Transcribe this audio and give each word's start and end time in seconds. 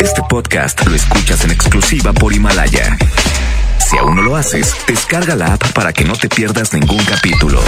Este 0.00 0.22
podcast 0.28 0.86
lo 0.86 0.94
escuchas 0.94 1.44
en 1.44 1.50
exclusiva 1.50 2.12
por 2.12 2.32
Himalaya. 2.32 2.96
Si 3.78 3.96
aún 3.96 4.16
no 4.16 4.22
lo 4.22 4.36
haces, 4.36 4.74
descarga 4.86 5.34
la 5.34 5.54
app 5.54 5.72
para 5.72 5.92
que 5.92 6.04
no 6.04 6.14
te 6.14 6.28
pierdas 6.28 6.72
ningún 6.72 7.04
capítulo. 7.04 7.60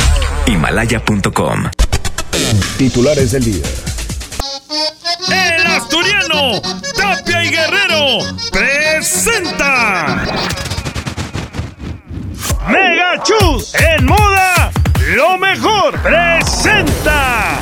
Himalaya.com. 0.47 1.71
Titulares 2.79 3.33
del 3.33 3.45
día. 3.45 3.65
El 5.29 5.67
asturiano 5.67 6.61
Tapia 6.97 7.45
y 7.45 7.51
Guerrero 7.51 8.19
presenta 8.53 10.25
Mega 12.69 13.23
Chus 13.23 13.75
en 13.75 14.07
moda 14.07 14.71
lo 15.15 15.37
mejor 15.39 15.99
presenta 16.03 17.59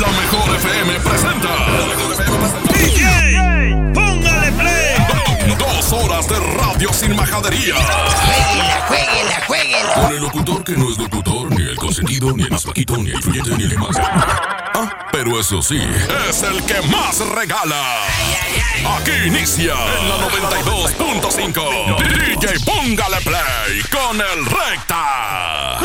La 0.00 0.08
mejor 0.08 0.54
FM 0.56 1.00
presenta. 1.00 1.48
La 1.48 1.86
mejor 1.86 2.12
FM 2.12 2.36
presenta. 2.38 2.72
DJ 2.74 3.92
póngale 3.94 4.52
play 4.52 5.56
Dos 5.58 5.92
horas 5.92 6.28
de 6.28 6.38
radio 6.38 6.92
sin 6.92 7.16
majadería. 7.16 7.76
Jueguela, 7.76 8.84
jueguela, 8.88 9.42
jueguela. 9.46 9.94
Con 9.94 10.12
el 10.12 10.20
locutor 10.20 10.64
que 10.64 10.72
no 10.72 10.90
es 10.90 10.98
locutor, 10.98 11.50
ni 11.50 11.62
el 11.62 11.76
consentido, 11.76 12.32
ni 12.32 12.42
el 12.42 12.50
más 12.50 12.66
ni 12.66 13.10
el 13.10 13.16
influyente, 13.16 13.56
ni 13.56 13.64
el 13.64 13.78
más. 13.78 13.96
Ah, 13.98 15.08
pero 15.10 15.40
eso 15.40 15.62
sí, 15.62 15.80
es 16.28 16.42
el 16.42 16.62
que 16.64 16.82
más 16.88 17.20
regala. 17.30 18.02
Aquí 18.98 19.12
inicia 19.28 19.72
en 19.72 20.08
la 20.10 20.18
92.5. 20.28 21.96
DJ 21.96 22.60
Póngale 22.66 23.20
Play 23.22 23.80
con 23.90 24.20
el 24.20 24.44
Recta. 24.44 25.78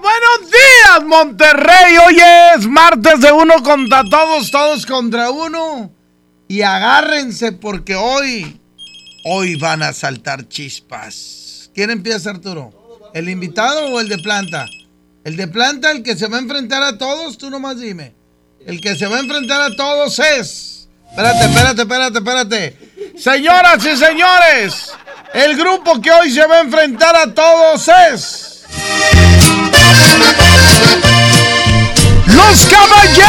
Buenos 0.00 0.50
días, 0.50 1.04
Monterrey. 1.06 1.96
Hoy 2.06 2.18
es 2.56 2.66
martes 2.66 3.20
de 3.20 3.32
uno 3.32 3.62
contra 3.62 4.02
todos, 4.04 4.50
todos 4.50 4.86
contra 4.86 5.30
uno. 5.30 5.92
Y 6.48 6.62
agárrense 6.62 7.52
porque 7.52 7.94
hoy, 7.94 8.60
hoy 9.24 9.54
van 9.56 9.82
a 9.82 9.92
saltar 9.92 10.48
chispas. 10.48 11.70
¿Quién 11.74 11.90
empieza, 11.90 12.30
Arturo? 12.30 13.10
¿El 13.14 13.28
invitado 13.28 13.86
o 13.86 14.00
el 14.00 14.08
de 14.08 14.18
planta? 14.18 14.66
El 15.24 15.36
de 15.36 15.48
planta, 15.48 15.90
el 15.90 16.02
que 16.02 16.16
se 16.16 16.26
va 16.26 16.36
a 16.36 16.40
enfrentar 16.40 16.82
a 16.82 16.98
todos, 16.98 17.38
tú 17.38 17.48
nomás 17.48 17.80
dime. 17.80 18.14
El 18.66 18.80
que 18.80 18.96
se 18.96 19.06
va 19.06 19.16
a 19.16 19.20
enfrentar 19.20 19.60
a 19.60 19.74
todos 19.76 20.18
es. 20.18 20.88
Espérate, 21.10 21.44
espérate, 21.44 21.82
espérate, 21.82 22.18
espérate. 22.18 22.78
Señoras 23.16 23.84
y 23.86 23.96
señores, 23.96 24.92
el 25.32 25.56
grupo 25.56 26.00
que 26.00 26.10
hoy 26.10 26.30
se 26.30 26.46
va 26.46 26.56
a 26.56 26.60
enfrentar 26.60 27.14
a 27.16 27.32
todos 27.32 27.88
es. 28.12 28.54
Los 32.26 32.66
caballeros 32.66 33.26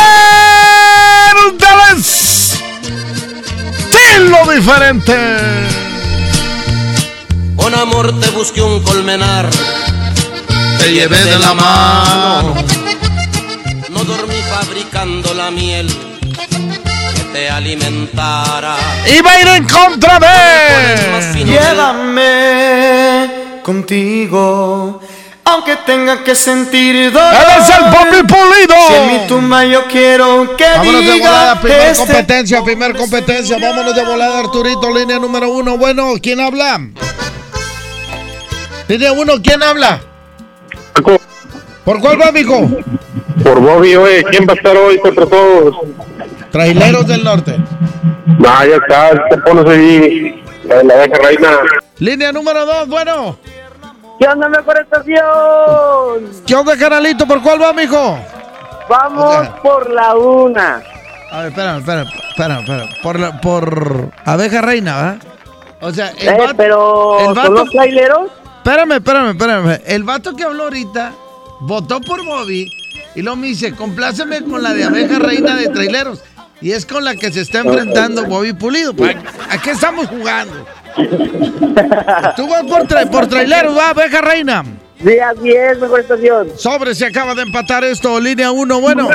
del 1.60 1.80
estilo 3.92 4.40
diferente. 4.54 5.16
Con 7.56 7.74
amor 7.76 8.20
te 8.20 8.30
busqué 8.30 8.62
un 8.62 8.82
colmenar, 8.84 9.50
Te 10.80 10.92
llevé 10.92 11.24
de 11.24 11.40
la 11.40 11.54
mano. 11.54 12.54
no 13.90 14.04
dormí 14.04 14.36
fabricando 14.50 15.34
la 15.34 15.50
miel 15.52 15.88
que 17.16 17.24
te 17.34 17.50
alimentara. 17.50 18.76
Y 19.16 19.22
va 19.22 19.32
a 19.32 19.42
ir 19.42 19.48
en 19.48 19.68
contra 19.68 20.20
Más 20.20 21.34
de. 21.34 21.44
Llévame 21.44 23.30
contigo, 23.64 25.00
aunque 25.46 25.76
tenga 25.86 26.24
que 26.24 26.36
sentir 26.36 27.12
dolor. 27.12 27.34
Él 27.34 27.62
es 27.62 27.70
el 27.70 27.84
Bobby 27.86 28.28
Pulido. 28.28 28.76
Si 28.88 28.94
en 28.94 29.08
mi 29.08 29.28
tumba 29.28 29.64
yo 29.64 29.86
quiero 29.86 30.56
que 30.58 30.66
Vámonos 30.66 31.06
de 31.06 31.20
volada, 31.20 31.62
primer 31.62 31.82
este 31.82 31.98
competencia, 32.06 32.64
primer 32.64 32.96
competencia. 32.96 33.58
Vámonos 33.60 33.96
de 33.96 34.04
volada, 34.04 34.40
Arturito, 34.40 34.94
línea 34.94 35.20
número 35.20 35.50
uno. 35.50 35.78
Bueno, 35.78 36.14
¿quién 36.22 36.40
habla? 36.40 36.82
Línea 38.88 39.14
uno, 39.14 39.34
¿quién 39.42 39.62
habla? 39.64 40.02
¿Por 41.84 42.00
cuál 42.00 42.20
va, 42.20 42.32
mijo? 42.32 42.68
Por 43.44 43.60
Bobby, 43.60 43.96
oye, 43.96 44.24
¿quién 44.32 44.48
va 44.48 44.54
a 44.54 44.56
estar 44.56 44.76
hoy 44.76 44.98
contra 45.00 45.26
todos? 45.26 45.76
Traileros 46.52 47.08
del 47.08 47.24
Norte. 47.24 47.58
No, 48.26 48.66
ya 48.66 48.76
está, 48.76 49.12
te 49.30 49.38
pones 49.38 49.66
ahí, 49.68 50.44
la 50.64 50.82
la 50.84 50.94
abeja 50.96 51.18
reina. 51.22 51.50
Línea 52.00 52.32
número 52.32 52.66
dos, 52.66 52.88
bueno. 52.88 53.38
¿Qué 54.20 54.28
onda, 54.28 54.48
mejor 54.50 54.78
estación? 54.80 56.44
¿Qué 56.48 56.56
onda, 56.56 56.78
canalito? 56.78 57.28
¿Por 57.28 57.42
cuál 57.42 57.62
va, 57.62 57.74
mijo? 57.74 58.18
Vamos 58.90 59.48
por 59.62 59.90
la 59.90 60.16
una. 60.16 60.82
A 61.32 61.40
ver, 61.40 61.48
espérame, 61.50 61.80
espérame, 61.80 62.08
espérame, 62.30 62.60
espérame. 62.62 62.90
Por, 63.04 63.20
la- 63.20 63.42
por 63.42 64.10
abeja 64.24 64.62
reina, 64.62 64.96
¿verdad? 64.96 65.18
O 65.82 65.92
sea, 65.92 66.10
el 66.12 66.28
Eh, 66.30 66.36
vato- 66.38 66.54
pero 66.56 67.20
el 67.20 67.26
¿son 67.26 67.36
vato- 67.36 67.52
los 67.52 67.70
traileros? 67.72 68.30
Espérame, 68.58 68.92
espérame, 68.94 69.30
espérame. 69.32 69.82
El 69.86 70.04
vato 70.04 70.36
que 70.36 70.44
habló 70.44 70.64
ahorita 70.64 71.12
votó 71.62 72.00
por 72.02 72.24
Bobby 72.26 72.70
y 73.16 73.22
luego 73.22 73.36
me 73.38 73.48
dice, 73.48 73.74
compláceme 73.76 74.44
con 74.44 74.64
la 74.64 74.74
de 74.74 74.86
abeja 74.86 75.20
reina 75.20 75.56
de 75.56 75.68
traileros. 75.70 76.24
Y 76.62 76.72
es 76.72 76.86
con 76.86 77.04
la 77.04 77.16
que 77.16 77.32
se 77.32 77.42
está 77.42 77.60
enfrentando 77.60 78.24
Bobby 78.26 78.54
Pulido. 78.54 78.94
Pues, 78.96 79.16
¿A 79.50 79.58
qué 79.62 79.72
estamos 79.72 80.08
jugando? 80.08 80.66
Tú 80.96 82.48
vas 82.48 82.64
por, 82.64 82.84
tra- 82.88 83.10
por 83.10 83.28
traileros, 83.28 83.78
va, 83.78 83.90
abeja 83.90 84.22
reina. 84.22 84.64
Sí, 85.04 85.20
así 85.20 85.50
es, 85.52 85.78
mejor 85.80 86.00
estación. 86.00 86.48
Sobre, 86.58 86.96
se 86.96 87.06
acaba 87.06 87.36
de 87.36 87.42
empatar 87.42 87.84
esto, 87.84 88.20
línea 88.20 88.52
1, 88.52 88.80
bueno. 88.82 89.10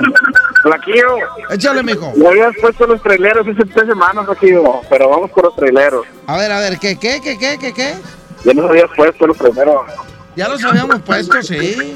Flaquillo, 0.62 1.16
Échale, 1.50 1.82
mijo. 1.82 2.12
me 2.16 2.28
habías 2.28 2.52
puesto 2.60 2.86
los 2.86 3.02
traileros 3.02 3.46
hace 3.48 3.64
tres 3.72 3.86
semanas, 3.86 4.26
Flaquillo, 4.26 4.82
pero 4.90 5.08
vamos 5.08 5.30
por 5.30 5.44
los 5.44 5.56
traileros. 5.56 6.04
A 6.26 6.36
ver, 6.36 6.52
a 6.52 6.60
ver, 6.60 6.78
¿qué, 6.78 6.96
qué, 6.98 7.20
qué, 7.22 7.38
qué, 7.38 7.56
qué, 7.58 7.72
qué? 7.72 7.94
Ya 8.44 8.52
nos 8.54 8.68
habías 8.70 8.90
puesto 8.94 9.26
los 9.26 9.36
primeros. 9.38 9.82
Ya 10.36 10.48
los 10.48 10.62
habíamos 10.64 11.00
puesto, 11.00 11.42
sí. 11.42 11.94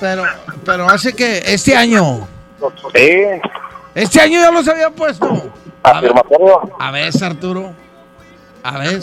Pero, 0.00 0.24
pero 0.64 0.88
hace 0.88 1.12
que 1.14 1.42
este 1.46 1.74
año, 1.74 2.28
Sí, 2.94 3.10
este 3.94 4.20
año 4.20 4.40
ya 4.40 4.50
los 4.50 4.68
había 4.68 4.90
puesto. 4.90 5.50
A 5.82 6.00
ver, 6.00 6.12
a 6.78 6.90
ver, 6.90 7.12
Arturo. 7.24 7.72
A 8.68 8.76
ver, 8.76 9.02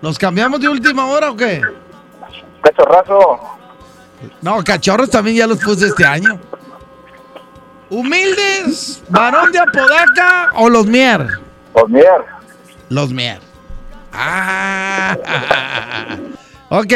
¿los 0.00 0.18
cambiamos 0.18 0.58
de 0.60 0.68
última 0.68 1.04
hora 1.04 1.30
o 1.30 1.36
qué? 1.36 1.60
Cachorrazo. 2.62 3.38
No, 4.40 4.64
cachorros 4.64 5.10
también 5.10 5.36
ya 5.36 5.46
los 5.46 5.58
puse 5.58 5.88
este 5.88 6.06
año. 6.06 6.40
¿Humildes, 7.90 9.02
varón 9.10 9.52
de 9.52 9.58
Apodaca 9.58 10.52
o 10.54 10.70
los 10.70 10.86
Mier? 10.86 11.28
Pues 11.74 11.84
mira, 11.88 12.40
Los 12.88 13.10
Mier. 13.10 13.40
Ah, 14.10 15.18
ok, 16.70 16.92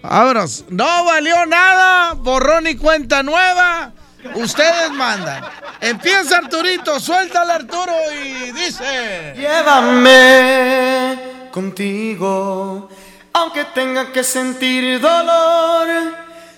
vámonos. 0.00 0.64
No 0.68 1.06
valió 1.06 1.44
nada, 1.46 2.14
borrón 2.14 2.68
y 2.68 2.76
cuenta 2.76 3.24
nueva. 3.24 3.90
Ustedes 4.36 4.92
mandan. 4.92 5.42
Empieza 5.80 6.36
Arturito, 6.36 7.00
suéltale 7.00 7.52
Arturo 7.52 7.94
y 8.24 8.52
dice... 8.52 9.34
Llévame 9.36 11.27
contigo, 11.50 12.88
aunque 13.32 13.64
tenga 13.66 14.12
que 14.12 14.22
sentir 14.24 15.00
dolor. 15.00 15.88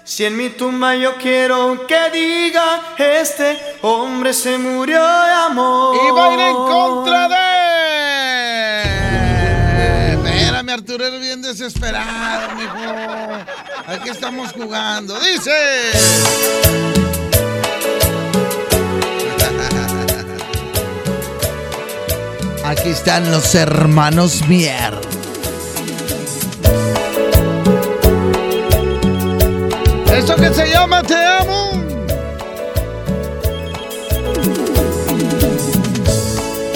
Si 0.04 0.24
en 0.24 0.36
mi 0.36 0.48
tumba 0.50 0.96
yo 0.96 1.14
quiero 1.16 1.86
que 1.86 2.10
diga, 2.10 2.94
este 2.98 3.76
hombre 3.82 4.32
se 4.32 4.58
murió 4.58 5.00
de 5.00 5.32
amor. 5.32 5.96
Y 5.96 6.10
va 6.10 6.26
a 6.26 6.32
ir 6.32 6.40
en 6.40 6.56
contra 6.56 7.28
de. 7.28 7.60
Espérame, 10.14 10.70
Arturo, 10.70 11.06
eres 11.06 11.20
bien 11.20 11.42
desesperado, 11.42 12.54
mijo. 12.56 12.76
Aquí 13.86 14.08
estamos 14.08 14.52
jugando. 14.52 15.18
Dice. 15.20 17.09
Aquí 22.80 22.88
están 22.88 23.30
los 23.30 23.54
hermanos 23.54 24.48
Mier. 24.48 24.94
¿Eso 30.16 30.34
que 30.36 30.48
se 30.54 30.66
llama 30.66 31.02
Te 31.02 31.14
amo? 31.14 31.72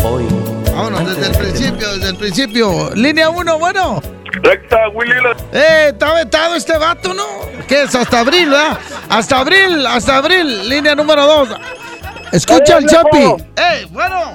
Hoy, 0.04 0.26
Vámonos 0.74 1.16
desde 1.16 1.32
el 1.32 1.38
principio, 1.38 1.94
desde 1.94 2.10
el 2.10 2.16
principio. 2.16 2.90
Línea 2.94 3.30
1, 3.30 3.58
bueno. 3.58 4.02
recta, 4.42 4.90
Willy. 4.92 5.14
Eh, 5.52 5.86
está 5.88 6.12
vetado 6.12 6.54
este 6.54 6.76
vato, 6.76 7.14
¿no? 7.14 7.24
¿Qué 7.66 7.84
es? 7.84 7.94
Hasta 7.94 8.20
abril, 8.20 8.50
¿verdad? 8.50 8.78
Hasta 9.08 9.38
abril, 9.38 9.86
hasta 9.86 10.18
abril. 10.18 10.68
Línea 10.68 10.94
número 10.94 11.24
2. 11.24 11.48
Escucha 12.32 12.76
al 12.76 12.84
Chapi. 12.86 13.22
Eh, 13.56 13.86
bueno. 13.90 14.34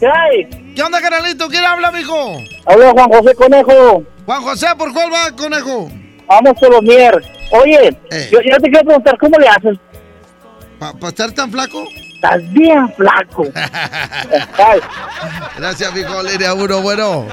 ¿Qué 0.00 0.08
hay? 0.08 0.63
¿Qué 0.74 0.82
onda, 0.82 1.00
canalito? 1.00 1.48
¿Quién 1.48 1.64
habla, 1.64 1.90
mijo? 1.92 2.36
Habla 2.66 2.90
Juan 2.90 3.08
José 3.10 3.34
Conejo. 3.34 4.02
Juan 4.26 4.42
José, 4.42 4.66
¿por 4.76 4.92
cuál 4.92 5.12
va, 5.12 5.30
conejo? 5.36 5.88
Vamos 6.26 6.54
por 6.58 6.70
los 6.70 6.82
mier. 6.82 7.14
Oye, 7.52 7.96
Eh. 8.10 8.28
yo, 8.32 8.40
yo 8.40 8.56
te 8.56 8.70
quiero 8.70 8.84
preguntar, 8.86 9.16
¿cómo 9.18 9.38
le 9.38 9.48
haces? 9.48 9.78
¿Para 10.78 11.08
estar 11.08 11.30
tan 11.32 11.50
flaco? 11.52 11.84
estás 12.14 12.52
bien 12.52 12.88
flaco. 12.94 13.44
Gracias, 15.58 15.94
mijo. 15.94 16.22
Línea 16.22 16.54
1, 16.54 16.80
bueno. 16.82 17.26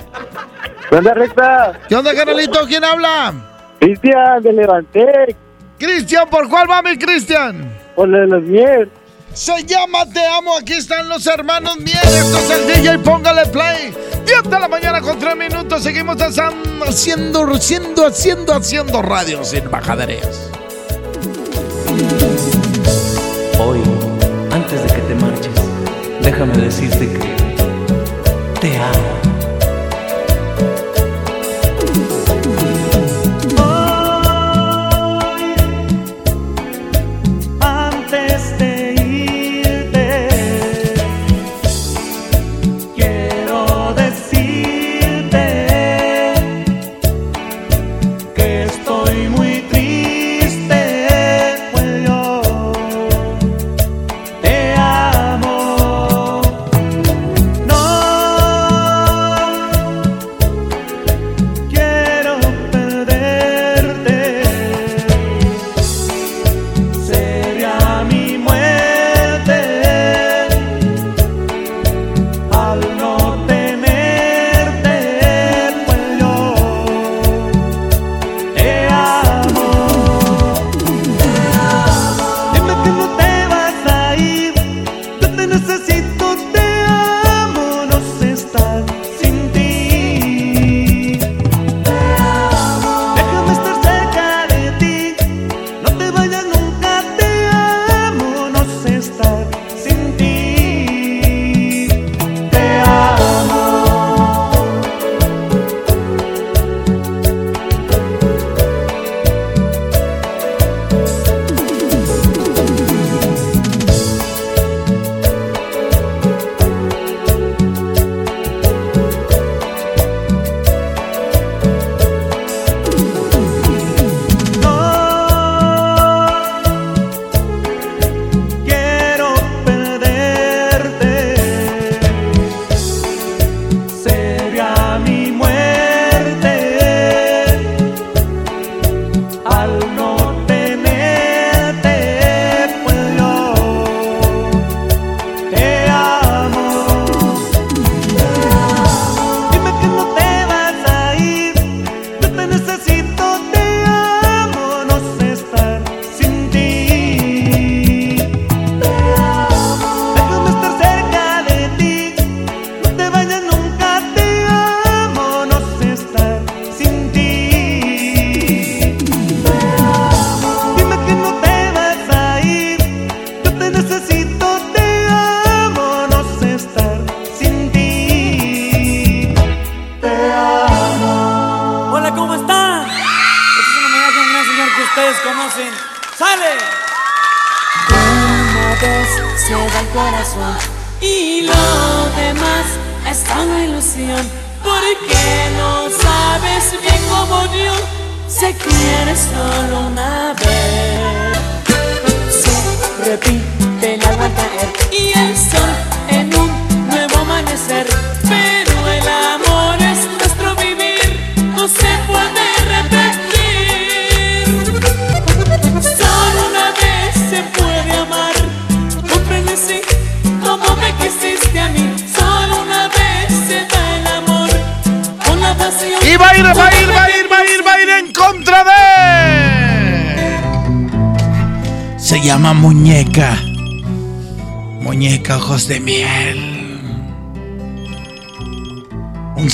¿Qué 0.90 0.96
onda, 0.98 1.14
recta? 1.14 1.80
¿Qué 1.88 1.96
onda, 1.96 2.14
canalito? 2.14 2.60
¿Quién 2.68 2.84
habla? 2.84 3.34
Cristian, 3.80 4.44
me 4.44 4.52
levanté. 4.54 5.36
Cristian, 5.80 6.30
¿por 6.30 6.50
cuál 6.50 6.70
va 6.70 6.82
mi 6.82 6.98
Cristian? 6.98 7.72
Por 7.96 8.10
lo 8.10 8.20
de 8.20 8.28
los 8.28 8.44
miel. 8.44 8.92
Se 9.34 9.64
llama 9.64 10.06
Te 10.12 10.26
Amo, 10.26 10.58
aquí 10.58 10.74
están 10.74 11.08
los 11.08 11.26
hermanos 11.26 11.78
Miel, 11.78 11.98
esto 12.04 12.38
es 12.38 12.50
el 12.50 12.68
DJ, 12.68 13.00
póngale 13.00 13.46
play. 13.48 13.94
10 14.26 14.44
de 14.44 14.60
la 14.60 14.68
mañana 14.68 15.02
con 15.02 15.18
3 15.18 15.36
minutos, 15.36 15.84
seguimos 15.84 16.18
haciendo, 16.18 16.86
haciendo, 16.86 18.06
haciendo, 18.06 18.54
haciendo, 18.54 19.02
radio 19.02 19.44
sin 19.44 19.72
bajaderías. 19.72 20.50
Hoy, 23.60 23.82
antes 24.52 24.84
de 24.84 24.88
que 24.90 25.02
te 25.02 25.16
marches, 25.16 25.54
déjame 26.22 26.58
decirte 26.58 27.08
que 27.08 28.60
te 28.60 28.78
amo. 28.78 29.21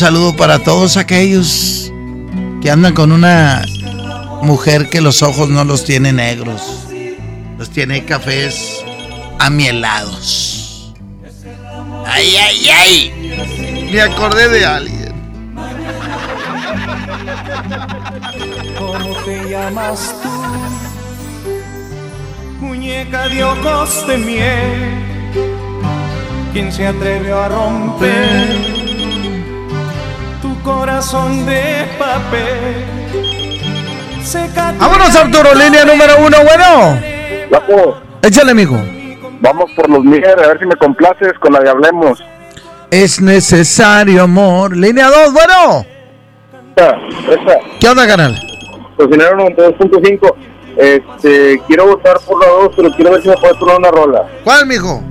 Saludo 0.07 0.33
para 0.37 0.59
todos 0.59 0.95
aquellos 0.95 1.91
que 2.61 2.71
andan 2.71 2.93
con 2.93 3.11
una 3.11 3.65
mujer 4.41 4.89
que 4.89 5.01
los 5.01 5.21
ojos 5.21 5.49
no 5.49 5.65
los 5.65 5.83
tiene 5.83 6.13
negros. 6.13 6.61
Los 7.57 7.69
tiene 7.71 8.05
cafés 8.05 8.85
amielados. 9.37 10.93
¡Ay, 12.05 12.37
ay, 12.37 12.69
ay! 12.69 13.89
Me 13.91 13.99
acordé 13.99 14.47
de 14.47 14.65
alguien. 14.65 15.13
¿Cómo 18.77 19.13
te 19.25 19.49
llamas 19.49 20.15
tú? 20.23 20.29
Muñeca 22.61 23.27
de 23.27 23.43
ojos 23.43 24.07
de 24.07 24.17
miel. 24.17 25.03
¿Quién 26.53 26.71
se 26.71 26.87
atrevió 26.87 27.41
a 27.41 27.49
romper 27.49 28.76
corazón 30.97 31.45
de 31.45 31.85
papel? 31.99 32.83
Vámonos, 34.79 35.15
Arturo, 35.15 35.53
línea 35.53 35.85
número 35.85 36.13
uno, 36.25 36.37
bueno. 36.43 36.99
Guapo, 37.49 37.97
Échale, 38.23 38.49
amigo. 38.51 38.81
vamos 39.39 39.71
por 39.75 39.87
los 39.91 40.03
miel, 40.03 40.25
a 40.25 40.47
ver 40.47 40.57
si 40.57 40.65
me 40.65 40.75
complaces 40.75 41.33
con 41.39 41.53
la 41.53 41.59
de 41.59 41.69
Hablemos. 41.69 42.23
Es 42.89 43.21
necesario 43.21 44.23
amor. 44.23 44.75
Línea 44.75 45.07
2, 45.09 45.33
bueno. 45.33 45.85
Esa, 46.77 47.59
¿Qué 47.79 47.89
onda, 47.89 48.07
canal? 48.07 48.35
cocinero 48.97 49.37
92.5. 49.37 50.33
Este, 50.77 51.61
quiero 51.67 51.85
votar 51.89 52.17
por 52.25 52.41
la 52.43 52.51
2, 52.63 52.69
pero 52.75 52.89
quiero 52.95 53.11
ver 53.11 53.21
si 53.21 53.29
me 53.29 53.35
puedes 53.37 53.57
poner 53.57 53.77
una 53.77 53.91
rola. 53.91 54.23
¿Cuál, 54.43 54.65
mijo? 54.65 55.03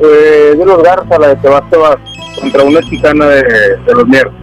Eh, 0.00 0.54
de 0.58 0.64
los 0.66 0.82
Garza, 0.82 1.18
la 1.20 1.28
de 1.28 1.36
Te 1.36 1.48
vas, 1.48 1.62
te 1.70 1.76
vas, 1.76 1.96
contra 2.40 2.64
una 2.64 2.80
chicana 2.80 3.26
de, 3.26 3.42
de 3.86 3.94
los 3.94 4.08
Mier. 4.08 4.39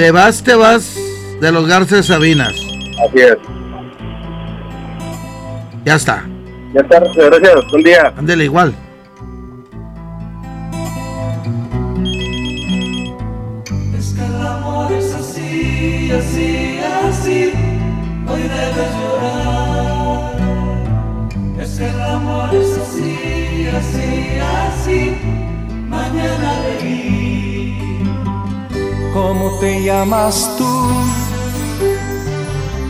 Te 0.00 0.10
vas, 0.12 0.42
te 0.42 0.54
vas 0.54 0.98
de 1.42 1.52
los 1.52 1.68
Garces 1.68 2.06
Sabinas. 2.06 2.54
Así 3.06 3.18
es. 3.18 3.36
Ya 5.84 5.96
está. 5.96 6.24
Ya 6.72 6.80
está, 6.80 7.00
gracias. 7.00 7.70
Buen 7.70 7.84
día. 7.84 8.14
Ándele 8.16 8.44
igual. 8.44 8.74
Te 29.60 29.82
llamas 29.84 30.56
tú? 30.56 30.64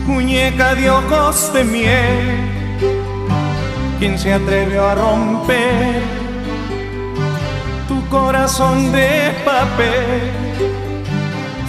Muñeca 0.07 0.73
de 0.73 0.89
ojos 0.89 1.51
de 1.53 1.63
miel. 1.65 2.49
¿Quién 3.99 4.17
se 4.17 4.33
atrevió 4.33 4.87
a 4.87 4.95
romper 4.95 6.01
tu 7.87 8.07
corazón 8.07 8.91
de 8.93 9.33
papel? 9.43 10.31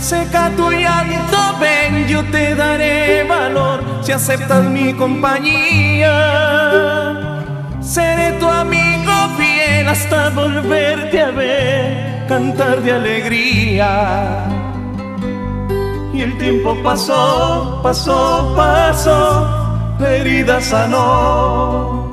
Seca 0.01 0.51
tu 0.57 0.71
llanto, 0.71 1.39
ven, 1.61 2.07
yo 2.07 2.25
te 2.31 2.55
daré 2.55 3.25
valor 3.25 3.85
si 4.03 4.13
aceptas 4.13 4.65
mi 4.65 4.95
compañía. 4.95 6.13
Seré 7.81 8.33
tu 8.39 8.49
amigo 8.49 9.13
fiel 9.37 9.89
hasta 9.89 10.31
volverte 10.31 11.21
a 11.21 11.31
ver, 11.31 12.27
cantar 12.29 12.81
de 12.83 12.93
alegría. 12.93 14.62
Y 16.13 16.21
el 16.21 16.37
tiempo 16.37 16.77
pasó, 16.83 17.81
pasó, 17.83 18.53
pasó, 18.55 19.97
la 19.99 20.11
herida 20.11 20.61
sanó. 20.61 22.11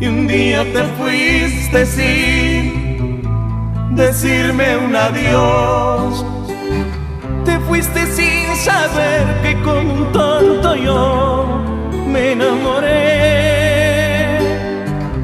Y 0.00 0.06
un 0.06 0.26
día 0.26 0.64
te 0.72 0.82
fuiste 0.98 1.86
sin 1.86 3.22
decirme 3.94 4.76
un 4.76 4.94
adiós. 4.94 6.24
Te 7.44 7.58
fuiste 7.60 8.06
sin 8.06 8.56
saber 8.56 9.24
que 9.42 9.62
con 9.62 9.88
un 9.88 10.12
tonto 10.12 10.74
yo 10.74 11.62
me 12.06 12.32
enamoré. 12.32 12.96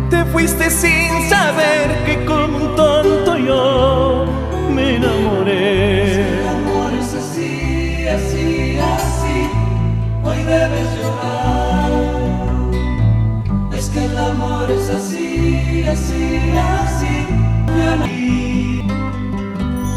Te 0.09 0.25
fuiste 0.27 0.71
sin 0.71 1.29
saber 1.29 2.05
que 2.07 2.25
con 2.25 2.42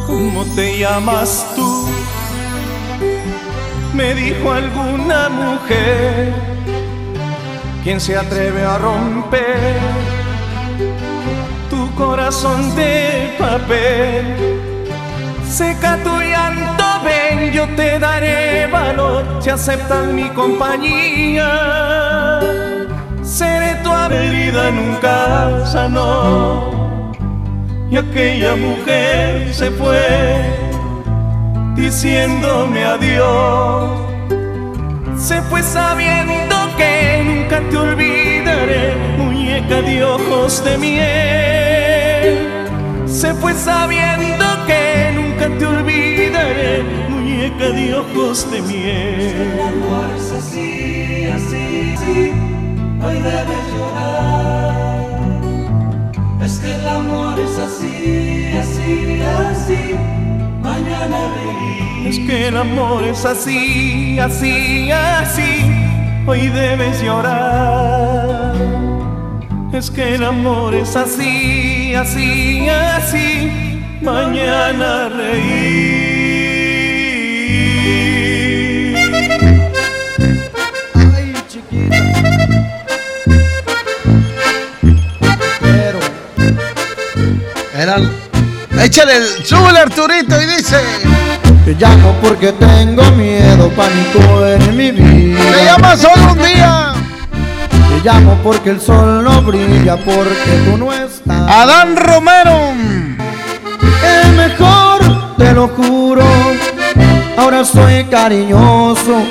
¿Cómo 0.06 0.44
te 0.56 0.78
llamas 0.80 1.46
tú? 1.56 1.88
Me 3.94 4.14
dijo 4.14 4.52
alguna 4.52 5.30
mujer. 5.30 6.34
¿Quién 7.84 8.00
se 8.02 8.18
atreve 8.18 8.64
a 8.64 8.78
romper 8.78 9.78
tu 11.70 11.94
corazón 11.96 12.76
de 12.76 13.36
papel? 13.38 14.36
Seca 15.50 15.98
tu 16.04 16.20
llanto, 16.20 16.84
ven, 17.06 17.52
yo 17.54 17.68
te 17.76 18.00
daré 18.00 18.68
valor 18.68 19.26
si 19.40 19.50
aceptas 19.50 20.08
mi 20.08 20.30
compañía. 20.30 21.46
Seré 23.26 23.74
tu 23.84 23.92
herida 23.92 24.70
nunca 24.70 25.66
sanó 25.66 27.12
y 27.90 27.98
aquella 27.98 28.56
mujer 28.56 29.52
se 29.52 29.72
fue 29.72 30.06
diciéndome 31.76 32.86
adiós. 32.86 34.00
Se 35.18 35.42
fue 35.42 35.64
sabiendo 35.64 36.56
que 36.78 37.24
nunca 37.26 37.62
te 37.72 37.78
olvidaré, 37.78 38.94
muñeca 39.18 39.82
de 39.82 40.04
ojos 40.04 40.64
de 40.64 40.78
miel. 40.78 42.38
Se 43.08 43.34
fue 43.34 43.56
sabiendo 43.56 44.46
que 44.68 45.12
nunca 45.16 45.50
te 45.58 45.66
olvidaré, 45.66 46.84
muñeca 47.10 47.70
de 47.70 47.96
ojos 47.96 48.52
de 48.52 48.62
miel. 48.62 49.60
Así. 51.34 52.45
Hoy 53.06 53.16
debes 53.16 53.66
llorar. 53.74 55.06
Es 56.44 56.60
que 56.60 56.76
el 56.76 56.88
amor 56.88 57.40
es 57.40 57.58
así, 57.60 58.52
así, 58.58 59.22
así. 59.22 59.96
Mañana 60.62 61.18
reír. 61.36 62.08
Es 62.08 62.18
que 62.20 62.48
el 62.48 62.58
amor 62.58 63.04
es 63.04 63.26
así, 63.26 64.20
así, 64.20 64.92
así. 64.92 65.72
Hoy 66.26 66.48
debes 66.48 67.02
llorar. 67.04 68.56
Es 69.72 69.92
que 69.92 70.16
el 70.16 70.24
amor 70.24 70.74
es 70.74 70.96
así, 70.96 71.94
así, 71.94 72.68
así. 72.70 73.52
Mañana 74.02 75.10
reír. 75.10 76.16
Échale 88.86 89.18
el. 89.18 89.44
Súbele 89.44 89.80
Arturito 89.80 90.40
y 90.40 90.46
dice. 90.46 90.78
Te 91.66 91.74
llamo 91.74 92.14
porque 92.22 92.52
tengo 92.52 93.02
miedo, 93.14 93.68
pánico 93.70 94.46
en 94.46 94.78
mi 94.78 94.92
vida. 94.92 95.40
Te 95.52 95.66
llama 95.66 95.98
solo 95.98 96.34
un 96.34 96.38
día. 96.38 96.94
Te 97.72 98.08
llamo 98.08 98.38
porque 98.44 98.70
el 98.70 98.80
sol 98.80 99.24
no 99.24 99.42
brilla, 99.42 99.96
porque 99.98 100.62
tú 100.66 100.78
no 100.78 100.94
estás. 100.94 101.50
Adán 101.50 101.96
Romero. 101.96 102.74
El 104.24 104.32
mejor, 104.34 105.36
te 105.36 105.52
lo 105.52 105.68
juro. 105.70 106.24
Ahora 107.38 107.66
soy 107.66 108.04
cariñoso, 108.04 109.24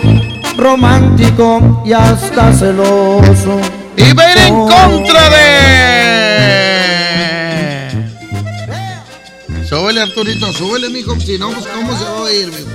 romántico 0.58 1.80
y 1.84 1.92
hasta 1.92 2.52
celoso. 2.52 3.60
Y 3.96 4.02
ir 4.02 4.16
en 4.48 4.54
Oh. 4.56 4.68
contra 4.68 5.30
de. 5.30 6.03
Súbele 9.84 10.00
Arturito, 10.00 10.50
súbele, 10.50 10.88
mijo. 10.88 11.14
Si 11.20 11.36
no, 11.36 11.50
pues 11.50 11.66
cómo 11.66 11.94
se 11.98 12.04
va 12.04 12.10
a 12.10 12.22
oír, 12.22 12.46
mijo. 12.46 12.70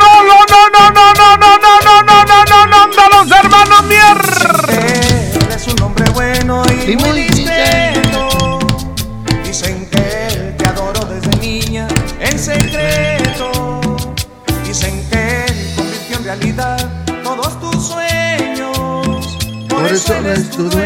No, 0.00 0.22
no, 0.22 0.44
no, 0.46 0.90
no, 0.92 1.12
no, 1.12 1.36
no, 1.38 1.56
no, 1.58 2.02
no, 2.02 2.24
no, 2.24 2.66
no, 2.66 2.86
no, 2.86 3.24
los 3.24 3.32
hermanos 3.32 3.82
Mier. 3.88 5.42
Eres 5.44 5.66
un 5.66 5.82
hombre 5.82 6.08
bueno 6.10 6.62
y, 6.70 6.92
Y 6.92 6.96
muy 6.96 7.22
discreto. 7.22 8.60
Dicen 9.44 9.84
que 9.90 10.28
él 10.28 10.56
te 10.56 10.68
adoro 10.68 11.04
desde 11.04 11.36
niña 11.38 11.88
en 12.20 12.38
secreto. 12.38 13.80
Dicen 14.64 15.04
que 15.10 15.46
él 15.46 15.72
convirtió 15.74 16.16
en 16.18 16.24
realidad 16.24 17.04
todos 17.24 17.60
tus 17.60 17.88
sueños. 17.88 19.36
Por, 19.68 19.84
eso 19.86 19.94
eso 19.94 20.14
él 20.14 20.26
es 20.26 20.50
tu 20.50 20.70
dueño. 20.70 20.85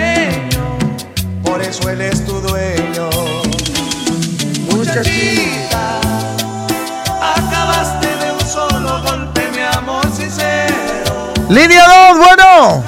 Línea 11.50 11.84
2, 12.12 12.18
bueno. 12.18 12.84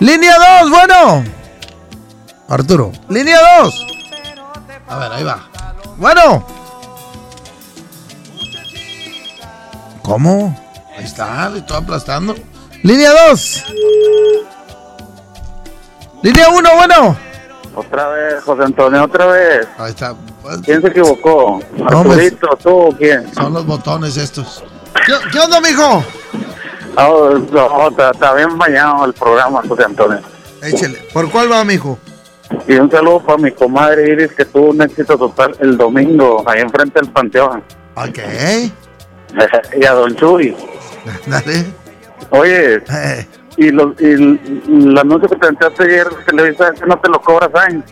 Línea 0.00 0.34
2, 0.60 0.70
bueno. 0.70 1.24
Arturo. 2.48 2.92
Línea 3.08 3.38
2. 3.62 3.86
A 4.88 4.98
ver, 4.98 5.12
ahí 5.12 5.24
va. 5.24 5.48
Bueno. 5.96 6.46
¿Cómo? 10.02 10.54
Ahí 10.98 11.04
está, 11.04 11.48
le 11.48 11.60
estoy 11.60 11.78
aplastando. 11.78 12.34
Línea 12.82 13.10
2. 13.30 13.64
Línea 16.22 16.48
1, 16.50 16.70
bueno. 16.76 17.16
Otra 17.74 18.08
vez, 18.08 18.44
José 18.44 18.64
Antonio, 18.64 19.02
otra 19.04 19.26
vez. 19.26 19.66
Ahí 19.78 19.90
está. 19.90 20.14
¿Quién 20.62 20.82
se 20.82 20.88
equivocó? 20.88 21.60
No, 21.72 21.86
pues- 22.04 22.18
¿Arturito, 22.18 22.48
tú 22.62 22.70
o 22.70 22.92
quién? 22.92 23.32
Son 23.34 23.52
los 23.54 23.64
botones 23.66 24.16
estos. 24.18 24.62
¿Qué, 25.06 25.12
qué 25.32 25.38
onda, 25.38 25.58
mijo? 25.60 26.04
Oh, 26.96 27.38
no, 27.52 27.88
está, 27.88 28.10
está 28.10 28.34
bien 28.34 28.56
bañado 28.56 29.04
el 29.04 29.12
programa, 29.12 29.62
José 29.68 29.84
Antonio. 29.84 30.20
Échele. 30.62 30.98
¿Por 31.12 31.30
cuál 31.30 31.50
va, 31.52 31.64
mijo? 31.64 31.98
Y 32.66 32.76
un 32.76 32.90
saludo 32.90 33.20
para 33.20 33.38
mi 33.38 33.50
comadre 33.52 34.10
Iris, 34.12 34.32
que 34.32 34.44
tuvo 34.44 34.70
un 34.70 34.80
éxito 34.80 35.18
total 35.18 35.56
el 35.60 35.76
domingo, 35.76 36.42
ahí 36.46 36.60
enfrente 36.60 37.00
del 37.00 37.10
Panteón. 37.10 37.62
Ok. 37.96 38.18
y 39.80 39.84
a 39.84 39.92
Don 39.92 40.14
Chuy. 40.16 40.56
Dale. 41.26 41.66
Oye, 42.30 42.82
y, 43.56 43.70
los, 43.70 44.00
y 44.00 44.04
el, 44.04 44.98
anuncio 44.98 45.28
que 45.28 45.36
te 45.36 45.48
entraste 45.48 45.84
ayer 45.84 46.08
Televisa, 46.26 46.72
que 46.72 46.86
no 46.86 46.98
te 46.98 47.08
lo 47.08 47.20
cobras, 47.20 47.50
¿saben? 47.52 47.84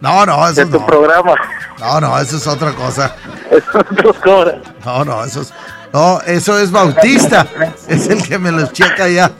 No, 0.00 0.24
no, 0.26 0.48
eso 0.48 0.64
De 0.64 0.66
tu 0.66 0.80
no. 0.80 0.86
programa. 0.86 1.34
No, 1.78 2.00
no, 2.00 2.18
eso 2.18 2.36
es 2.36 2.46
otra 2.46 2.72
cosa. 2.72 3.14
Eso 3.50 3.66
no 3.74 3.84
te 3.84 4.02
lo 4.02 4.14
cobras. 4.14 4.56
No, 4.84 5.04
no, 5.04 5.24
eso 5.24 5.40
es. 5.40 5.52
No, 5.92 6.20
eso 6.22 6.58
es 6.58 6.70
Bautista. 6.70 7.46
Es 7.88 8.08
el 8.08 8.22
que 8.22 8.38
me 8.38 8.52
los 8.52 8.72
checa 8.72 9.08
ya. 9.08 9.30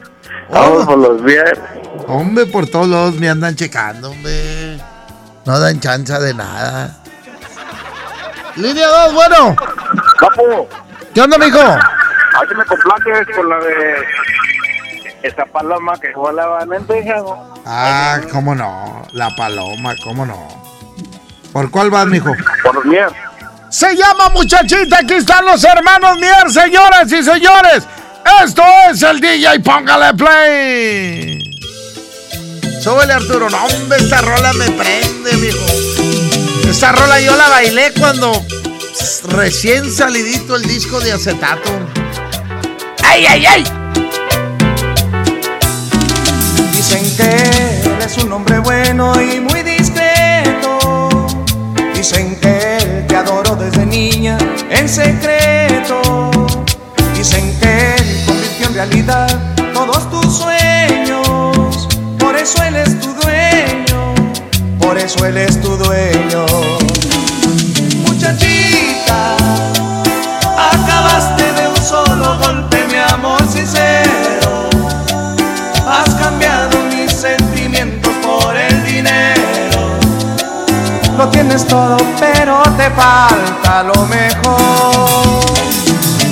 Vamos 0.49 0.85
por 0.85 0.97
los 0.97 1.23
viernes. 1.23 1.59
Hombre, 2.07 2.45
por 2.45 2.67
todos 2.67 2.87
lados 2.87 3.15
me 3.15 3.29
andan 3.29 3.55
checando, 3.55 4.11
hombre. 4.11 4.77
No 5.45 5.59
dan 5.59 5.79
chance 5.79 6.13
de 6.19 6.33
nada. 6.33 6.97
Línea 8.55 8.87
2, 8.87 9.13
bueno. 9.13 9.55
Papu, 10.19 10.67
¿Qué 11.13 11.21
onda, 11.21 11.37
mijo? 11.37 11.57
me 11.57 12.65
complaces 12.65 13.35
con 13.35 13.49
la 13.49 13.57
de 13.59 13.95
esa 15.23 15.45
paloma 15.45 15.93
que 15.99 16.11
volaba 16.13 16.63
en 16.63 16.73
el 16.73 16.85
tejado. 16.85 17.37
Ah, 17.65 18.19
cómo 18.31 18.55
no. 18.55 19.07
La 19.13 19.29
paloma, 19.35 19.93
cómo 20.03 20.25
no. 20.25 20.47
¿Por 21.53 21.69
cuál 21.71 21.89
vas, 21.89 22.07
mijo? 22.07 22.33
Por 22.63 22.75
los 22.75 22.85
Mier. 22.85 23.09
Se 23.71 23.95
llama 23.95 24.29
muchachita. 24.29 24.99
Aquí 24.99 25.13
están 25.13 25.45
los 25.45 25.63
hermanos 25.63 26.17
Mier, 26.19 26.51
señoras 26.51 27.09
y 27.09 27.23
señores. 27.23 27.87
Esto 28.43 28.63
es 28.91 29.01
el 29.01 29.21
DJ. 29.21 29.61
Póngale 29.61 30.13
play. 30.13 31.39
Súbele, 32.83 33.13
Arturo. 33.13 33.49
No, 33.49 33.65
hombre, 33.65 33.97
esta 33.97 34.19
rola 34.21 34.51
me 34.53 34.69
prende, 34.71 35.37
mijo. 35.37 35.65
Esta 36.69 36.91
rola 36.91 37.21
yo 37.21 37.33
la 37.37 37.47
bailé 37.47 37.93
cuando 37.97 38.45
recién 39.29 39.89
salidito 39.89 40.57
el 40.57 40.63
disco 40.63 40.99
de 40.99 41.13
acetato. 41.13 41.71
¡Ay, 43.05 43.25
ay, 43.25 43.45
ay! 43.45 43.63
Dicen 46.73 47.15
que 47.15 47.89
él 47.89 48.01
es 48.03 48.17
un 48.17 48.33
hombre 48.33 48.59
bueno 48.59 49.13
y 49.21 49.39
muy 49.39 49.63
discreto. 49.63 51.27
Dicen 51.93 52.37
que 52.39 52.70
desde 53.55 53.85
niña 53.85 54.37
en 54.69 54.87
secreto. 54.87 56.01
Dicen 57.15 57.53
que 57.59 57.95
él 57.95 58.23
convirtió 58.25 58.67
en 58.67 58.73
realidad 58.73 59.27
todos 59.73 60.09
tus 60.09 60.37
sueños. 60.37 61.87
Por 62.17 62.35
eso 62.35 62.63
él 62.63 62.75
es 62.77 62.99
tu 62.99 63.13
dueño. 63.13 64.15
Por 64.79 64.97
eso 64.97 65.25
él 65.25 65.37
es 65.37 65.59
tu 65.59 65.75
dueño. 65.75 66.45
Muchachita, 68.05 69.35
acabaste 70.73 71.43
de 71.53 71.67
un 71.67 71.77
solo 71.77 72.37
golpe, 72.39 72.85
mi 72.87 72.97
amor 73.13 73.41
sincero. 73.51 74.69
Has 75.87 76.13
cambiado 76.15 76.77
mis 76.95 77.11
sentimientos 77.11 78.13
por 78.23 78.55
el 78.55 78.85
dinero. 78.85 79.41
Lo 81.17 81.27
tienes 81.27 81.67
todo, 81.67 81.97
pero 82.19 82.30
te 82.63 82.89
falta 82.91 83.83
lo 83.83 84.05
mejor. 84.05 85.45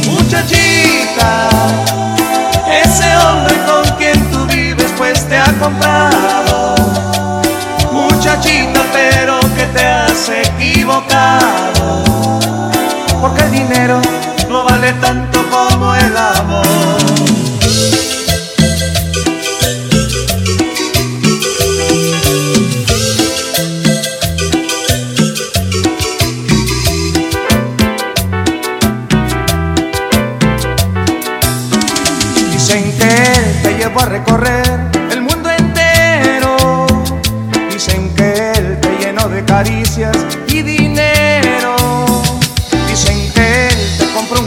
Muchachita, 0.06 1.50
ese 2.84 3.18
hombre 3.18 3.56
con 3.66 3.84
quien 3.98 4.32
tú 4.32 4.46
vives, 4.46 4.92
pues 4.98 5.28
te 5.28 5.38
ha 5.38 5.52
comprado. 5.60 6.76
Muchachita, 7.92 8.82
pero 8.94 9.40
que 9.56 9.66
te 9.74 9.86
has 9.86 10.30
equivocado. 10.30 12.04
Porque 13.22 13.44
el 13.44 13.52
dinero 13.52 14.02
no 14.50 14.64
vale 14.64 14.94
tanto 14.94 15.46
como 15.50 15.96
el 15.96 16.18
amor. 16.18 16.39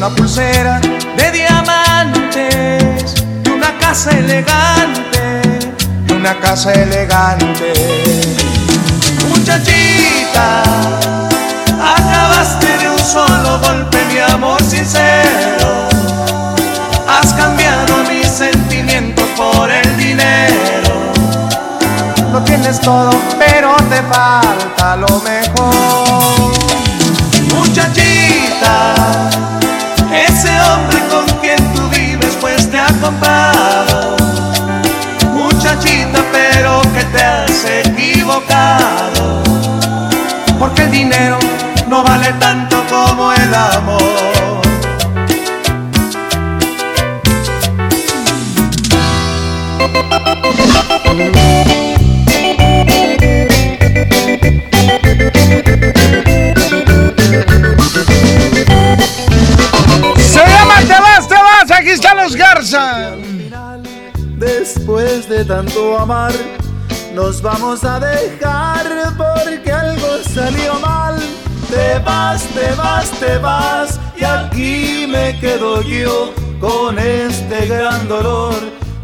Una 0.04 0.16
pulsera 0.16 0.80
de 0.80 1.30
diamantes 1.30 3.14
y 3.44 3.48
una 3.48 3.78
casa 3.78 4.10
elegante, 4.10 5.42
y 6.08 6.12
una 6.12 6.40
casa 6.40 6.72
elegante. 6.72 7.72
Muchachita, 9.28 10.62
acabaste 11.96 12.78
de 12.78 12.90
un 12.90 12.98
solo 12.98 13.60
golpe, 13.60 13.98
mi 14.12 14.18
amor 14.18 14.60
sincero. 14.64 15.81
Dinero 41.02 41.38
no 41.88 42.04
vale 42.04 42.32
tanto 42.34 42.76
como 42.88 43.32
el 43.32 43.54
amor. 43.54 44.62
Se 60.18 60.38
llama 60.38 60.76
Te 60.86 61.00
vas, 61.00 61.28
te 61.28 61.34
vas. 61.34 61.70
Aquí 61.70 61.90
están 61.90 62.16
los 62.18 62.36
Garza. 62.36 63.16
Después 64.36 65.28
de 65.28 65.44
tanto 65.44 65.98
amar, 65.98 66.32
nos 67.14 67.42
vamos 67.42 67.84
a 67.84 67.98
dejar 67.98 68.86
porque 69.16 69.72
algo 69.72 70.08
salió 70.34 70.81
vas, 72.32 72.42
te 72.54 72.72
vas, 72.76 73.10
te 73.20 73.38
vas 73.38 74.00
y 74.16 74.24
aquí 74.24 75.06
me 75.06 75.38
quedo 75.38 75.82
yo 75.82 76.32
con 76.60 76.98
este 76.98 77.66
gran 77.66 78.08
dolor 78.08 78.54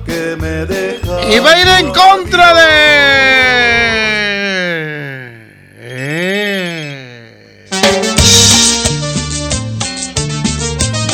que 0.07 0.35
me 0.41 0.65
deja. 0.65 1.23
Y 1.31 1.39
va 1.39 1.51
a 1.51 1.61
ir 1.61 1.69
en 1.69 1.93
contra 1.93 2.55
de. 2.55 2.69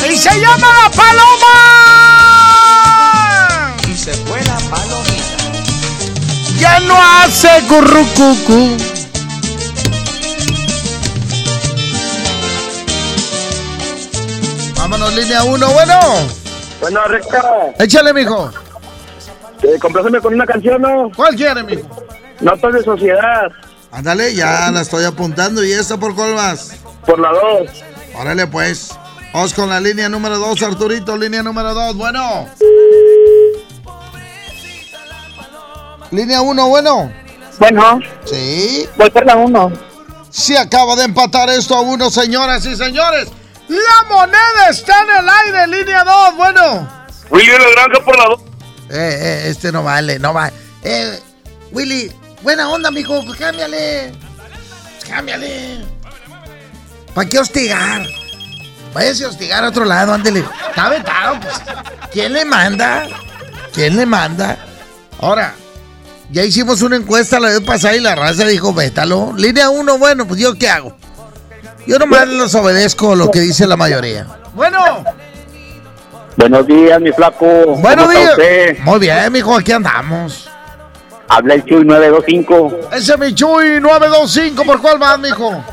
Y 0.09 0.17
se 0.17 0.39
llama 0.39 0.67
la 0.83 0.89
paloma. 0.91 1.55
Y 3.89 3.93
se 3.97 4.13
fue 4.13 4.41
la 4.45 4.57
palomita. 4.69 5.51
Ya 6.59 6.79
no 6.79 6.95
hace 6.97 7.49
currucucu. 7.67 8.94
Línea 15.15 15.43
1, 15.43 15.71
bueno. 15.71 15.99
Bueno, 16.81 17.03
Recta, 17.05 17.43
Échale, 17.79 18.13
mijo. 18.13 18.51
eh, 19.63 19.79
compláceme 19.79 20.19
con 20.19 20.33
una 20.33 20.45
canción, 20.45 20.81
¿no? 20.81 21.09
¿Cuál 21.15 21.35
quiere, 21.35 21.63
mijo? 21.63 21.87
Notas 22.41 22.73
de 22.73 22.83
sociedad. 22.83 23.47
Ándale, 23.91 24.35
ya 24.35 24.69
la 24.71 24.81
estoy 24.81 25.05
apuntando. 25.05 25.63
¿Y 25.63 25.71
esta 25.71 25.97
por 25.97 26.13
cuál 26.15 26.33
vas? 26.33 26.73
Por 27.05 27.17
la 27.19 27.29
2. 27.29 27.39
Órale, 28.19 28.47
pues. 28.47 28.89
Vamos 29.33 29.53
con 29.53 29.69
la 29.69 29.79
línea 29.79 30.09
número 30.09 30.37
2, 30.37 30.61
Arturito. 30.63 31.17
Línea 31.17 31.41
número 31.43 31.73
2, 31.73 31.95
bueno. 31.95 32.45
Línea 36.11 36.41
1, 36.41 36.67
bueno. 36.67 37.11
Bueno. 37.59 37.99
Sí. 38.25 38.87
Voy 38.97 39.09
por 39.09 39.25
la 39.25 39.35
1. 39.37 39.71
Se 40.29 40.57
acaba 40.57 40.95
de 40.97 41.03
empatar 41.05 41.49
esto 41.49 41.75
a 41.75 41.81
uno, 41.81 42.09
señoras 42.09 42.65
y 42.65 42.75
señores. 42.75 43.29
La 43.67 44.03
moneda 44.07 44.69
está 44.69 45.01
en 45.01 45.09
el 45.23 45.29
aire, 45.29 45.77
línea 45.77 46.03
2, 46.03 46.35
bueno. 46.35 46.87
Willy 47.29 47.51
de 47.51 47.59
la 47.59 47.69
granja 47.71 48.05
por 48.05 48.17
la 48.17 48.25
dos. 48.25 48.41
Eh, 48.89 49.19
eh, 49.21 49.43
este 49.47 49.71
no 49.71 49.83
vale, 49.83 50.19
no 50.19 50.33
vale. 50.33 50.53
Eh, 50.83 51.19
Willy, 51.71 52.11
buena 52.43 52.69
onda, 52.69 52.91
mijo, 52.91 53.23
pues 53.25 53.39
cámbiale. 53.39 54.13
Pues 54.97 55.09
cámbiale. 55.09 55.83
¿Para 57.13 57.29
qué 57.29 57.39
hostigar? 57.39 58.05
Váyase 58.93 59.25
a 59.25 59.29
hostigar 59.29 59.63
a 59.63 59.69
otro 59.69 59.85
lado, 59.85 60.13
ándele. 60.13 60.45
Está 60.69 60.89
vetado, 60.89 61.39
pues. 61.39 61.55
¿Quién 62.11 62.33
le 62.33 62.45
manda? 62.45 63.07
¿Quién 63.73 63.95
le 63.95 64.05
manda? 64.05 64.57
Ahora, 65.19 65.55
ya 66.31 66.43
hicimos 66.43 66.81
una 66.81 66.97
encuesta 66.97 67.39
la 67.39 67.49
vez 67.49 67.61
pasada 67.61 67.95
y 67.95 68.01
la 68.01 68.15
raza 68.15 68.45
dijo, 68.45 68.73
vétalo. 68.73 69.33
Línea 69.35 69.69
1, 69.69 69.97
bueno, 69.97 70.27
pues 70.27 70.39
yo 70.39 70.57
qué 70.57 70.69
hago. 70.69 70.95
Yo 71.87 71.99
nomás 71.99 72.27
los 72.27 72.53
obedezco 72.55 73.15
lo 73.15 73.29
que 73.31 73.39
dice 73.39 73.67
la 73.67 73.77
mayoría. 73.77 74.25
Bueno. 74.53 75.03
Buenos 76.37 76.67
días, 76.67 76.99
mi 76.99 77.11
flaco. 77.11 77.45
Buenos 77.77 78.05
¿Cómo 78.05 78.11
está 78.11 78.19
días. 78.19 78.31
usted? 78.31 78.79
Muy 78.79 78.99
bien, 78.99 79.31
mijo, 79.31 79.55
aquí 79.55 79.71
andamos. 79.71 80.49
Habla 81.27 81.53
el 81.55 81.65
Chuy 81.65 81.85
925. 81.85 82.71
Ese 82.91 83.13
es 83.13 83.19
mi 83.19 83.33
Chuy 83.33 83.79
925, 83.79 84.63
¿por 84.63 84.81
cuál 84.81 84.99
vas, 84.99 85.17
mijo? 85.19 85.63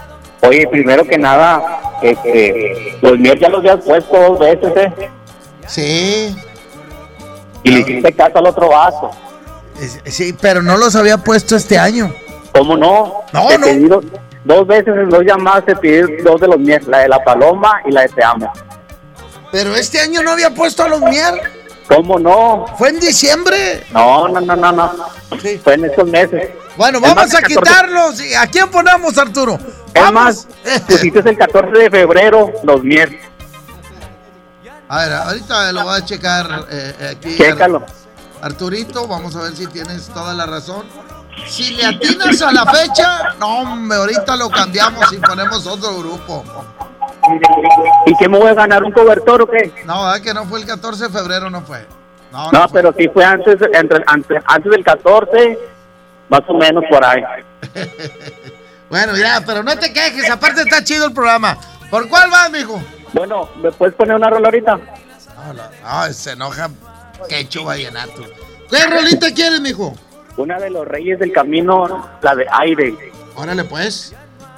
Oye, 0.42 0.66
primero 0.70 1.04
que 1.04 1.18
nada, 1.18 1.80
este, 2.02 2.96
los 3.00 3.18
míos 3.18 3.36
ya 3.40 3.48
los 3.48 3.58
habías 3.60 3.80
puesto 3.84 4.16
dos 4.18 4.38
veces, 4.38 4.72
¿eh? 4.76 5.10
Sí. 5.66 6.36
Y 7.62 7.70
le 7.70 7.80
hiciste 7.80 8.12
caso 8.12 8.38
al 8.38 8.46
otro 8.46 8.68
vaso. 8.68 9.10
Sí, 10.06 10.34
pero 10.40 10.62
no 10.62 10.76
los 10.76 10.94
había 10.96 11.18
puesto 11.18 11.56
este 11.56 11.78
año. 11.78 12.12
¿Cómo 12.52 12.76
no? 12.76 13.22
No, 13.32 13.48
Te 13.48 13.58
no. 13.78 14.00
Dos, 14.44 14.66
veces 14.66 14.94
en 14.96 15.08
dos 15.08 15.22
llamadas 15.24 15.64
te 15.66 15.76
pedí 15.76 16.22
dos 16.22 16.40
de 16.40 16.48
los 16.48 16.58
míos, 16.58 16.86
la 16.86 16.98
de 16.98 17.08
la 17.08 17.22
paloma 17.22 17.80
y 17.86 17.92
la 17.92 18.02
de 18.02 18.08
te 18.08 18.24
amo. 18.24 18.52
Pero 19.50 19.74
este 19.74 20.00
año 20.00 20.22
no 20.22 20.32
había 20.32 20.50
puesto 20.50 20.82
a 20.82 20.88
los 20.88 21.00
mier. 21.00 21.62
¿Cómo 21.88 22.18
no? 22.18 22.64
Fue 22.78 22.88
en 22.88 23.00
diciembre. 23.00 23.84
No, 23.92 24.28
no, 24.28 24.40
no, 24.40 24.56
no, 24.56 24.72
no. 24.72 24.92
Fue 25.62 25.74
en 25.74 25.84
estos 25.84 26.08
meses. 26.08 26.50
Bueno, 26.76 27.00
vamos 27.00 27.34
a 27.34 27.38
el 27.38 27.44
14 27.44 27.46
quitarlos. 27.46 28.20
¿Y 28.22 28.34
¿A 28.34 28.46
quién 28.46 28.70
ponemos, 28.70 29.18
Arturo? 29.18 29.58
Es 29.92 30.12
más, 30.12 30.48
pusiste 30.86 31.28
el 31.28 31.36
14 31.36 31.78
de 31.78 31.90
febrero 31.90 32.50
los 32.62 32.82
mier. 32.82 33.20
A 34.88 34.98
ver, 34.98 35.12
ahorita 35.12 35.72
lo 35.72 35.84
voy 35.84 35.98
a 35.98 36.04
checar 36.04 36.66
eh, 36.70 36.94
eh, 36.98 37.16
aquí. 37.16 37.36
Chécalo. 37.36 37.84
Arturito, 38.40 39.06
vamos 39.06 39.36
a 39.36 39.42
ver 39.42 39.54
si 39.54 39.66
tienes 39.66 40.06
toda 40.08 40.34
la 40.34 40.46
razón. 40.46 40.84
Si 41.46 41.74
le 41.74 41.84
atinas 41.86 42.40
a 42.42 42.52
la 42.52 42.66
fecha, 42.66 43.34
no, 43.38 43.60
hombre, 43.60 43.98
ahorita 43.98 44.36
lo 44.36 44.48
cambiamos 44.50 45.12
y 45.12 45.16
ponemos 45.18 45.66
otro 45.66 45.98
grupo. 45.98 46.44
¿Y 48.06 48.16
qué 48.16 48.28
me 48.28 48.38
voy 48.38 48.48
a 48.50 48.54
ganar? 48.54 48.82
¿Un 48.82 48.92
cobertor 48.92 49.42
o 49.42 49.46
qué? 49.46 49.72
No, 49.84 50.04
¿verdad 50.04 50.20
que 50.22 50.34
no 50.34 50.44
fue 50.46 50.60
el 50.60 50.66
14 50.66 51.04
de 51.04 51.10
febrero? 51.10 51.50
No 51.50 51.62
fue. 51.62 51.86
No, 52.30 52.50
No, 52.50 52.66
pero 52.68 52.94
sí 52.96 53.08
fue 53.12 53.24
antes, 53.24 53.56
entre- 53.72 54.02
antes, 54.06 54.42
antes 54.46 54.72
del 54.72 54.84
14, 54.84 55.58
más 56.28 56.40
o 56.48 56.54
menos 56.54 56.84
por 56.90 57.04
ahí. 57.04 57.22
Bueno, 58.88 59.16
ya, 59.16 59.42
pero 59.46 59.62
no 59.62 59.74
te 59.78 59.90
quejes, 59.90 60.28
aparte 60.30 60.60
está 60.60 60.84
chido 60.84 61.06
el 61.06 61.14
programa. 61.14 61.56
¿Por 61.88 62.10
cuál 62.10 62.28
vas, 62.28 62.50
mijo? 62.50 62.78
Bueno, 63.14 63.48
¿me 63.62 63.72
puedes 63.72 63.94
poner 63.94 64.16
una 64.16 64.28
rola 64.28 64.48
ahorita? 64.48 64.76
No, 64.76 65.52
no, 65.54 65.62
no, 66.06 66.12
se 66.12 66.32
enoja 66.32 66.68
quecho 67.26 67.64
vallenato. 67.64 68.22
¿Qué 68.68 68.84
rolita 68.84 69.32
quieres, 69.32 69.62
mijo? 69.62 69.94
Una 70.36 70.58
de 70.58 70.70
los 70.70 70.86
Reyes 70.86 71.18
del 71.18 71.32
Camino, 71.32 72.08
la 72.22 72.34
de 72.34 72.46
aire. 72.50 72.94
Órale, 73.36 73.64
pues. 73.64 74.14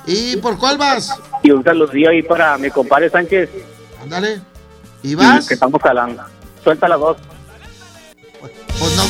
¿Y 0.07 0.37
por 0.37 0.59
cuál 0.59 0.79
vas? 0.79 1.19
Y 1.43 1.51
un 1.51 1.65
saludillo 1.65 2.11
ahí 2.11 2.23
para 2.23 2.57
mi 2.59 2.71
compadre 2.71 3.11
Sánchez. 3.11 3.51
Ándale. 4.03 4.41
¿Y 5.03 5.15
vas? 5.15 5.49
Que 5.49 5.55
estamos 5.55 5.81
hablando. 5.85 6.23
Suelta 6.63 6.89
la 6.89 6.97
voz. 6.97 7.17
Pues 8.79 8.97
no. 8.97 9.05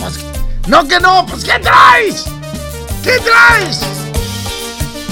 pues, 0.00 0.24
no 0.68 0.88
que 0.88 1.00
no, 1.00 1.26
pues 1.26 1.44
¿qué 1.44 1.58
traes? 1.58 2.24
¿Qué 3.02 3.18
traes? 3.20 3.80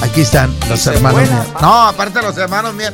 Aquí 0.03 0.21
están 0.21 0.55
los 0.69 0.87
hermanos 0.87 1.23
Mier. 1.23 1.47
No, 1.61 1.83
aparte 1.89 2.21
los 2.23 2.37
hermanos 2.37 2.75
Mier. 2.75 2.93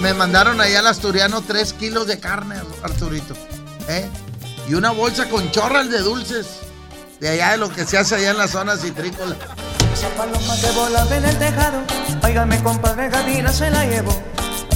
Me 0.00 0.12
mandaron 0.14 0.60
allá 0.60 0.80
al 0.80 0.86
asturiano 0.88 1.42
tres 1.46 1.72
kilos 1.72 2.06
de 2.06 2.18
carne, 2.18 2.56
Arturito. 2.82 3.34
¿eh? 3.88 4.08
Y 4.68 4.74
una 4.74 4.90
bolsa 4.90 5.28
con 5.28 5.50
chorras 5.50 5.90
de 5.90 5.98
dulces. 6.00 6.60
De 7.24 7.30
allá 7.30 7.52
de 7.52 7.56
lo 7.56 7.70
que 7.70 7.86
se 7.86 7.96
hace 7.96 8.16
allá 8.16 8.32
en 8.32 8.36
la 8.36 8.46
zona 8.46 8.76
citrícola. 8.76 9.34
Esa 9.94 10.08
paloma 10.10 10.54
que 10.60 10.70
volaba 10.72 11.16
en 11.16 11.24
el 11.24 11.38
tejado, 11.38 11.78
óigame 12.22 12.62
compadre 12.62 13.08
Gavila 13.08 13.50
se 13.50 13.70
la 13.70 13.86
llevo. 13.86 14.14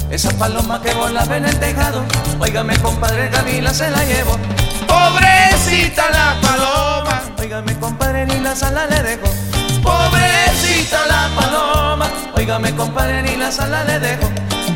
Esa 0.09 0.31
paloma 0.31 0.81
que 0.81 0.95
volaba 0.95 1.37
en 1.37 1.45
el 1.45 1.61
tejado, 1.61 2.03
óigame 2.41 2.79
compadre 2.79 3.29
Gavila 3.29 3.75
se 3.75 3.91
la 3.91 4.03
llevo. 4.03 4.39
Pobrecita 4.87 6.09
la 6.11 6.41
paloma, 6.41 7.21
óigame 7.39 7.79
compadre 7.79 8.25
ni 8.25 8.41
la 8.41 8.57
sala 8.57 8.87
le 8.87 9.03
dejo. 9.03 9.29
Pobrecita 9.83 11.07
la 11.07 11.29
paloma, 11.39 12.09
óigame 12.35 12.75
compadre 12.75 13.25
ni 13.25 13.37
la 13.37 13.53
sala 13.53 13.85
le 13.85 13.99
dejo. 13.99 14.27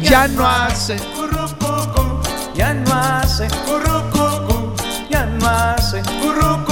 Ya 0.02 0.28
no 0.28 0.46
hace 0.46 0.96
currucucu, 0.96 2.20
ya 2.54 2.74
no 2.74 2.94
hace 2.94 3.48
currucucu, 3.64 4.74
ya 5.08 5.24
no 5.24 5.48
hace 5.48 6.02
currucucu, 6.20 6.71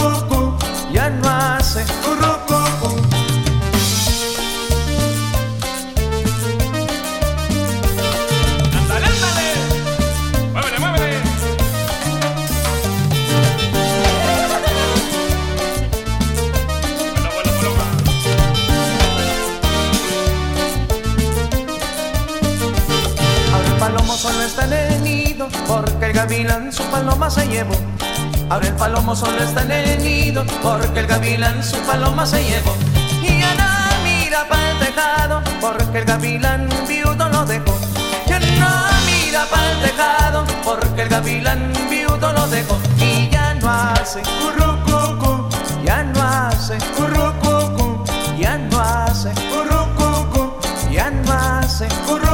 paloma. 1.72 1.86
Ahora 23.52 23.68
el 23.68 23.78
palomo 23.78 24.16
solo 24.16 24.42
está 24.42 24.64
en 24.64 24.72
el 24.72 25.04
nido, 25.04 25.48
porque 25.68 26.06
el 26.06 26.12
gavilán 26.14 26.72
su 26.72 26.82
paloma 26.84 27.30
se 27.30 27.46
llevó. 27.46 27.76
Ahora 28.50 28.66
el 28.66 28.74
palomo 28.74 29.14
solo 29.14 29.40
está 29.44 29.62
en 29.62 29.70
el 29.70 30.02
nido, 30.02 30.44
porque 30.60 30.98
el 30.98 31.06
gavilán 31.06 31.62
su 31.62 31.76
paloma 31.86 32.26
se 32.26 32.42
llevó. 32.42 32.74
Y 33.22 33.38
ya 33.38 33.54
no 33.54 34.02
mira 34.02 34.48
para 34.48 34.72
el 34.72 34.78
tejado, 34.80 35.40
porque 35.60 35.98
el 35.98 36.04
gavilán 36.04 36.68
viudo 36.88 37.28
lo 37.28 37.44
dejó. 37.44 37.78
Ya 38.26 38.40
no 38.40 38.68
mira 39.06 39.46
para 39.46 39.70
el 39.70 39.80
tejado, 39.82 40.44
porque 40.64 41.02
el 41.02 41.08
gavilán 41.08 41.72
viudo 41.88 42.32
lo 42.32 42.48
dejó. 42.48 42.76
Y 42.98 43.30
ya 43.30 43.54
no 43.54 43.70
hace 43.70 44.20
currucucu, 44.20 45.48
ya 45.84 46.02
no 46.02 46.20
hace 46.20 46.76
currucucu, 46.96 48.04
ya 48.36 48.58
no 48.58 48.80
hace 48.80 49.30
currucucu, 49.48 50.58
ya 50.90 51.08
no 51.08 51.32
hace 51.32 51.86
currucucu. 52.04 52.29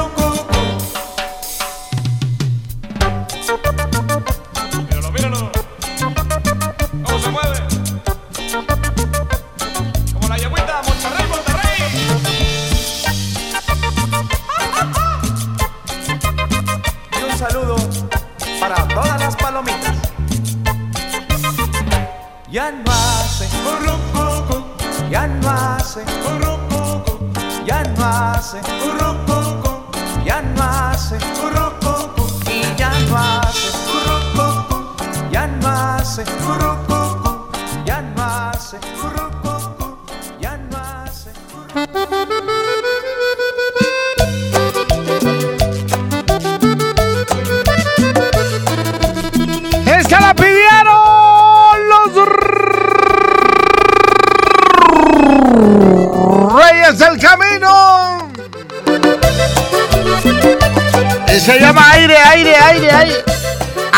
Hace 28.57 29.06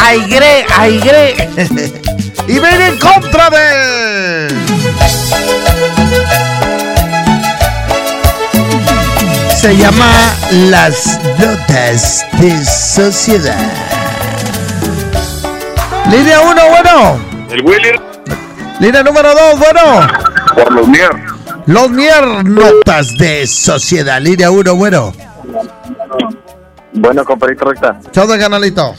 Aire, 0.08 0.64
aire. 0.78 1.34
y 2.48 2.58
ven 2.58 2.80
en 2.80 2.98
contra 2.98 3.50
de. 3.50 4.48
Se 9.54 9.76
llama 9.76 10.34
Las 10.70 11.20
Notas 11.38 12.26
de 12.40 12.64
Sociedad. 12.64 13.54
Línea 16.10 16.40
1, 16.40 16.54
bueno. 16.70 17.20
El 17.50 17.62
Willy. 17.66 18.00
Línea 18.80 19.02
número 19.02 19.28
2, 19.34 19.58
bueno. 19.58 20.08
Por 20.54 20.72
los 20.72 20.88
Mier. 20.88 21.10
Los 21.66 21.90
Mier, 21.90 22.46
notas 22.46 23.14
de 23.18 23.46
sociedad. 23.46 24.22
Línea 24.22 24.50
1, 24.50 24.74
bueno. 24.74 25.12
Bueno, 26.94 27.24
compadrito 27.26 27.66
recta. 27.66 28.00
¿Qué 28.10 28.20
onda, 28.20 28.38
canalito? 28.38 28.94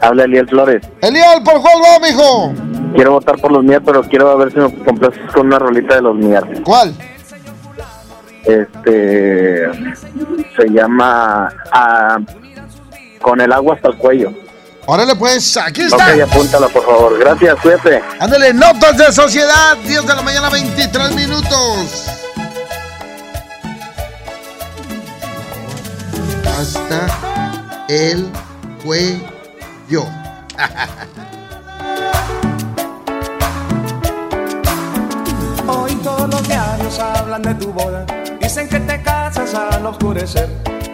Habla 0.00 0.24
Eliel 0.24 0.48
Flores. 0.48 0.82
Eliel, 1.00 1.42
¿por 1.44 1.60
cuál 1.60 1.76
va, 1.82 2.06
mijo? 2.06 2.52
Quiero 2.94 3.12
votar 3.12 3.38
por 3.40 3.50
los 3.50 3.64
Mier, 3.64 3.82
pero 3.82 4.02
quiero 4.04 4.36
ver 4.38 4.52
si 4.52 4.58
me 4.58 4.72
complaces 4.84 5.20
con 5.32 5.46
una 5.46 5.58
rolita 5.58 5.96
de 5.96 6.02
los 6.02 6.14
Mier. 6.14 6.62
¿Cuál? 6.62 6.94
Este. 8.44 9.66
Se 10.56 10.68
llama. 10.70 11.52
ah, 11.72 12.18
con 13.20 13.40
el 13.40 13.52
agua 13.52 13.74
hasta 13.74 13.88
el 13.88 13.96
cuello. 13.96 14.32
Órale, 14.86 15.16
pues, 15.16 15.56
aquí 15.56 15.82
está. 15.82 15.96
Ok, 15.96 16.20
apúntala, 16.20 16.68
por 16.68 16.84
favor. 16.84 17.18
Gracias, 17.18 17.56
cuídate. 17.60 18.02
Ándale, 18.20 18.52
notas 18.52 18.98
de 18.98 19.10
sociedad, 19.12 19.76
10 19.78 20.06
de 20.06 20.14
la 20.14 20.22
mañana, 20.22 20.50
23 20.50 21.14
minutos. 21.14 22.06
Hasta 26.46 27.06
el 27.88 28.28
cuello. 28.84 29.33
Hoy 35.66 35.94
todos 35.96 36.30
los 36.30 36.48
diarios 36.48 36.98
hablan 36.98 37.42
de 37.42 37.54
tu 37.56 37.70
boda. 37.70 38.06
Dicen 38.40 38.66
que 38.68 38.80
te 38.80 39.02
casas 39.02 39.54
al 39.54 39.84
oscurecer. 39.84 40.48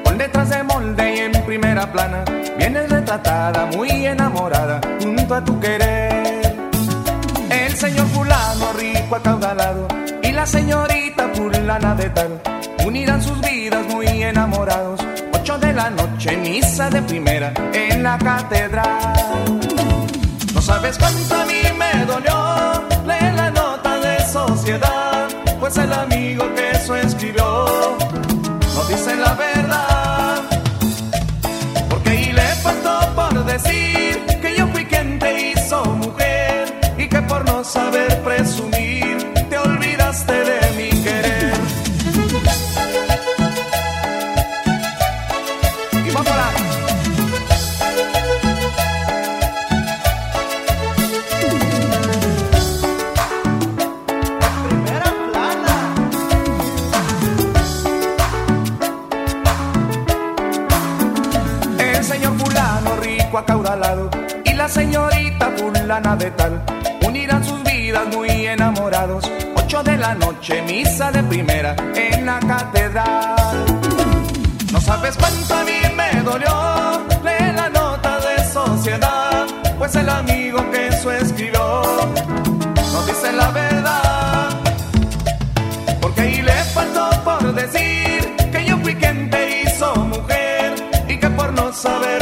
Con 0.05 0.19
letras 0.19 0.51
de 0.51 0.65
molde 0.65 1.15
y 1.15 1.19
en 1.21 1.33
primera 1.45 1.91
plana. 1.93 2.25
Vienes 2.59 2.91
retratada, 2.91 3.67
muy 3.67 4.07
enamorada, 4.07 4.81
junto 5.01 5.35
a 5.37 5.45
tu 5.45 5.61
querer. 5.61 6.69
El 7.49 7.77
señor 7.77 8.09
fulano 8.09 8.73
rico 8.73 9.15
acaudalado 9.17 9.87
y 10.21 10.33
la 10.33 10.47
señorita 10.47 11.29
fulana 11.35 11.95
de 11.95 12.11
tal. 12.11 12.43
Unirán 12.85 13.23
sus 13.23 13.41
vidas 13.41 13.87
muy 13.87 14.07
enamorados. 14.07 15.01
De 15.59 15.73
la 15.73 15.91
noche, 15.91 16.37
misa 16.37 16.89
de 16.91 17.03
primera 17.03 17.53
en 17.73 18.05
la 18.05 18.17
catedral. 18.19 19.61
No 20.55 20.63
sabes 20.63 20.97
cuánto 20.97 21.35
a 21.35 21.45
mí 21.45 21.61
me 21.77 22.05
dolió 22.05 22.85
leer 23.05 23.35
la 23.35 23.51
nota 23.51 23.99
de 23.99 24.25
sociedad, 24.27 25.29
pues 25.59 25.77
el 25.77 25.93
amigo 25.93 26.45
que 26.55 26.71
eso 26.71 26.95
escribió 26.95 27.67
no 28.77 28.85
dice 28.89 29.17
la 29.17 29.35
verdad. 29.35 30.43
Porque 31.89 32.11
ahí 32.11 32.33
le 32.33 32.47
faltó 32.63 33.01
por 33.17 33.45
decir 33.45 34.25
que 34.41 34.55
yo 34.57 34.69
fui 34.69 34.85
quien 34.85 35.19
te 35.19 35.51
hizo 35.51 35.85
mujer 35.85 36.81
y 36.97 37.09
que 37.09 37.21
por 37.23 37.45
no 37.45 37.65
saber 37.65 38.23
presumir 38.23 38.70
acaudalado 63.41 64.11
y 64.45 64.53
la 64.53 64.69
señorita 64.69 65.51
fulana 65.57 66.17
de 66.17 66.31
tal 66.33 66.63
unirán 67.07 67.45
sus 67.45 67.63
vidas 67.65 68.07
muy 68.15 68.29
enamorados. 68.47 69.31
Ocho 69.57 69.83
de 69.83 69.97
la 69.97 70.15
noche, 70.15 70.63
misa 70.63 71.11
de 71.11 71.23
primera 71.23 71.75
en 71.95 72.27
la 72.27 72.39
catedral. 72.41 73.65
No 74.73 74.81
sabes 74.81 75.17
cuánto 75.17 75.55
a 75.55 75.65
mí 75.65 75.81
me 75.97 76.21
dolió 76.23 77.03
leer 77.25 77.55
la 77.55 77.69
nota 77.71 78.19
de 78.21 78.45
sociedad, 78.45 79.47
pues 79.79 79.95
el 79.97 80.09
amigo 80.09 80.59
que 80.71 80.89
eso 80.89 81.11
escribió 81.13 81.83
no 82.93 83.03
dice 83.07 83.33
la 83.33 83.51
verdad. 83.51 84.51
Porque 86.01 86.21
ahí 86.21 86.43
le 86.43 86.53
faltó 86.75 87.11
por 87.25 87.55
decir 87.55 88.37
que 88.53 88.65
yo 88.65 88.79
fui 88.79 88.95
quien 88.95 89.31
te 89.31 89.63
hizo 89.63 89.95
mujer 89.97 90.75
y 91.09 91.17
que 91.17 91.31
por 91.31 91.53
no 91.53 91.73
saber 91.73 92.20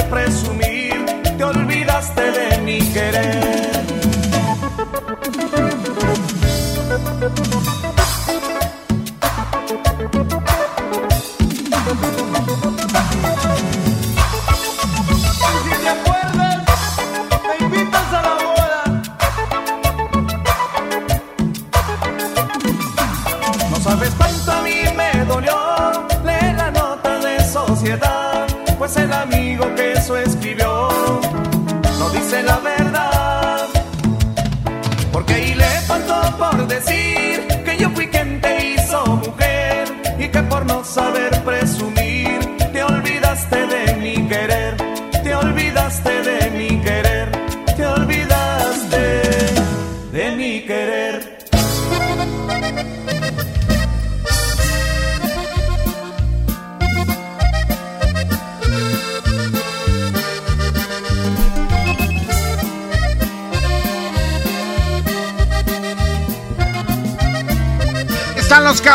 olvidaste 2.19 2.33
de 2.33 2.63
mi 2.63 2.79
querer. 2.93 3.39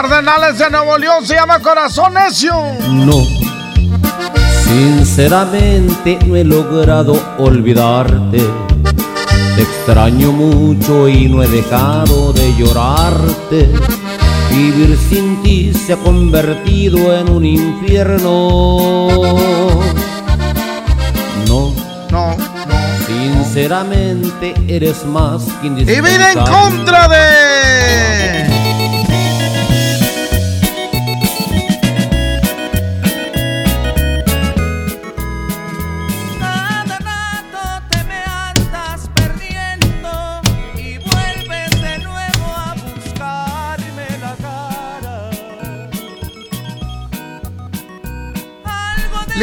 Cardenales 0.04 0.58
de 0.58 0.70
Nuevo 0.70 0.98
León, 0.98 1.26
se 1.26 1.36
llama 1.36 1.60
Corazón 1.60 2.14
Necio. 2.16 2.54
No, 2.90 3.24
sinceramente 4.66 6.20
no 6.26 6.36
he 6.36 6.44
logrado 6.44 7.18
olvidarte. 7.38 8.40
Te 9.56 9.62
extraño 9.62 10.34
mucho 10.34 11.08
y 11.08 11.30
no 11.30 11.42
he 11.42 11.48
dejado 11.48 12.34
de 12.34 12.54
llorarte. 12.58 13.72
Vivir 14.50 14.98
sin 15.10 15.42
ti 15.42 15.74
se 15.74 15.94
ha 15.94 15.98
convertido 15.98 17.18
en 17.18 17.30
un 17.30 17.46
infierno. 17.46 19.08
No, 21.48 21.74
no, 22.12 22.36
Sinceramente 23.08 24.54
eres 24.68 25.06
más 25.06 25.44
que 25.62 25.68
Y 25.68 25.70
viene 25.70 25.86
en 25.86 26.12
indispensable. 26.12 26.52
contra 26.52 27.08
de. 27.08 28.53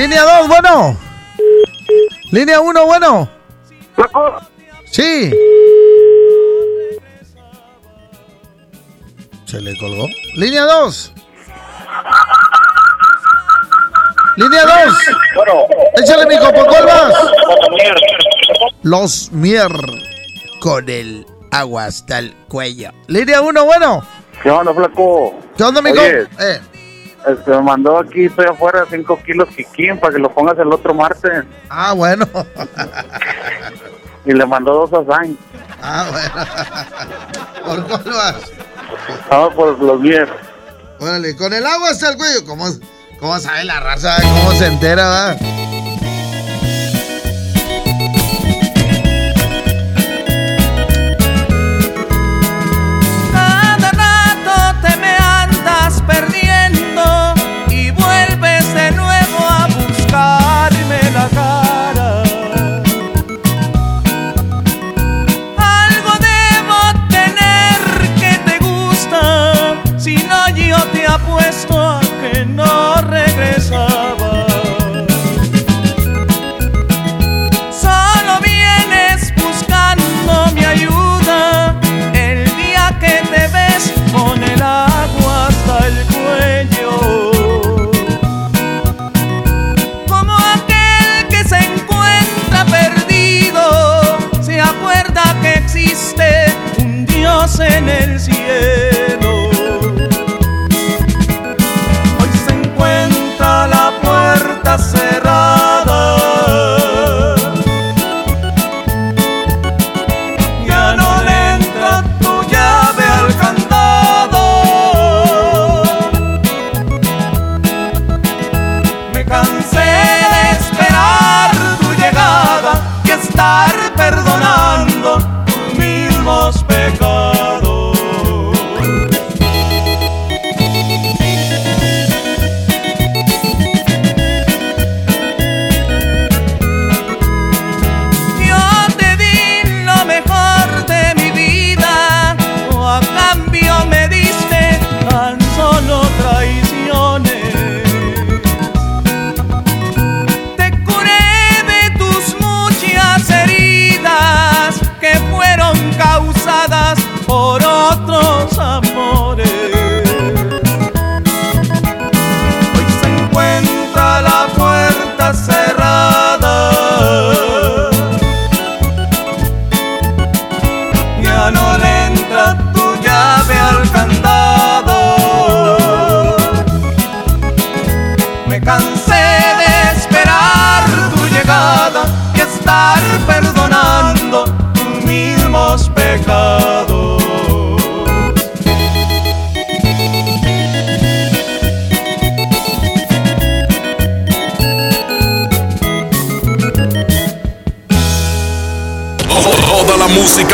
Línea 0.01 0.23
2, 0.23 0.49
bueno. 0.49 0.97
Línea 2.31 2.59
1, 2.59 2.87
bueno. 2.87 3.29
Sí. 4.91 5.31
Se 9.45 9.61
le 9.61 9.77
colgó. 9.79 10.07
Línea 10.37 10.65
2. 10.65 11.13
Línea 14.37 14.63
2. 14.87 14.95
Échale, 15.99 16.27
mijo, 16.27 16.51
¿por 16.51 16.67
cuál 16.67 16.87
vas? 16.87 17.15
Los 18.83 19.31
Mier 19.33 19.71
con 20.61 20.89
el 20.89 21.27
agua 21.51 21.85
hasta 21.85 22.21
el 22.21 22.35
cuello. 22.49 22.91
Línea 23.07 23.43
1, 23.43 23.65
bueno. 23.67 24.03
¿Qué 24.43 24.49
onda, 24.51 24.73
flaco? 24.73 25.39
¿Qué 25.59 25.63
onda, 25.63 25.83
mijo? 25.83 26.01
Oye, 26.01 26.27
Eh. 26.39 26.61
Este, 27.27 27.51
me 27.51 27.63
mandó 27.63 27.99
aquí, 27.99 28.25
estoy 28.27 28.47
afuera, 28.47 28.85
5 28.89 29.23
kilos 29.25 29.49
Kikín 29.55 29.99
para 29.99 30.15
que 30.15 30.21
lo 30.21 30.33
pongas 30.33 30.59
el 30.59 30.73
otro 30.73 30.95
martes. 30.95 31.45
Ah, 31.69 31.93
bueno. 31.93 32.27
y 34.25 34.33
le 34.33 34.47
mandó 34.47 34.87
dos 34.87 34.93
a 34.93 35.17
Sainz. 35.17 35.39
Ah, 35.83 36.07
bueno. 36.11 37.87
¿Por 37.87 37.89
cuál 37.89 38.17
vas? 38.17 38.53
Vamos 39.31 39.55
por 39.55 39.79
los 39.81 40.03
10. 40.03 40.29
Órale, 40.99 41.37
con 41.37 41.53
el 41.53 41.67
agua 41.67 41.91
hasta 41.91 42.11
el 42.11 42.17
cuello. 42.17 42.45
¿Cómo, 42.47 42.67
cómo 43.19 43.39
sabe 43.39 43.65
la 43.65 43.81
raza? 43.81 44.17
¿Cómo 44.21 44.53
se 44.53 44.67
entera, 44.67 45.09
va? 45.09 45.37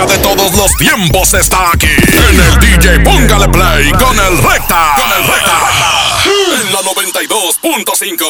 De 0.04 0.18
todos 0.18 0.52
los 0.54 0.70
tiempos 0.76 1.32
está 1.32 1.70
aquí. 1.72 1.86
En 1.86 2.38
el 2.38 2.60
DJ 2.60 3.00
Póngale 3.00 3.48
Play 3.48 3.90
con 3.92 4.18
el 4.18 4.42
Recta. 4.42 4.94
Con 4.94 5.10
el 5.10 5.26
Recta. 5.26 5.56
En 6.60 6.72
la 6.72 6.80
92.5. 6.80 8.26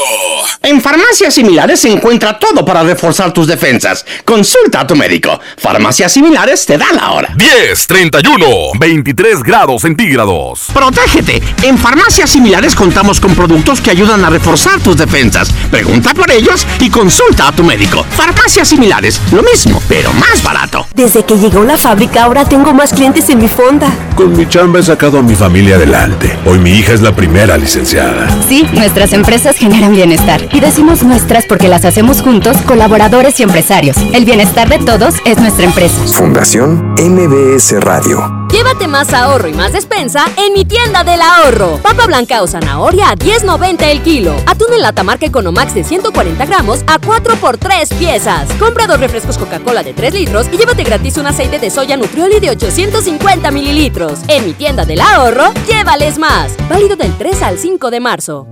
En 0.86 0.92
farmacias 0.92 1.34
similares 1.34 1.80
se 1.80 1.90
encuentra 1.90 2.38
todo 2.38 2.64
para 2.64 2.84
reforzar 2.84 3.32
tus 3.32 3.48
defensas. 3.48 4.06
Consulta 4.24 4.82
a 4.82 4.86
tu 4.86 4.94
médico. 4.94 5.40
Farmacias 5.58 6.12
similares 6.12 6.64
te 6.64 6.78
da 6.78 6.92
la 6.92 7.10
hora. 7.10 7.34
10, 7.36 7.86
31, 7.88 8.46
23 8.78 9.42
grados 9.42 9.82
centígrados. 9.82 10.66
Protégete. 10.72 11.42
En 11.62 11.76
farmacias 11.76 12.30
similares 12.30 12.76
contamos 12.76 13.18
con 13.18 13.34
productos 13.34 13.80
que 13.80 13.90
ayudan 13.90 14.24
a 14.24 14.30
reforzar 14.30 14.78
tus 14.78 14.96
defensas. 14.96 15.50
Pregunta 15.72 16.14
por 16.14 16.30
ellos 16.30 16.64
y 16.78 16.88
consulta 16.88 17.48
a 17.48 17.52
tu 17.52 17.64
médico. 17.64 18.06
Farmacias 18.10 18.68
similares, 18.68 19.20
lo 19.32 19.42
mismo, 19.42 19.82
pero 19.88 20.12
más 20.12 20.40
barato. 20.44 20.86
Desde 20.94 21.24
que 21.24 21.36
llegó 21.36 21.64
la 21.64 21.76
fábrica 21.76 22.22
ahora 22.22 22.44
tengo 22.44 22.72
más 22.72 22.92
clientes 22.92 23.28
en 23.28 23.38
mi 23.38 23.48
fonda. 23.48 23.92
Con 24.14 24.36
mi 24.36 24.48
chamba 24.48 24.78
he 24.78 24.84
sacado 24.84 25.18
a 25.18 25.22
mi 25.22 25.34
familia 25.34 25.74
adelante. 25.74 26.38
Hoy 26.46 26.60
mi 26.60 26.70
hija 26.70 26.92
es 26.92 27.00
la 27.00 27.16
primera 27.16 27.56
licenciada. 27.56 28.28
Sí, 28.48 28.64
nuestras 28.72 29.12
empresas 29.12 29.56
generan 29.56 29.92
bienestar. 29.92 30.48
Y 30.52 30.60
decimos 30.76 31.02
nuestras 31.04 31.46
porque 31.46 31.68
las 31.68 31.86
hacemos 31.86 32.20
juntos, 32.20 32.54
colaboradores 32.66 33.40
y 33.40 33.42
empresarios. 33.42 33.96
El 34.12 34.26
bienestar 34.26 34.68
de 34.68 34.78
todos 34.78 35.14
es 35.24 35.38
nuestra 35.38 35.64
empresa. 35.64 35.96
Fundación 36.12 36.92
MBS 36.98 37.80
Radio. 37.80 38.46
Llévate 38.50 38.86
más 38.86 39.14
ahorro 39.14 39.48
y 39.48 39.54
más 39.54 39.72
despensa 39.72 40.26
en 40.36 40.52
mi 40.52 40.66
tienda 40.66 41.02
del 41.02 41.22
ahorro. 41.22 41.78
Papa 41.82 42.06
blanca 42.06 42.42
o 42.42 42.46
zanahoria 42.46 43.08
a 43.08 43.16
10.90 43.16 43.84
el 43.84 44.02
kilo. 44.02 44.36
Atún 44.44 44.74
en 44.74 44.82
lata 44.82 45.02
marca 45.02 45.24
Economax 45.24 45.74
de 45.74 45.82
140 45.82 46.44
gramos 46.44 46.84
a 46.86 46.98
4 46.98 47.36
por 47.36 47.56
3 47.56 47.94
piezas. 47.94 48.46
Compra 48.58 48.86
dos 48.86 49.00
refrescos 49.00 49.38
Coca-Cola 49.38 49.82
de 49.82 49.94
3 49.94 50.12
litros 50.12 50.46
y 50.52 50.58
llévate 50.58 50.84
gratis 50.84 51.16
un 51.16 51.26
aceite 51.26 51.58
de 51.58 51.70
soya 51.70 51.96
Nutrioli 51.96 52.38
de 52.38 52.50
850 52.50 53.50
mililitros. 53.50 54.18
En 54.28 54.44
mi 54.44 54.52
tienda 54.52 54.84
del 54.84 55.00
ahorro, 55.00 55.54
llévales 55.66 56.18
más. 56.18 56.52
Válido 56.68 56.96
del 56.96 57.16
3 57.16 57.40
al 57.40 57.58
5 57.58 57.90
de 57.90 58.00
marzo. 58.00 58.46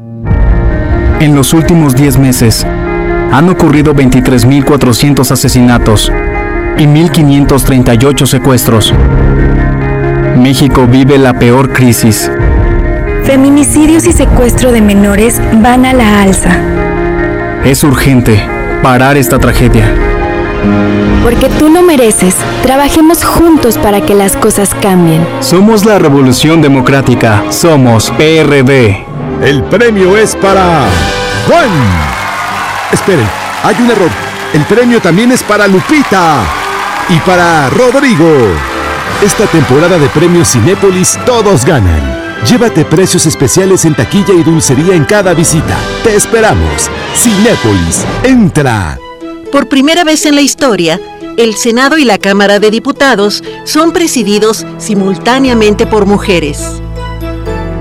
En 1.20 1.34
los 1.34 1.54
últimos 1.54 1.94
10 1.94 2.18
meses 2.18 2.66
han 3.32 3.48
ocurrido 3.48 3.94
23.400 3.94 5.30
asesinatos 5.30 6.12
y 6.78 6.84
1.538 6.84 8.26
secuestros. 8.26 8.94
México 10.36 10.86
vive 10.86 11.18
la 11.18 11.38
peor 11.38 11.72
crisis. 11.72 12.30
Feminicidios 13.24 14.06
y 14.06 14.12
secuestro 14.12 14.72
de 14.72 14.82
menores 14.82 15.40
van 15.54 15.86
a 15.86 15.94
la 15.94 16.22
alza. 16.22 16.58
Es 17.64 17.82
urgente 17.84 18.44
parar 18.82 19.16
esta 19.16 19.38
tragedia. 19.38 19.90
Porque 21.22 21.48
tú 21.48 21.70
lo 21.70 21.82
mereces. 21.82 22.36
Trabajemos 22.62 23.24
juntos 23.24 23.78
para 23.78 24.02
que 24.02 24.14
las 24.14 24.36
cosas 24.36 24.74
cambien. 24.74 25.26
Somos 25.40 25.86
la 25.86 25.98
Revolución 25.98 26.60
Democrática. 26.60 27.44
Somos 27.48 28.10
PRD. 28.10 29.06
El 29.42 29.62
premio 29.64 30.16
es 30.16 30.36
para 30.36 30.84
Juan. 31.46 31.70
Esperen, 32.92 33.28
hay 33.62 33.76
un 33.80 33.90
error. 33.90 34.10
El 34.52 34.64
premio 34.64 35.00
también 35.00 35.32
es 35.32 35.42
para 35.42 35.66
Lupita 35.66 36.42
y 37.08 37.18
para 37.20 37.68
Rodrigo. 37.70 38.30
Esta 39.22 39.46
temporada 39.46 39.98
de 39.98 40.08
premios 40.08 40.52
Cinépolis 40.52 41.18
todos 41.26 41.64
ganan. 41.64 42.22
Llévate 42.46 42.84
precios 42.84 43.26
especiales 43.26 43.84
en 43.84 43.94
taquilla 43.94 44.34
y 44.34 44.42
dulcería 44.42 44.94
en 44.94 45.04
cada 45.04 45.34
visita. 45.34 45.76
Te 46.02 46.14
esperamos. 46.14 46.90
Cinépolis, 47.14 48.04
entra. 48.22 48.98
Por 49.50 49.68
primera 49.68 50.04
vez 50.04 50.26
en 50.26 50.34
la 50.34 50.40
historia, 50.40 51.00
el 51.36 51.54
Senado 51.56 51.98
y 51.98 52.04
la 52.04 52.18
Cámara 52.18 52.58
de 52.58 52.70
Diputados 52.70 53.42
son 53.64 53.92
presididos 53.92 54.66
simultáneamente 54.78 55.86
por 55.86 56.06
mujeres. 56.06 56.82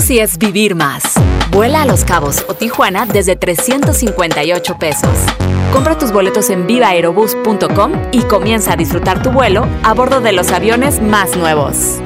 Sí 0.00 0.18
es 0.18 0.38
vivir 0.38 0.74
más. 0.74 1.02
Vuela 1.50 1.82
a 1.82 1.86
Los 1.86 2.04
Cabos 2.04 2.44
o 2.48 2.54
Tijuana 2.54 3.04
desde 3.04 3.36
358 3.36 4.78
pesos. 4.78 5.10
Compra 5.72 5.98
tus 5.98 6.10
boletos 6.10 6.48
en 6.48 6.66
vivaerobus.com 6.66 7.92
y 8.10 8.22
comienza 8.22 8.72
a 8.72 8.76
disfrutar 8.76 9.22
tu 9.22 9.30
vuelo 9.30 9.66
a 9.82 9.92
bordo 9.92 10.20
de 10.20 10.32
los 10.32 10.52
aviones 10.52 11.02
más 11.02 11.36
nuevos. 11.36 12.00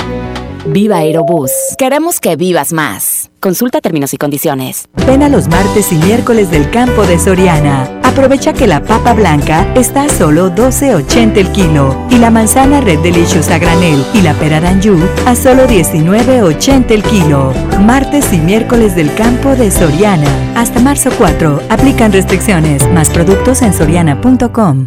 Viva 0.66 0.98
Aerobús. 0.98 1.50
Queremos 1.76 2.20
que 2.20 2.36
vivas 2.36 2.72
más. 2.72 3.30
Consulta 3.40 3.80
términos 3.80 4.14
y 4.14 4.16
condiciones. 4.16 4.88
Ven 5.06 5.22
a 5.22 5.28
los 5.28 5.48
martes 5.48 5.92
y 5.92 5.96
miércoles 5.96 6.50
del 6.50 6.70
campo 6.70 7.04
de 7.04 7.18
Soriana. 7.18 8.00
Aprovecha 8.02 8.54
que 8.54 8.66
la 8.66 8.82
papa 8.82 9.12
blanca 9.12 9.66
está 9.74 10.04
a 10.04 10.08
solo 10.08 10.50
12.80 10.50 11.36
el 11.36 11.52
kilo 11.52 12.06
y 12.10 12.16
la 12.16 12.30
manzana 12.30 12.80
Red 12.80 13.00
Delicious 13.00 13.50
a 13.50 13.58
granel 13.58 14.02
y 14.14 14.22
la 14.22 14.32
pera 14.34 14.60
Danju 14.60 14.96
a 15.26 15.36
solo 15.36 15.66
19.80 15.66 16.90
el 16.90 17.02
kilo. 17.02 17.52
Martes 17.80 18.32
y 18.32 18.38
miércoles 18.38 18.96
del 18.96 19.12
campo 19.14 19.54
de 19.56 19.70
Soriana. 19.70 20.54
Hasta 20.56 20.80
marzo 20.80 21.10
4. 21.18 21.60
Aplican 21.68 22.12
restricciones. 22.12 22.88
Más 22.90 23.10
productos 23.10 23.60
en 23.60 23.74
soriana.com. 23.74 24.86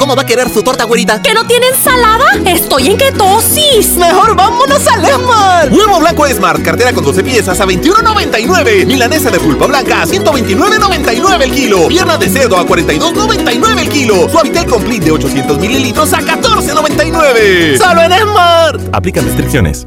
¿Cómo 0.00 0.16
va 0.16 0.22
a 0.22 0.26
querer 0.26 0.48
su 0.48 0.62
torta, 0.62 0.84
güerita? 0.84 1.20
¿Que 1.20 1.34
no 1.34 1.46
tiene 1.46 1.66
ensalada? 1.66 2.24
¡Estoy 2.46 2.86
en 2.86 2.96
ketosis! 2.96 3.96
¡Mejor 3.98 4.34
vámonos 4.34 4.86
al 4.88 5.04
Esmar! 5.04 5.70
Huevo 5.70 6.00
blanco 6.00 6.24
Esmar, 6.24 6.62
cartera 6.62 6.94
con 6.94 7.04
12 7.04 7.22
piezas 7.22 7.60
a 7.60 7.66
21.99. 7.66 8.86
Milanesa 8.86 9.30
de 9.30 9.38
pulpa 9.38 9.66
blanca 9.66 10.00
a 10.00 10.06
129.99 10.06 11.42
el 11.42 11.50
kilo. 11.50 11.88
Pierna 11.88 12.16
de 12.16 12.30
cerdo 12.30 12.56
a 12.56 12.66
42.99 12.66 13.78
el 13.78 13.88
kilo. 13.90 14.26
Suavitel 14.30 14.64
Complete 14.64 15.04
de 15.04 15.12
800 15.12 15.58
mililitros 15.58 16.10
a 16.14 16.20
14.99. 16.20 17.76
¡Solo 17.76 18.00
en 18.00 18.12
Esmar! 18.12 18.80
Aplican 18.92 19.26
restricciones. 19.26 19.86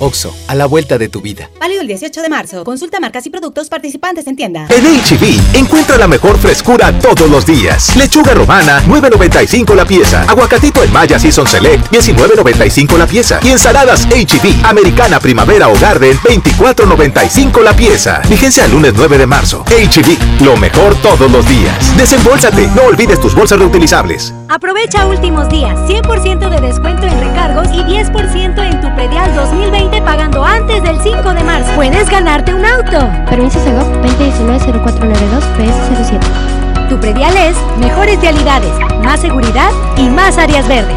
Oxo, 0.00 0.34
a 0.46 0.54
la 0.54 0.66
vuelta 0.66 0.96
de 0.96 1.08
tu 1.08 1.20
vida. 1.20 1.50
Válido 1.60 1.80
el 1.80 1.88
18 1.88 2.22
de 2.22 2.28
marzo. 2.28 2.64
Consulta 2.64 3.00
marcas 3.00 3.26
y 3.26 3.30
productos 3.30 3.68
participantes 3.68 4.26
en 4.26 4.36
tienda. 4.36 4.66
En 4.68 4.84
HB, 4.84 5.56
encuentra 5.56 5.96
la 5.96 6.06
mejor 6.06 6.38
frescura 6.38 6.96
todos 7.00 7.28
los 7.28 7.44
días. 7.44 7.96
Lechuga 7.96 8.34
romana, 8.34 8.82
9.95 8.86 9.74
la 9.74 9.84
pieza. 9.84 10.22
Aguacatito 10.28 10.82
en 10.84 10.92
Maya 10.92 11.18
Season 11.18 11.46
Select, 11.46 11.90
19.95 11.90 12.96
la 12.96 13.06
pieza. 13.06 13.40
Y 13.42 13.48
ensaladas 13.48 14.06
HB, 14.06 14.64
americana, 14.64 15.18
primavera 15.18 15.68
o 15.68 15.78
garden, 15.78 16.16
24.95 16.18 17.62
la 17.62 17.74
pieza. 17.74 18.22
Vigencia 18.28 18.64
el 18.64 18.72
lunes 18.72 18.92
9 18.96 19.18
de 19.18 19.26
marzo. 19.26 19.64
HB, 19.66 20.44
lo 20.44 20.56
mejor 20.56 20.94
todos 21.02 21.30
los 21.30 21.48
días. 21.48 21.96
Desembolsate, 21.96 22.68
no 22.68 22.82
olvides 22.82 23.20
tus 23.20 23.34
bolsas 23.34 23.58
reutilizables. 23.58 24.32
Aprovecha 24.48 25.06
últimos 25.06 25.48
días. 25.48 25.76
100% 25.88 26.50
de 26.50 26.60
descuento 26.60 27.06
en 27.06 27.20
recargos 27.20 27.68
y 27.72 27.82
10% 27.82 28.58
en 28.58 28.80
tu 28.80 28.94
predial 28.94 29.34
2020 29.34 29.87
pagando 30.04 30.44
antes 30.44 30.82
del 30.82 31.00
5 31.00 31.32
de 31.34 31.42
marzo. 31.42 31.72
Puedes 31.74 32.10
ganarte 32.10 32.52
un 32.54 32.64
auto. 32.64 33.10
Permiso 33.28 33.58
Segov 33.64 33.84
2019-0492-PS07. 34.02 36.88
Tu 36.88 36.96
predial 36.98 37.36
es 37.36 37.56
mejores 37.78 38.20
realidades, 38.20 38.70
más 39.02 39.20
seguridad 39.20 39.70
y 39.96 40.08
más 40.08 40.38
áreas 40.38 40.66
verdes. 40.68 40.96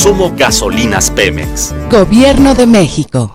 gasolinas 0.35 1.11
Pemex. 1.11 1.75
Gobierno 1.91 2.55
de 2.55 2.65
México. 2.65 3.31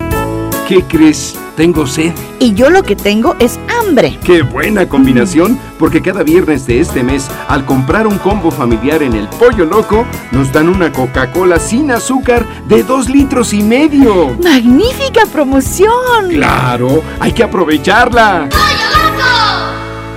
¿Qué 0.67 0.83
crees? 0.83 1.37
Tengo 1.57 1.87
sed. 1.87 2.13
Y 2.41 2.55
yo 2.55 2.71
lo 2.71 2.83
que 2.83 2.97
tengo 2.97 3.37
es 3.39 3.59
hambre. 3.79 4.19
¡Qué 4.25 4.43
buena 4.43 4.89
combinación! 4.89 5.59
Porque 5.79 6.03
cada 6.03 6.25
viernes 6.25 6.67
de 6.67 6.81
este 6.81 7.05
mes, 7.05 7.29
al 7.49 7.65
comprar 7.65 8.07
un 8.07 8.19
combo 8.19 8.51
familiar 8.51 9.03
en 9.03 9.15
el 9.15 9.29
Pollo 9.29 9.65
Loco, 9.65 10.05
nos 10.33 10.53
dan 10.53 10.69
una 10.69 10.93
Coca-Cola 10.93 11.61
sin 11.61 11.93
azúcar 11.93 12.45
de 12.67 12.83
dos 12.83 13.09
litros 13.09 13.53
y 13.53 13.63
medio. 13.63 14.37
¡Magnífica 14.43 15.25
promoción! 15.33 16.29
¡Claro! 16.31 17.03
¡Hay 17.21 17.33
que 17.33 17.45
aprovecharla! 17.45 18.49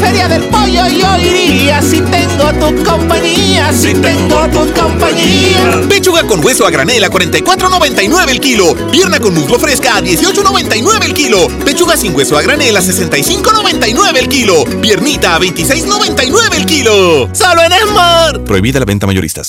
Feria 0.00 0.28
del 0.28 0.42
pollo 0.44 0.86
yo 0.86 1.18
iría 1.18 1.82
si 1.82 2.00
tengo 2.00 2.52
tu 2.54 2.84
compañía, 2.84 3.72
si 3.72 3.92
tengo 3.94 4.46
tu 4.48 4.72
compañía. 4.72 5.80
Pechuga 5.88 6.22
con 6.24 6.44
hueso 6.44 6.66
a 6.66 6.70
granel 6.70 7.02
a 7.04 7.10
44.99 7.10 8.30
el 8.30 8.40
kilo. 8.40 8.74
Pierna 8.90 9.18
con 9.18 9.34
muslo 9.34 9.58
fresca 9.58 9.96
a 9.96 10.00
18.99 10.00 11.04
el 11.04 11.14
kilo. 11.14 11.48
Pechuga 11.64 11.96
sin 11.96 12.14
hueso 12.14 12.38
a 12.38 12.42
granel 12.42 12.76
a 12.76 12.80
65.99 12.80 14.16
el 14.16 14.28
kilo. 14.28 14.64
Piernita 14.80 15.34
a 15.34 15.40
26.99 15.40 16.54
el 16.54 16.66
kilo. 16.66 17.28
Solo 17.32 17.62
en 17.62 17.72
Esmar. 17.72 18.44
Prohibida 18.44 18.78
la 18.78 18.86
venta 18.86 19.06
mayoristas. 19.06 19.48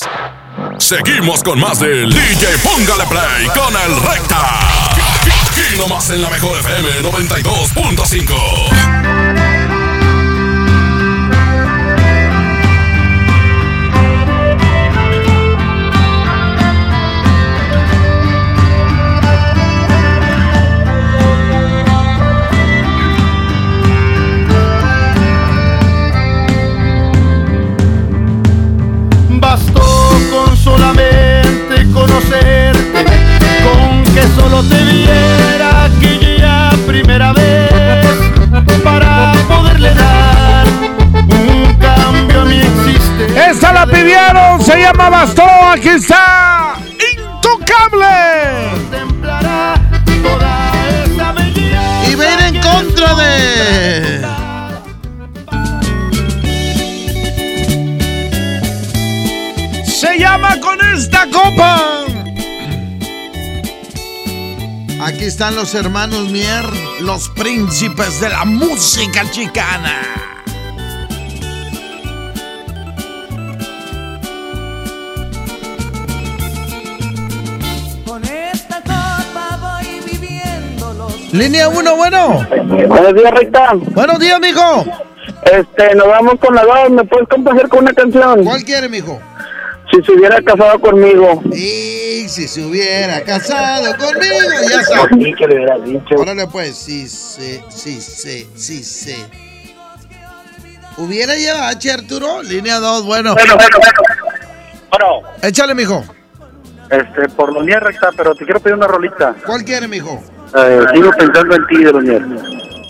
Seguimos 0.78 1.42
con 1.42 1.60
más 1.60 1.78
del 1.78 2.10
DJ 2.10 2.46
Póngale 2.62 3.04
Play 3.04 3.46
con 3.54 3.74
el 3.74 4.00
Recta. 4.02 4.90
Aquí 5.50 5.76
nomás 5.78 6.10
en 6.10 6.22
la 6.22 6.30
mejor 6.30 6.58
FM 6.58 6.88
92.5. 7.02 9.19
que 34.20 34.26
solo 34.40 34.62
te 34.64 34.82
viera 34.84 35.84
aquella 35.84 36.70
primera 36.86 37.32
vez 37.32 38.06
para 38.84 39.32
poderle 39.48 39.94
dar 39.94 40.66
un 41.16 41.74
cambio 41.78 42.42
a 42.42 42.44
mi 42.44 42.60
existencia. 42.60 43.50
Esta 43.50 43.72
la 43.72 43.86
pidieron, 43.86 44.62
se 44.62 44.78
llama 44.78 45.08
Bastó, 45.08 45.48
aquí 45.72 45.88
está. 45.88 46.74
Intocable. 47.16 48.06
Y 52.06 52.14
ven 52.14 52.40
en 52.40 52.60
contra 52.60 53.14
de. 53.14 54.26
Se 59.84 60.18
llama 60.18 60.58
con 60.60 60.78
esta 60.94 61.26
copa. 61.32 61.89
Aquí 65.02 65.24
están 65.24 65.56
los 65.56 65.74
hermanos 65.74 66.30
Mier, 66.30 66.62
los 67.00 67.30
príncipes 67.30 68.20
de 68.20 68.28
la 68.28 68.44
música 68.44 69.22
chicana. 69.30 69.96
Con 78.04 78.22
esta 78.24 78.82
copa 78.82 79.58
voy 79.62 80.00
viviendo 80.10 80.92
los 80.92 81.32
Línea 81.32 81.70
1, 81.70 81.96
bueno. 81.96 82.46
Buenos 82.88 83.14
días, 83.14 83.32
Recta. 83.32 83.72
Buenos 83.72 84.18
días, 84.18 84.38
mijo. 84.38 84.84
Este, 85.44 85.94
nos 85.94 86.08
vamos 86.08 86.34
con 86.40 86.54
la 86.54 86.62
dos. 86.62 86.90
¿Me 86.90 87.04
puedes 87.04 87.26
complacer 87.26 87.68
con 87.70 87.80
una 87.80 87.94
canción? 87.94 88.44
¿Cuál 88.44 88.64
quiere, 88.64 88.90
mijo? 88.90 89.18
Si 89.90 90.02
se 90.04 90.12
hubiera 90.12 90.40
casado 90.42 90.78
conmigo. 90.80 91.42
Y 91.52 92.28
si 92.28 92.46
se 92.46 92.64
hubiera 92.64 93.22
casado 93.22 93.96
conmigo, 93.96 94.36
ya 94.70 94.82
sabes. 94.84 95.10
Sí, 95.18 95.34
que 95.34 95.46
le 95.46 95.54
hubiera 95.56 95.78
dicho. 95.78 96.14
Órale, 96.16 96.46
pues, 96.46 96.76
sí, 96.76 97.08
sí, 97.08 97.60
sí, 97.68 98.00
sí, 98.00 98.48
sí, 98.54 98.84
sí. 98.84 99.16
¿Hubiera 100.96 101.34
llevado 101.34 101.64
H, 101.64 101.90
Arturo? 101.90 102.42
Línea 102.42 102.78
2, 102.78 103.04
bueno. 103.04 103.34
Bueno, 103.34 103.56
bueno, 103.56 103.76
bueno. 103.80 104.20
Bueno, 104.90 105.28
Échale, 105.42 105.74
mijo. 105.74 106.04
este, 106.90 107.28
por 107.34 107.64
Mier, 107.64 107.82
Recta, 107.82 108.10
pero 108.16 108.34
te 108.34 108.44
quiero 108.44 108.60
pedir 108.60 108.76
una 108.76 108.86
rolita. 108.86 109.34
¿Cuál 109.46 109.64
quiere, 109.64 109.88
mijo? 109.88 110.22
Eh, 110.56 110.84
sigo 110.92 111.10
pensando 111.16 111.54
en 111.56 111.66
ti, 111.66 111.76
Mier. 111.76 112.22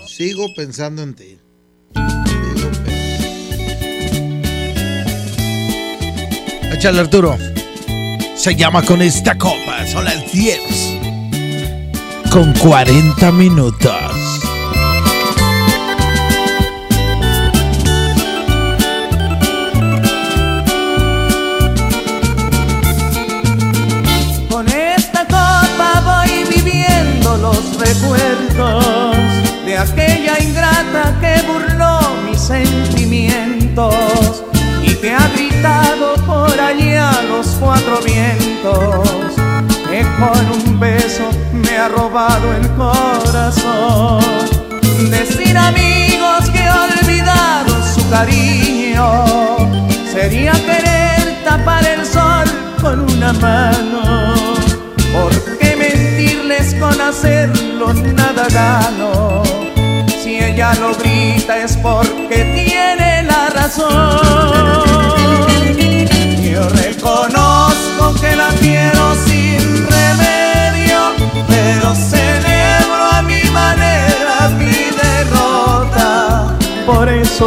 Sigo 0.07 0.45
pensando 0.55 1.03
en 1.03 1.15
ti. 1.15 1.37
Échale, 6.81 7.01
Arturo. 7.01 7.37
Se 8.35 8.55
llama 8.55 8.81
con 8.81 9.03
esta 9.03 9.37
copa. 9.37 9.85
Son 9.85 10.03
las 10.03 10.31
10. 10.31 10.57
Con 12.31 12.51
40 12.53 13.31
minutos. 13.33 13.93
Con 24.49 24.67
esta 24.67 25.25
copa 25.25 26.01
voy 26.03 26.45
viviendo 26.49 27.37
los 27.37 27.77
recuerdos 27.77 29.23
de 29.67 29.77
aquella 29.77 30.41
ingrata 30.41 31.15
que 31.21 31.43
burló 31.45 31.99
mis 32.27 32.41
sentimientos 32.41 34.50
que 35.01 35.11
ha 35.11 35.27
gritado 35.29 36.13
por 36.27 36.59
allá 36.59 37.11
los 37.27 37.47
cuatro 37.59 37.99
vientos 38.05 39.09
que 39.89 40.05
con 40.19 40.51
un 40.61 40.79
beso 40.79 41.27
me 41.51 41.75
ha 41.75 41.87
robado 41.87 42.53
el 42.53 42.69
corazón. 42.73 44.21
Decir 45.09 45.57
amigos 45.57 46.49
que 46.53 46.59
he 46.59 46.69
olvidado 46.69 47.73
su 47.95 48.07
cariño 48.11 49.25
sería 50.13 50.51
querer 50.51 51.43
tapar 51.43 51.83
el 51.83 52.05
sol 52.05 52.45
con 52.79 52.99
una 52.99 53.33
mano. 53.33 54.33
¿Por 55.11 55.57
qué 55.57 55.75
mentirles 55.75 56.75
con 56.75 57.01
hacerlo 57.01 57.91
nada 57.93 58.47
gano? 58.49 59.41
Si 60.21 60.37
ella 60.37 60.75
lo 60.75 60.93
grita 60.95 61.57
es 61.57 61.75
porque 61.77 62.43
tiene 62.53 63.23
la 63.23 63.49
razón. 63.49 64.80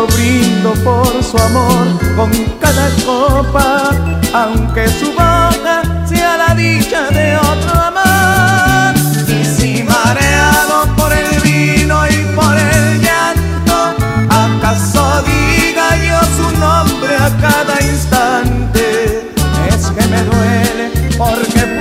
Brindo 0.02 0.74
por 0.82 1.22
su 1.22 1.38
amor 1.38 1.86
con 2.16 2.30
cada 2.60 2.90
copa, 3.06 3.90
aunque 4.34 4.88
su 4.88 5.12
boca 5.12 5.82
sea 6.04 6.36
la 6.36 6.54
dicha 6.56 7.10
de 7.10 7.36
otro 7.36 7.80
amor. 7.80 8.94
Y 9.28 9.44
si 9.44 9.84
mareado 9.84 10.92
por 10.96 11.12
el 11.12 11.40
vino 11.42 12.04
y 12.08 12.16
por 12.34 12.56
el 12.58 13.00
llanto, 13.02 13.94
acaso 14.28 15.22
diga 15.22 15.96
yo 15.96 16.20
su 16.36 16.58
nombre 16.58 17.14
a 17.14 17.30
cada 17.40 17.80
instante. 17.80 19.30
Es 19.68 19.86
que 19.86 20.06
me 20.08 20.22
duele 20.24 20.90
porque 21.16 21.73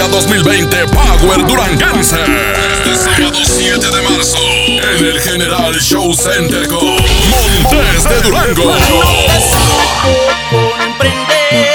gira 0.00 0.08
2020 0.08 0.86
Power 0.86 1.46
Duranguense. 1.46 2.16
Este 2.72 2.96
sábado 2.96 3.38
7 3.44 3.78
de 3.78 4.02
marzo. 4.02 4.38
En 4.66 5.04
el 5.04 5.20
General 5.20 5.74
Show 5.74 6.14
Center 6.14 6.66
con 6.68 6.86
Montes 6.86 8.04
de 8.08 8.20
Durango. 8.22 8.74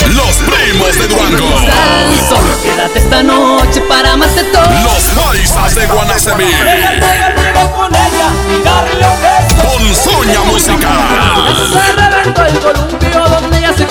Los 0.08 0.36
primos 0.38 0.98
de 0.98 1.08
Durango. 1.08 1.50
Solo 2.30 2.62
quédate 2.64 3.00
esta 3.00 3.22
noche 3.22 3.82
para 3.82 4.16
más 4.18 4.36
de 4.36 4.44
todo. 4.46 4.64
Los 4.64 5.04
paisas 5.24 5.76
de 5.76 5.86
Guanacemí. 5.86 6.46
Con 9.62 9.96
Soña 9.96 10.42
Musical. 10.44 10.92
Columpio 12.34 13.26
donde 13.30 13.60
se. 13.78 13.86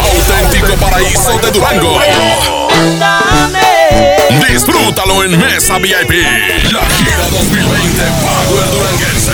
Auténtico 0.00 0.74
paraíso 0.80 1.38
de 1.38 1.50
Durango. 1.50 2.00
Disfrútalo 4.48 5.24
en 5.24 5.38
Mesa 5.38 5.78
VIP. 5.78 6.10
La 6.72 6.84
gira 6.86 7.28
2020 7.30 8.02
Power 8.02 8.70
Duranguense. 8.70 9.32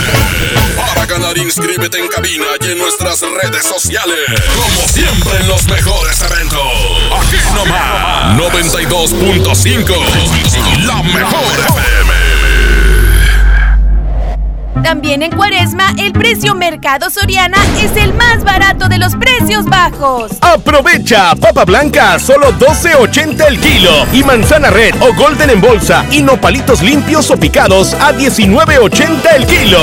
Para 0.75 1.05
ganar, 1.05 1.37
inscríbete 1.37 1.99
en 1.99 2.07
cabina 2.07 2.45
y 2.59 2.71
en 2.71 2.77
nuestras 2.77 3.21
redes 3.21 3.65
sociales. 3.65 4.17
Como 4.55 4.87
siempre 4.87 5.37
en 5.39 5.47
los 5.47 5.65
mejores 5.67 6.21
eventos. 6.21 6.61
Aquí 7.19 7.37
nomás. 7.53 8.37
92.5. 8.37 10.85
La 10.85 11.01
mejor 11.03 11.53
FM. 11.53 12.00
También 14.83 15.21
en 15.21 15.31
Cuaresma, 15.31 15.93
el 15.97 16.11
precio 16.11 16.55
Mercado 16.55 17.09
Soriana 17.09 17.57
es 17.81 17.95
el 17.95 18.13
más 18.13 18.43
barato 18.43 18.89
de 18.89 18.97
los 18.97 19.15
precios 19.15 19.65
bajos. 19.65 20.31
Aprovecha 20.41 21.35
papa 21.35 21.65
blanca 21.65 22.13
a 22.13 22.19
solo 22.19 22.51
12.80 22.53 23.47
el 23.47 23.59
kilo 23.59 23.91
y 24.11 24.23
manzana 24.23 24.69
red 24.69 24.95
o 25.01 25.13
golden 25.13 25.49
en 25.49 25.61
bolsa 25.61 26.05
y 26.11 26.21
nopalitos 26.21 26.81
limpios 26.81 27.29
o 27.29 27.37
picados 27.37 27.93
a 27.93 28.13
19.80 28.13 29.35
el 29.35 29.45
kilo. 29.45 29.79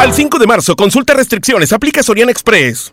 Al 0.00 0.12
5 0.12 0.38
de 0.38 0.46
marzo, 0.46 0.76
consulta 0.76 1.14
restricciones, 1.14 1.72
aplica 1.72 2.02
Soriana 2.02 2.32
Express. 2.32 2.92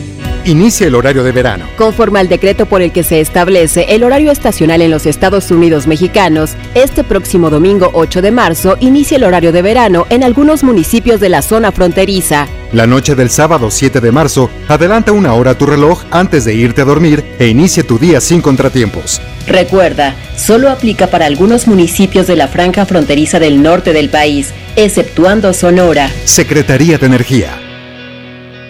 Inicia 0.43 0.87
el 0.87 0.95
horario 0.95 1.23
de 1.23 1.31
verano. 1.31 1.67
Conforme 1.77 2.19
al 2.19 2.27
decreto 2.27 2.65
por 2.65 2.81
el 2.81 2.91
que 2.91 3.03
se 3.03 3.19
establece 3.19 3.85
el 3.89 4.03
horario 4.03 4.31
estacional 4.31 4.81
en 4.81 4.89
los 4.89 5.05
Estados 5.05 5.51
Unidos 5.51 5.85
mexicanos, 5.85 6.53
este 6.73 7.03
próximo 7.03 7.51
domingo 7.51 7.91
8 7.93 8.23
de 8.23 8.31
marzo 8.31 8.75
inicia 8.79 9.17
el 9.17 9.23
horario 9.23 9.51
de 9.51 9.61
verano 9.61 10.07
en 10.09 10.23
algunos 10.23 10.63
municipios 10.63 11.19
de 11.19 11.29
la 11.29 11.43
zona 11.43 11.71
fronteriza. 11.71 12.47
La 12.73 12.87
noche 12.87 13.13
del 13.13 13.29
sábado 13.29 13.69
7 13.69 14.01
de 14.01 14.11
marzo, 14.11 14.49
adelanta 14.67 15.11
una 15.11 15.33
hora 15.35 15.57
tu 15.57 15.67
reloj 15.67 16.03
antes 16.09 16.43
de 16.45 16.55
irte 16.55 16.81
a 16.81 16.85
dormir 16.85 17.23
e 17.37 17.47
inicia 17.47 17.83
tu 17.83 17.99
día 17.99 18.19
sin 18.19 18.41
contratiempos. 18.41 19.21
Recuerda, 19.45 20.15
solo 20.37 20.69
aplica 20.69 21.07
para 21.07 21.27
algunos 21.27 21.67
municipios 21.67 22.25
de 22.25 22.35
la 22.35 22.47
franja 22.47 22.87
fronteriza 22.87 23.39
del 23.39 23.61
norte 23.61 23.93
del 23.93 24.09
país, 24.09 24.49
exceptuando 24.75 25.53
Sonora. 25.53 26.09
Secretaría 26.25 26.97
de 26.97 27.05
Energía. 27.05 27.70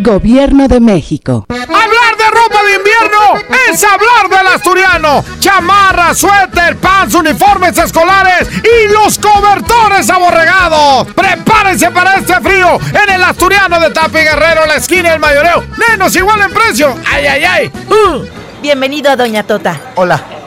Gobierno 0.02 0.68
de 0.68 0.80
México. 0.80 1.46
Hablar 1.48 2.18
de 2.18 2.30
ropa 2.32 2.64
de 2.64 2.76
invierno 2.76 3.56
es 3.72 3.84
hablar 3.84 4.30
del 4.30 4.48
asturiano. 4.48 5.24
Chamarra, 5.40 6.16
suéter, 6.16 6.76
pants, 6.78 7.14
uniformes 7.14 7.78
escolares 7.78 8.50
y 8.64 8.92
los 8.92 9.20
cobertores 9.20 10.10
aborregados. 10.10 11.08
Prepárense 11.14 11.92
para 11.92 12.16
este 12.16 12.34
frío 12.42 12.80
en 13.04 13.14
el 13.14 13.24
asturiano 13.24 13.80
de 13.80 13.92
Tapi 13.92 14.20
Guerrero, 14.20 14.66
la 14.66 14.78
esquina 14.78 15.12
del 15.12 15.20
mayoreo. 15.20 15.64
Menos 15.88 16.16
igual 16.16 16.42
en 16.42 16.52
precio. 16.52 16.96
¡Ay, 17.06 17.28
ay, 17.28 17.44
ay! 17.44 17.72
Uh. 17.88 18.26
Bienvenido 18.62 19.12
a 19.12 19.16
Doña 19.16 19.44
Tota. 19.44 19.80
Hola. 19.96 20.41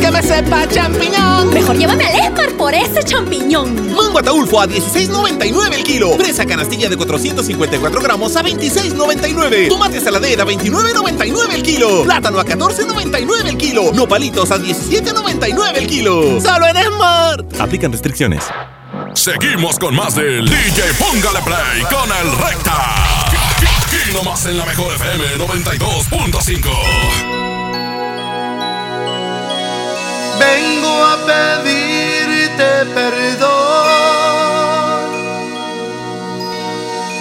que 0.00 0.10
me 0.10 0.22
sepa 0.22 0.68
champiñón. 0.68 1.52
Mejor 1.52 1.76
llévame 1.76 2.04
al 2.04 2.14
Esmar 2.14 2.52
por 2.56 2.74
ese 2.74 3.02
champiñón. 3.04 3.94
Mango 3.94 4.18
ataulfo 4.18 4.60
a 4.60 4.66
16.99 4.66 5.74
el 5.74 5.84
kilo. 5.84 6.12
Fresa 6.16 6.44
canastilla 6.44 6.88
de 6.88 6.96
454 6.96 8.00
gramos 8.00 8.36
a 8.36 8.42
26.99. 8.42 9.68
Tomate 9.68 10.00
saladera 10.00 10.42
a 10.42 10.46
29.99 10.46 11.54
el 11.54 11.62
kilo. 11.62 12.04
Plátano 12.04 12.40
a 12.40 12.44
14.99 12.44 13.46
el 13.46 13.56
kilo. 13.56 13.92
Nopalitos 13.92 14.50
a 14.50 14.58
17.99 14.58 15.76
el 15.76 15.86
kilo. 15.86 16.40
Solo 16.40 16.66
en 16.66 16.76
Smart. 16.76 17.60
Aplican 17.60 17.92
restricciones. 17.92 18.44
Seguimos 19.14 19.78
con 19.78 19.94
más 19.94 20.14
del 20.14 20.46
DJ 20.46 20.82
Póngale 20.98 21.40
Play 21.40 21.82
con 21.90 22.10
el 22.10 22.38
Recta. 22.38 23.16
Aquí 23.16 24.12
nomás 24.12 24.44
en 24.46 24.58
la 24.58 24.66
mejor 24.66 24.94
FM 24.94 25.24
92.5. 25.38 27.35
Vengo 30.38 31.04
a 31.04 31.16
pedirte 31.26 32.84
perdón. 32.94 33.56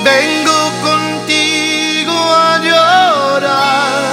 Vengo 0.04 0.60
contigo 0.84 2.14
a 2.14 2.60
llorar. 2.60 4.04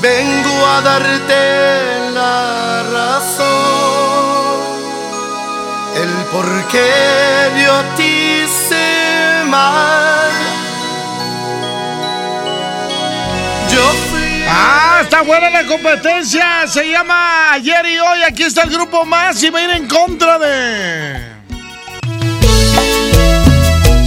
Vengo 0.00 0.66
a 0.66 0.80
darte 0.82 2.10
la 2.12 2.82
razón. 2.92 3.46
El 6.02 6.12
por 6.32 6.48
qué 6.68 6.92
yo 7.64 7.74
te 7.96 8.06
hice 8.06 9.44
mal. 9.46 10.30
Yo. 13.70 14.05
Ah, 14.58 15.00
está 15.02 15.20
buena 15.20 15.50
la 15.50 15.64
competencia. 15.66 16.66
Se 16.66 16.90
llama 16.90 17.52
Ayer 17.52 17.84
y 17.84 17.98
Hoy. 17.98 18.22
Aquí 18.22 18.44
está 18.44 18.62
el 18.62 18.70
grupo 18.70 19.04
más 19.04 19.42
y 19.42 19.50
va 19.50 19.58
a 19.58 19.62
ir 19.64 19.70
en 19.70 19.86
contra 19.86 20.38
de. 20.38 21.20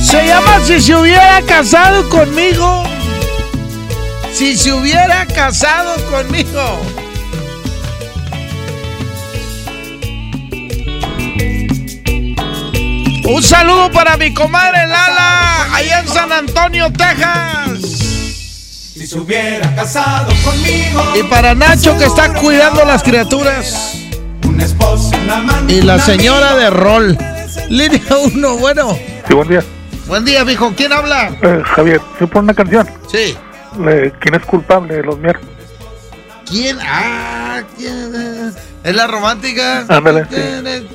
Se 0.03 0.25
llama 0.25 0.59
Si 0.65 0.81
se 0.81 0.95
hubiera 0.95 1.39
casado 1.43 2.09
conmigo. 2.09 2.83
Si 4.33 4.57
se 4.57 4.73
hubiera 4.73 5.27
casado 5.27 6.03
conmigo. 6.09 6.81
Un 13.25 13.43
saludo 13.43 13.91
para 13.91 14.17
mi 14.17 14.33
comadre 14.33 14.87
Lala, 14.87 15.75
allá 15.75 15.99
en 15.99 16.07
San 16.07 16.31
Antonio, 16.31 16.91
Texas. 16.91 18.08
Si 19.09 19.15
se 19.15 19.21
hubiera 19.21 19.73
casado 19.73 20.31
conmigo. 20.45 21.01
Y 21.15 21.23
para 21.23 21.55
Nacho 21.55 21.97
que 21.97 22.05
está 22.05 22.31
cuidando 22.31 22.85
las 22.85 23.01
criaturas. 23.01 23.95
Un 24.47 24.61
esposo, 24.61 25.09
un 25.23 25.31
amante. 25.31 25.73
Y 25.73 25.81
la 25.81 25.97
señora 25.97 26.55
de 26.55 26.69
rol. 26.69 27.17
Línea 27.69 28.03
1, 28.35 28.57
bueno. 28.57 28.95
Sí, 29.27 29.33
buen 29.33 29.49
día. 29.49 29.63
Buen 30.05 30.25
día, 30.25 30.45
mijo. 30.45 30.71
¿Quién 30.77 30.93
habla? 30.93 31.35
Eh, 31.41 31.63
Javier, 31.65 31.99
¿se 32.19 32.27
pone 32.27 32.43
una 32.43 32.53
canción? 32.53 32.87
Sí. 33.11 33.35
¿Quién 34.19 34.35
es 34.35 34.45
culpable 34.45 34.97
de 34.97 35.01
los 35.01 35.17
Mier? 35.17 35.39
¿Quién? 36.47 36.77
Ah, 36.79 37.63
¿quién 37.77 38.13
es? 38.13 38.53
¿Es 38.83 38.95
la 38.95 39.07
romántica? 39.07 39.85
Ándale, 39.89 40.27
sí. 40.29 40.87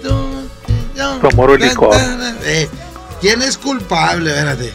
Tu 1.21 1.27
amor 1.33 1.59
y 1.59 1.65
licor. 1.65 1.97
Eh, 2.45 2.69
¿Quién 3.21 3.43
es 3.43 3.59
culpable? 3.59 4.31
Espérate. 4.31 4.73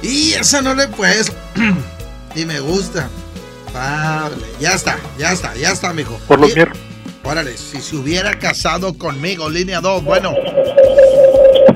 Y 0.00 0.32
esa 0.32 0.62
no 0.62 0.72
le 0.72 0.88
puedes. 0.88 1.30
y 2.34 2.44
me 2.44 2.60
gusta. 2.60 3.08
Culpable. 3.68 4.46
Ya 4.60 4.74
está, 4.74 4.98
ya 5.18 5.32
está, 5.32 5.54
ya 5.54 5.72
está, 5.72 5.92
mijo. 5.92 6.18
Por 6.26 6.40
los 6.40 6.54
Mier. 6.54 6.72
Órale, 7.24 7.56
si 7.56 7.80
se 7.80 7.96
hubiera 7.96 8.38
casado 8.38 8.96
conmigo, 8.96 9.50
línea 9.50 9.80
2, 9.80 10.04
bueno. 10.04 10.34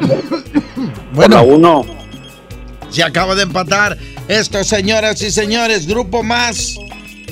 bueno. 1.12 1.42
uno. 1.42 1.82
Se 2.90 3.02
acaba 3.02 3.34
de 3.34 3.42
empatar. 3.42 3.98
Esto, 4.28 4.64
señoras 4.64 5.20
y 5.22 5.30
señores, 5.30 5.86
grupo 5.86 6.22
más. 6.22 6.76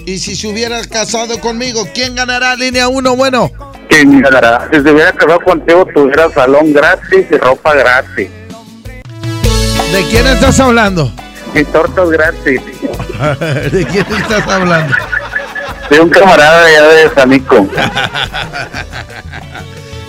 Y 0.06 0.18
si 0.18 0.36
se 0.36 0.48
hubiera 0.48 0.84
casado 0.84 1.40
conmigo, 1.40 1.86
¿quién 1.94 2.14
ganará 2.14 2.56
línea 2.56 2.88
1? 2.88 3.16
Bueno. 3.16 3.50
¿Quién 3.88 4.20
ganará? 4.20 4.68
Si 4.70 4.80
se 4.82 4.92
hubiera 4.92 5.12
casado 5.12 5.40
contigo, 5.40 5.86
tuviera 5.94 6.30
salón 6.30 6.72
gratis 6.72 7.26
y 7.30 7.36
ropa 7.36 7.74
gratis. 7.74 8.28
¿De 9.92 10.02
quién 10.10 10.26
estás 10.26 10.60
hablando? 10.60 11.12
Y 11.54 11.64
tortas 11.64 12.10
gratis. 12.10 12.60
¿De 13.72 13.86
quién 13.86 14.06
estás 14.06 14.46
hablando? 14.46 14.94
De 15.90 16.00
un 16.00 16.08
camarada 16.08 16.64
allá 16.66 16.82
de 16.82 17.10
Sanico. 17.14 17.68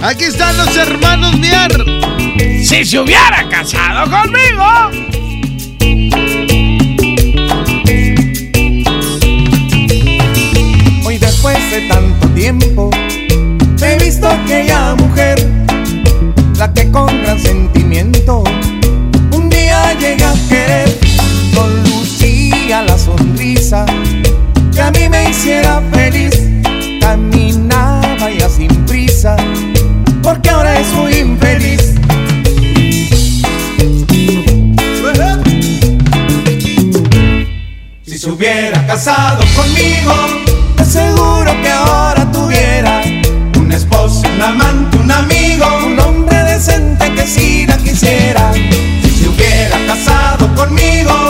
Aquí 0.01 0.25
están 0.25 0.55
los 0.57 0.75
hermanos 0.77 1.35
Mier. 1.37 1.71
Si 2.63 2.85
se 2.85 2.99
hubiera 2.99 3.49
casado 3.49 4.09
conmigo. 4.09 4.63
Hoy 11.05 11.17
después 11.17 11.57
de 11.71 11.87
tanto 11.87 12.27
tiempo 12.29 12.89
he 13.83 13.97
visto 14.03 14.27
aquella 14.27 14.95
mujer, 14.95 15.39
la 16.57 16.73
que 16.73 16.89
con 16.91 17.07
gran 17.23 17.39
sentimiento 17.39 18.43
un 19.33 19.49
día 19.49 19.93
llegué 19.93 20.25
que 23.71 24.81
a 24.81 24.91
mí 24.91 25.07
me 25.07 25.29
hiciera 25.29 25.81
feliz, 25.93 26.33
caminaba 26.99 28.29
ya 28.29 28.49
sin 28.49 28.67
prisa, 28.85 29.37
porque 30.21 30.49
ahora 30.49 30.77
es 30.77 30.87
muy 30.91 31.13
infeliz. 31.13 31.93
Si 38.03 38.17
se 38.17 38.29
hubiera 38.29 38.85
casado 38.85 39.41
conmigo, 39.55 40.15
te 40.75 40.81
aseguro 40.83 41.53
que 41.61 41.69
ahora 41.69 42.29
tuviera 42.29 43.01
un 43.57 43.71
esposo, 43.71 44.23
un 44.35 44.41
amante, 44.41 44.97
un 44.97 45.09
amigo, 45.09 45.65
un 45.85 45.97
hombre 45.97 46.43
decente 46.43 47.09
que 47.13 47.25
sí 47.25 47.65
la 47.65 47.77
quisiera. 47.77 48.51
Si 48.53 49.11
se 49.11 49.29
hubiera 49.29 49.77
casado 49.87 50.53
conmigo, 50.55 51.20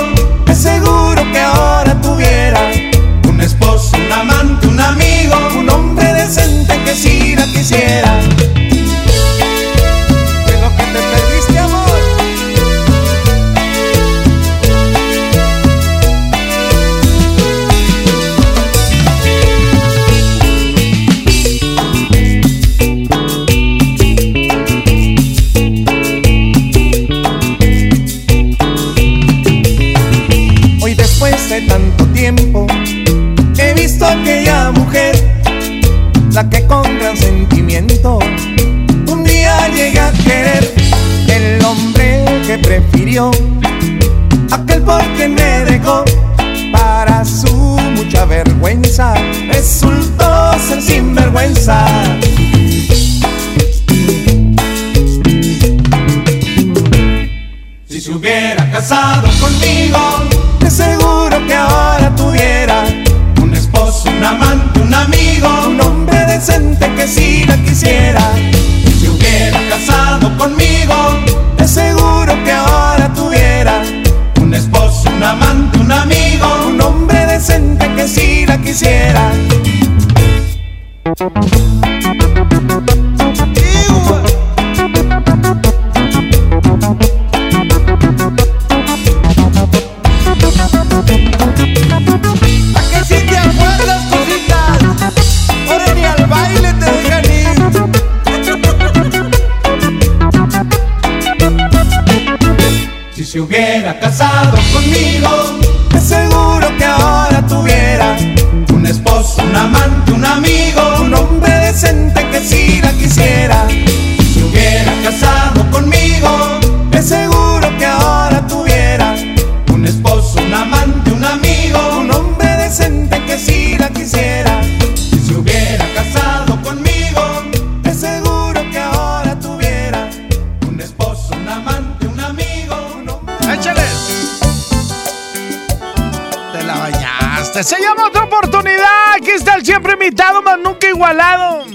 invitado, 140.11 140.41
más 140.41 140.59
nunca 140.59 140.87
igualado. 140.89 141.65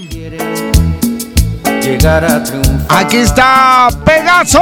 Llegar 1.81 2.23
a 2.23 2.43
triunfar. 2.43 2.85
Aquí 2.89 3.17
está 3.17 3.87
Pegaso. 4.05 4.61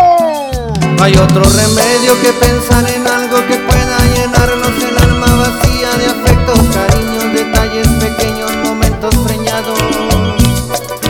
No 0.96 1.04
hay 1.04 1.14
otro 1.16 1.44
remedio 1.44 2.22
que 2.22 2.32
pensar 2.40 2.90
en 2.90 3.06
algo 3.06 3.38
que 3.48 3.56
pueda 3.56 3.98
llenarnos 4.16 4.72
el 4.82 4.98
alma 4.98 5.28
vacía 5.36 5.90
de 5.98 6.06
afectos, 6.06 6.60
cariños, 6.74 7.34
detalles 7.34 7.88
pequeños, 8.00 8.52
momentos 8.64 9.16
preñados. 9.18 9.80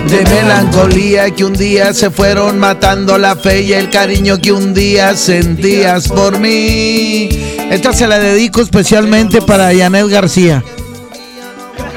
De 0.09 0.23
melancolía 0.23 1.29
que 1.31 1.45
un 1.45 1.53
día 1.53 1.93
se 1.93 2.09
fueron 2.09 2.57
matando 2.57 3.17
la 3.19 3.35
fe 3.35 3.61
y 3.61 3.73
el 3.73 3.91
cariño 3.91 4.39
que 4.39 4.51
un 4.51 4.73
día 4.73 5.15
sentías 5.15 6.07
por 6.07 6.39
mí. 6.39 7.29
Esta 7.69 7.93
se 7.93 8.07
la 8.07 8.17
dedico 8.17 8.61
especialmente 8.61 9.41
para 9.41 9.75
Janet 9.75 10.07
García. 10.07 10.63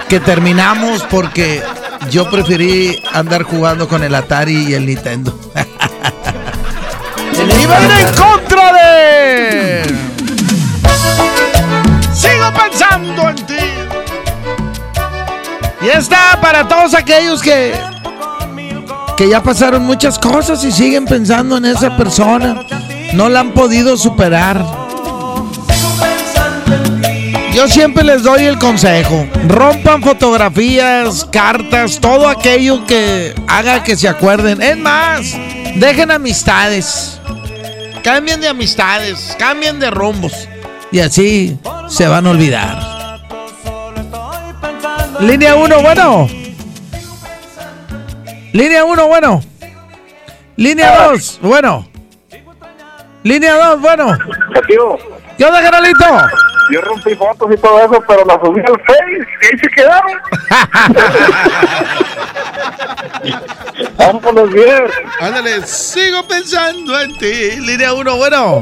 Que 0.08 0.20
terminamos 0.20 1.02
porque 1.10 1.62
yo 2.10 2.30
preferí 2.30 3.02
andar 3.12 3.42
jugando 3.42 3.86
con 3.86 4.02
el 4.02 4.14
Atari 4.14 4.68
y 4.68 4.74
el 4.74 4.86
Nintendo. 4.86 5.38
¡Iban 7.62 7.90
en 7.90 8.14
contra 8.14 8.72
de! 8.72 9.82
Sigo 12.14 12.52
pensando 12.54 13.28
en 13.28 13.36
ti. 13.36 13.54
Y 15.82 15.88
está 15.88 16.38
para 16.40 16.66
todos 16.66 16.94
aquellos 16.94 17.42
que 17.42 17.74
que 19.18 19.28
ya 19.28 19.42
pasaron 19.42 19.84
muchas 19.84 20.16
cosas 20.16 20.62
y 20.62 20.70
siguen 20.70 21.04
pensando 21.04 21.56
en 21.56 21.64
esa 21.64 21.96
persona. 21.96 22.62
No 23.14 23.28
la 23.28 23.40
han 23.40 23.52
podido 23.52 23.96
superar. 23.96 24.64
Yo 27.58 27.66
siempre 27.66 28.04
les 28.04 28.22
doy 28.22 28.44
el 28.44 28.56
consejo. 28.56 29.26
Rompan 29.48 30.00
fotografías, 30.00 31.24
cartas, 31.24 31.98
todo 31.98 32.28
aquello 32.28 32.86
que 32.86 33.34
haga 33.48 33.82
que 33.82 33.96
se 33.96 34.06
acuerden. 34.06 34.62
Es 34.62 34.76
más, 34.76 35.36
dejen 35.74 36.12
amistades. 36.12 37.20
Cambien 38.04 38.40
de 38.40 38.46
amistades, 38.46 39.34
cambien 39.40 39.80
de 39.80 39.90
rumbos. 39.90 40.48
Y 40.92 41.00
así 41.00 41.58
se 41.88 42.06
van 42.06 42.28
a 42.28 42.30
olvidar. 42.30 42.78
Línea 45.18 45.56
1, 45.56 45.82
bueno. 45.82 46.28
Línea 48.52 48.84
1, 48.84 49.06
bueno. 49.08 49.40
Línea 50.54 51.08
2, 51.08 51.40
bueno. 51.42 51.88
Línea 53.24 53.54
2, 53.54 53.80
bueno. 53.80 54.16
¿Qué 55.36 55.44
onda, 55.44 55.60
Geralito? 55.60 56.06
Yo 56.70 56.80
rompí 56.82 57.14
fotos 57.14 57.50
y 57.52 57.56
todo 57.56 57.78
eso, 57.78 58.04
pero 58.06 58.24
las 58.24 58.38
subí 58.42 58.60
al 58.60 58.80
Face 58.84 59.26
y 59.42 59.46
ahí 59.46 59.58
se 59.62 59.68
quedaron. 59.70 60.18
Vámonos 63.98 64.52
bien. 64.52 64.84
Ándale, 65.20 65.66
sigo 65.66 66.26
pensando 66.26 67.00
en 67.00 67.16
ti. 67.18 67.56
Línea 67.60 67.92
1, 67.92 68.16
bueno. 68.16 68.60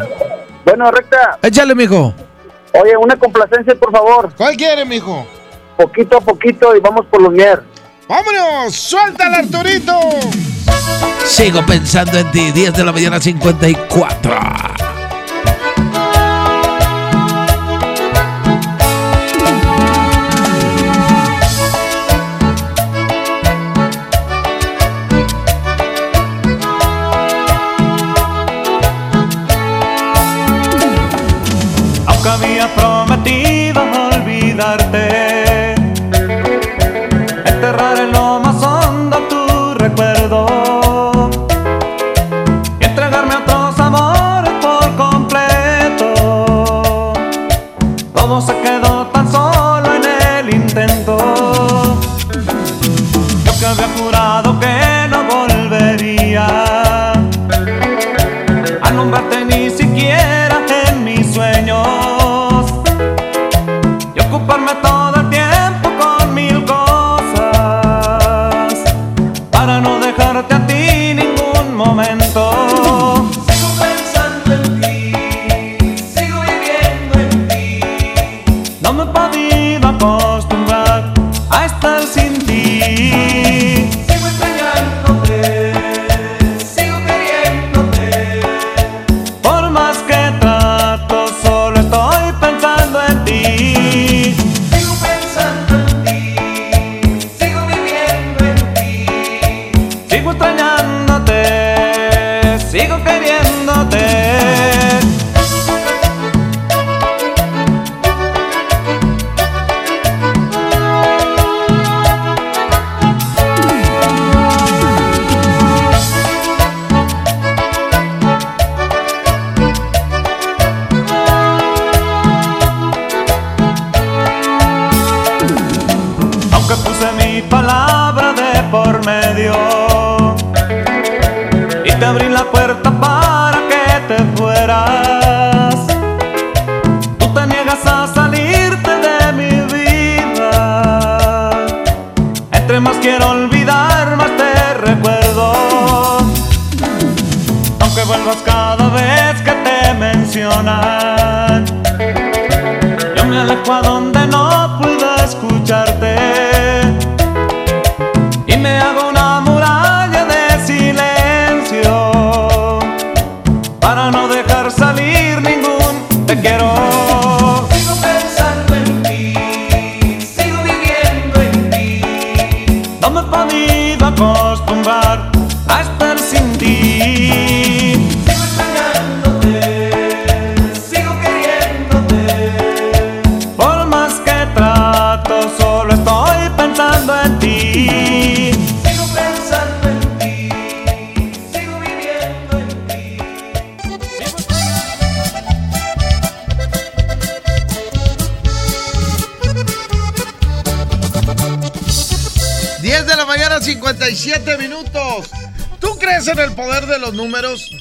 Bueno, 0.65 0.91
recta. 0.91 1.39
Échale, 1.43 1.75
mijo. 1.75 2.15
Oye, 2.73 2.97
una 2.97 3.17
complacencia, 3.17 3.75
por 3.75 3.91
favor. 3.93 4.33
¿Cuál 4.37 4.57
quiere, 4.57 4.85
mijo? 4.85 5.27
Poquito 5.77 6.19
a 6.19 6.21
poquito 6.21 6.77
y 6.77 6.81
vamos 6.81 7.07
por 7.07 7.23
los 7.23 7.33
mier. 7.33 7.63
¡Vámonos! 8.09 8.75
¡Suéltala, 8.75 9.39
Arturito! 9.39 9.99
Sigo 11.25 11.65
pensando 11.67 12.19
en 12.19 12.31
ti. 12.31 12.53
10 12.53 12.75
de 12.75 12.85
la 12.85 12.93
mañana, 12.93 13.21
54. 13.21 14.39
Olvidarte, 34.57 35.06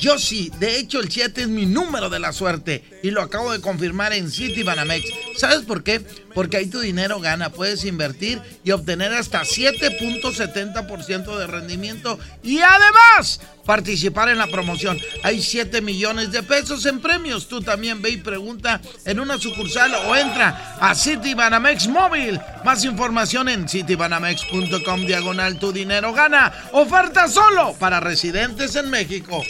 Yo 0.05 0.19
sí. 0.19 0.51
De 0.59 0.77
hecho, 0.77 0.99
el 0.99 1.09
7 1.09 1.41
es 1.41 1.47
mi 1.47 1.65
número 1.65 2.11
de 2.11 2.19
la 2.19 2.31
suerte. 2.31 2.83
Y 3.01 3.09
lo 3.09 3.23
acabo 3.23 3.51
de 3.51 3.59
confirmar 3.59 4.13
en 4.13 4.29
City 4.29 4.61
Banamex. 4.61 5.03
¿Sabes 5.35 5.61
por 5.61 5.81
qué? 5.83 5.99
Porque 6.35 6.57
ahí 6.57 6.67
tu 6.67 6.79
dinero 6.79 7.19
gana. 7.19 7.49
Puedes 7.49 7.85
invertir 7.85 8.39
y 8.63 8.69
obtener 8.69 9.11
hasta 9.13 9.41
7.70% 9.41 11.39
de 11.39 11.47
rendimiento. 11.47 12.19
Y 12.43 12.59
además, 12.59 13.41
participar 13.65 14.29
en 14.29 14.37
la 14.37 14.45
promoción. 14.45 14.95
Hay 15.23 15.41
7 15.41 15.81
millones 15.81 16.31
de 16.31 16.43
pesos 16.43 16.85
en 16.85 16.99
premios. 16.99 17.47
Tú 17.47 17.61
también 17.61 18.03
ve 18.03 18.11
y 18.11 18.17
pregunta 18.17 18.79
en 19.05 19.19
una 19.19 19.39
sucursal 19.39 19.91
o 20.07 20.15
entra 20.15 20.77
a 20.79 20.93
City 20.93 21.33
Banamex 21.33 21.87
Móvil. 21.87 22.39
Más 22.63 22.85
información 22.85 23.49
en 23.49 23.67
citibanamex.com 23.67 25.05
diagonal 25.07 25.57
tu 25.57 25.71
dinero 25.71 26.13
gana. 26.13 26.53
Oferta 26.73 27.27
solo 27.27 27.73
para 27.79 27.99
residentes 27.99 28.75
en 28.75 28.91
México. 28.91 29.43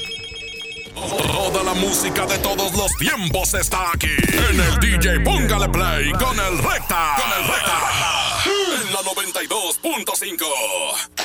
Toda 1.09 1.63
la 1.63 1.73
música 1.75 2.25
de 2.25 2.39
todos 2.39 2.73
los 2.73 2.91
tiempos 2.97 3.53
está 3.53 3.91
aquí. 3.93 4.09
En 4.49 4.59
el 4.59 4.79
DJ 4.79 5.19
Póngale 5.19 5.69
Play 5.69 6.11
con 6.13 6.39
el 6.39 6.57
Recta. 6.57 7.15
Con 7.17 7.31
el 7.31 7.45
Recta. 7.47 7.77
En 8.81 8.91
la 8.93 9.01
92.5. 9.01 11.14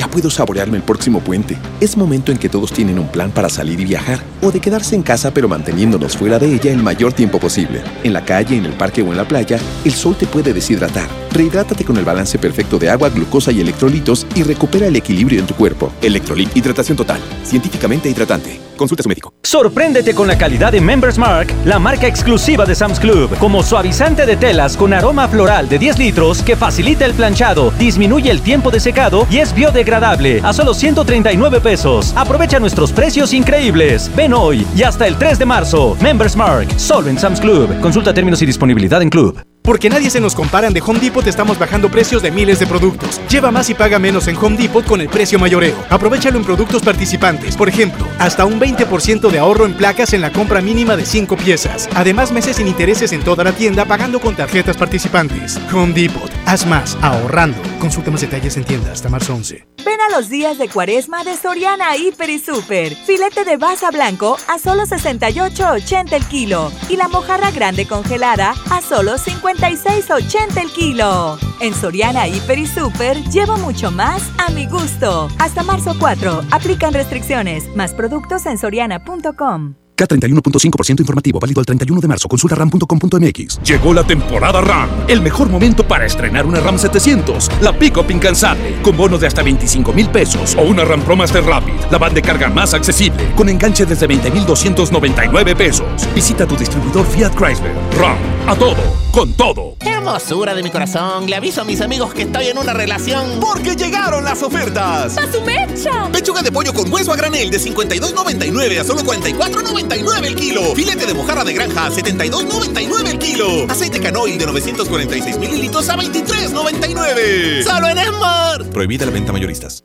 Ya 0.00 0.08
puedo 0.08 0.30
saborearme 0.30 0.78
el 0.78 0.82
próximo 0.82 1.20
puente. 1.20 1.58
Es 1.78 1.94
momento 1.94 2.32
en 2.32 2.38
que 2.38 2.48
todos 2.48 2.72
tienen 2.72 2.98
un 2.98 3.08
plan 3.08 3.30
para 3.30 3.50
salir 3.50 3.78
y 3.80 3.84
viajar, 3.84 4.18
o 4.40 4.50
de 4.50 4.58
quedarse 4.58 4.94
en 4.94 5.02
casa 5.02 5.30
pero 5.30 5.46
manteniéndonos 5.46 6.16
fuera 6.16 6.38
de 6.38 6.54
ella 6.54 6.72
el 6.72 6.82
mayor 6.82 7.12
tiempo 7.12 7.38
posible. 7.38 7.82
En 8.02 8.14
la 8.14 8.24
calle, 8.24 8.56
en 8.56 8.64
el 8.64 8.72
parque 8.72 9.02
o 9.02 9.10
en 9.10 9.18
la 9.18 9.28
playa, 9.28 9.58
el 9.84 9.92
sol 9.92 10.16
te 10.16 10.26
puede 10.26 10.54
deshidratar. 10.54 11.06
Rehidrátate 11.32 11.84
con 11.84 11.98
el 11.98 12.06
balance 12.06 12.38
perfecto 12.38 12.78
de 12.78 12.88
agua, 12.88 13.10
glucosa 13.10 13.52
y 13.52 13.60
electrolitos 13.60 14.26
y 14.34 14.42
recupera 14.42 14.86
el 14.86 14.96
equilibrio 14.96 15.38
en 15.38 15.46
tu 15.46 15.54
cuerpo. 15.54 15.92
Electrolit, 16.00 16.56
hidratación 16.56 16.96
total, 16.96 17.20
científicamente 17.44 18.08
hidratante. 18.08 18.69
Consulta 18.80 19.02
a 19.02 19.04
su 19.04 19.10
médico. 19.10 19.34
Sorpréndete 19.42 20.14
con 20.14 20.26
la 20.26 20.38
calidad 20.38 20.72
de 20.72 20.80
Members 20.80 21.18
Mark, 21.18 21.52
la 21.66 21.78
marca 21.78 22.06
exclusiva 22.06 22.64
de 22.64 22.74
Sam's 22.74 22.98
Club, 22.98 23.36
como 23.36 23.62
suavizante 23.62 24.24
de 24.24 24.38
telas 24.38 24.74
con 24.74 24.94
aroma 24.94 25.28
floral 25.28 25.68
de 25.68 25.78
10 25.78 25.98
litros 25.98 26.42
que 26.42 26.56
facilita 26.56 27.04
el 27.04 27.12
planchado, 27.12 27.72
disminuye 27.72 28.30
el 28.30 28.40
tiempo 28.40 28.70
de 28.70 28.80
secado 28.80 29.26
y 29.30 29.36
es 29.36 29.54
biodegradable 29.54 30.40
a 30.42 30.54
solo 30.54 30.72
139 30.72 31.60
pesos. 31.60 32.14
Aprovecha 32.16 32.58
nuestros 32.58 32.90
precios 32.90 33.34
increíbles. 33.34 34.10
Ven 34.16 34.32
hoy 34.32 34.66
y 34.74 34.82
hasta 34.82 35.06
el 35.06 35.16
3 35.16 35.38
de 35.38 35.44
marzo. 35.44 35.94
Members 36.00 36.34
Mark, 36.34 36.68
solo 36.78 37.10
en 37.10 37.18
Sam's 37.18 37.40
Club. 37.40 37.78
Consulta 37.82 38.14
términos 38.14 38.40
y 38.40 38.46
disponibilidad 38.46 39.02
en 39.02 39.10
Club. 39.10 39.42
Porque 39.62 39.90
nadie 39.90 40.10
se 40.10 40.20
nos 40.20 40.34
comparan 40.34 40.72
de 40.72 40.80
Home 40.80 40.98
Depot, 41.00 41.26
estamos 41.26 41.58
bajando 41.58 41.90
precios 41.90 42.22
de 42.22 42.30
miles 42.30 42.58
de 42.58 42.66
productos. 42.66 43.20
Lleva 43.28 43.50
más 43.50 43.68
y 43.70 43.74
paga 43.74 43.98
menos 43.98 44.26
en 44.26 44.36
Home 44.36 44.56
Depot 44.56 44.84
con 44.84 45.00
el 45.00 45.08
precio 45.08 45.38
mayoreo. 45.38 45.76
Aprovechalo 45.90 46.38
en 46.38 46.44
productos 46.44 46.82
participantes. 46.82 47.56
Por 47.56 47.68
ejemplo, 47.68 48.06
hasta 48.18 48.44
un 48.44 48.58
20% 48.58 49.30
de 49.30 49.38
ahorro 49.38 49.66
en 49.66 49.74
placas 49.74 50.12
en 50.12 50.22
la 50.22 50.32
compra 50.32 50.60
mínima 50.60 50.96
de 50.96 51.04
5 51.04 51.36
piezas. 51.36 51.88
Además, 51.94 52.32
meses 52.32 52.56
sin 52.56 52.68
intereses 52.68 53.12
en 53.12 53.22
toda 53.22 53.44
la 53.44 53.52
tienda 53.52 53.84
pagando 53.84 54.20
con 54.20 54.34
tarjetas 54.34 54.76
participantes. 54.76 55.60
Home 55.72 55.92
Depot. 55.92 56.30
Haz 56.46 56.66
más 56.66 56.96
ahorrando. 57.02 57.58
Consulta 57.78 58.10
más 58.10 58.22
detalles 58.22 58.56
en 58.56 58.64
tienda 58.64 58.92
hasta 58.92 59.08
marzo 59.08 59.34
11. 59.34 59.66
Ven 59.84 60.00
a 60.00 60.16
los 60.16 60.28
días 60.28 60.58
de 60.58 60.68
cuaresma 60.68 61.24
de 61.24 61.36
Soriana 61.36 61.96
Hiper 61.96 62.30
y 62.30 62.38
Super. 62.38 62.94
Filete 62.94 63.44
de 63.44 63.56
baza 63.56 63.90
blanco 63.90 64.36
a 64.48 64.58
solo 64.58 64.84
68.80 64.84 66.12
el 66.12 66.24
kilo. 66.26 66.72
Y 66.88 66.96
la 66.96 67.08
mojarra 67.08 67.50
grande 67.50 67.86
congelada 67.86 68.54
a 68.70 68.82
solo 68.82 69.16
56.80 69.54 70.62
el 70.62 70.70
kilo. 70.70 71.38
En 71.60 71.74
Soriana 71.74 72.28
Hiper 72.28 72.58
y 72.58 72.66
Super 72.66 73.16
llevo 73.30 73.56
mucho 73.58 73.90
más 73.90 74.22
a 74.38 74.50
mi 74.50 74.66
gusto. 74.66 75.28
Hasta 75.38 75.62
marzo 75.62 75.94
4. 75.98 76.42
Aplican 76.50 76.94
restricciones. 76.94 77.64
Más 77.74 77.92
productos 77.94 78.46
en 78.46 78.58
soriana.com. 78.58 79.74
K31.5% 80.00 81.00
informativo, 81.00 81.38
válido 81.38 81.60
el 81.60 81.66
31 81.66 82.00
de 82.00 82.08
marzo. 82.08 82.28
Consulta 82.28 82.56
ram.com.mx. 82.56 83.60
Llegó 83.62 83.92
la 83.92 84.02
temporada 84.02 84.60
RAM, 84.62 84.88
el 85.08 85.20
mejor 85.20 85.50
momento 85.50 85.86
para 85.86 86.06
estrenar 86.06 86.46
una 86.46 86.60
RAM 86.60 86.78
700, 86.78 87.50
la 87.60 87.78
pick-up 87.78 88.10
incansable, 88.10 88.80
con 88.82 88.96
bonos 88.96 89.20
de 89.20 89.26
hasta 89.26 89.42
25 89.42 89.92
mil 89.92 90.08
pesos, 90.08 90.56
o 90.56 90.62
una 90.62 90.84
RAM 90.84 91.02
Pro 91.02 91.16
Master 91.16 91.44
Rapid, 91.44 91.90
la 91.90 91.98
van 91.98 92.14
de 92.14 92.22
carga 92.22 92.48
más 92.48 92.72
accesible, 92.72 93.30
con 93.36 93.50
enganche 93.50 93.84
desde 93.84 94.06
20,299 94.06 95.54
pesos. 95.54 95.86
Visita 96.14 96.46
tu 96.46 96.56
distribuidor 96.56 97.04
Fiat 97.04 97.34
Chrysler. 97.34 97.74
RAM, 97.98 98.16
a 98.46 98.56
todo, 98.56 98.76
con 99.12 99.32
todo. 99.34 99.76
Hermosura 99.80 100.54
de 100.54 100.62
mi 100.62 100.70
corazón, 100.70 101.26
le 101.26 101.36
aviso 101.36 101.60
a 101.60 101.64
mis 101.64 101.80
amigos 101.80 102.12
que 102.14 102.22
estoy 102.22 102.46
en 102.46 102.58
una 102.58 102.72
relación. 102.72 103.38
Porque 103.40 103.76
llegaron 103.76 104.24
las 104.24 104.42
ofertas. 104.42 105.16
¡A 105.18 105.30
su 105.30 105.40
mecha! 105.42 106.08
Pechuga 106.12 106.42
de 106.42 106.50
pollo 106.50 106.72
con 106.72 106.92
hueso 106.92 107.12
a 107.12 107.16
granel 107.16 107.50
de 107.50 107.58
52.99 107.58 108.80
a 108.80 108.84
solo 108.84 109.02
44.99 109.02 110.24
el 110.24 110.34
kilo. 110.34 110.74
Filete 110.74 111.06
de 111.06 111.14
mojarra 111.14 111.44
de 111.44 111.52
granja 111.52 111.86
a 111.86 111.90
72.99 111.90 113.08
el 113.08 113.18
kilo. 113.18 113.66
Aceite 113.68 114.00
canoil 114.00 114.38
de 114.38 114.46
946 114.46 115.38
mililitros 115.38 115.88
a 115.88 115.96
23.99. 115.96 117.62
Solo 117.64 117.88
en 117.88 117.98
Esmar. 117.98 118.64
Prohibida 118.70 119.06
la 119.06 119.12
venta 119.12 119.32
mayoristas. 119.32 119.84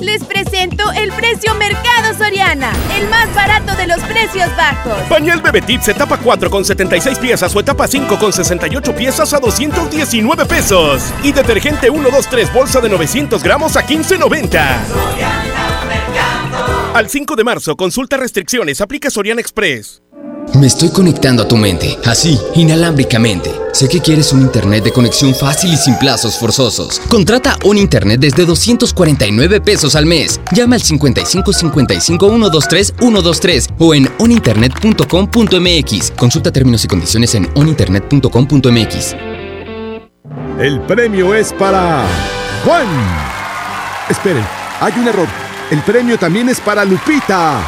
Les 0.00 0.24
presento 0.24 0.90
el 0.92 1.12
precio 1.12 1.54
Mercado 1.56 2.14
Soriana, 2.16 2.72
el 2.98 3.08
más 3.08 3.32
barato 3.34 3.76
de 3.76 3.86
los 3.86 4.00
precios 4.04 4.48
bajos. 4.56 4.98
Pañal 5.08 5.42
Bebetip 5.42 5.86
etapa 5.88 6.16
4 6.16 6.50
con 6.50 6.64
76 6.64 7.18
piezas 7.18 7.54
o 7.54 7.60
etapa 7.60 7.86
5 7.86 8.18
con 8.18 8.32
68 8.32 8.94
piezas 8.94 9.34
a 9.34 9.38
219 9.38 10.46
pesos. 10.46 11.02
Y 11.22 11.32
detergente 11.32 11.90
1, 11.90 12.10
2, 12.10 12.26
3 12.28 12.52
bolsa 12.52 12.80
de 12.80 12.88
900 12.88 13.42
gramos 13.42 13.76
a 13.76 13.86
15.90. 13.86 14.66
Al 16.94 17.08
5 17.08 17.36
de 17.36 17.44
marzo, 17.44 17.76
consulta 17.76 18.16
restricciones, 18.16 18.80
aplica 18.80 19.10
Soriana 19.10 19.40
Express. 19.40 20.02
Me 20.58 20.66
estoy 20.66 20.90
conectando 20.90 21.44
a 21.44 21.48
tu 21.48 21.56
mente, 21.56 21.96
así, 22.04 22.38
inalámbricamente. 22.56 23.52
Sé 23.72 23.88
que 23.88 24.00
quieres 24.00 24.32
un 24.32 24.42
internet 24.42 24.82
de 24.82 24.92
conexión 24.92 25.32
fácil 25.34 25.72
y 25.72 25.76
sin 25.76 25.96
plazos 25.96 26.36
forzosos. 26.38 27.00
Contrata 27.08 27.56
un 27.64 27.78
internet 27.78 28.20
desde 28.20 28.44
249 28.44 29.60
pesos 29.60 29.94
al 29.94 30.06
mes. 30.06 30.40
Llama 30.52 30.74
al 30.74 30.82
55 30.82 31.52
55 31.52 32.28
123 32.28 32.94
123 32.98 33.68
o 33.78 33.94
en 33.94 34.08
oninternet.com.mx. 34.18 36.10
Consulta 36.16 36.50
términos 36.50 36.84
y 36.84 36.88
condiciones 36.88 37.34
en 37.36 37.48
oninternet.com.mx. 37.54 39.14
El 40.58 40.80
premio 40.80 41.32
es 41.32 41.52
para 41.52 42.04
Juan. 42.64 42.88
Esperen, 44.10 44.44
hay 44.80 44.92
un 44.98 45.06
error. 45.06 45.28
El 45.70 45.80
premio 45.82 46.18
también 46.18 46.48
es 46.48 46.60
para 46.60 46.84
Lupita 46.84 47.62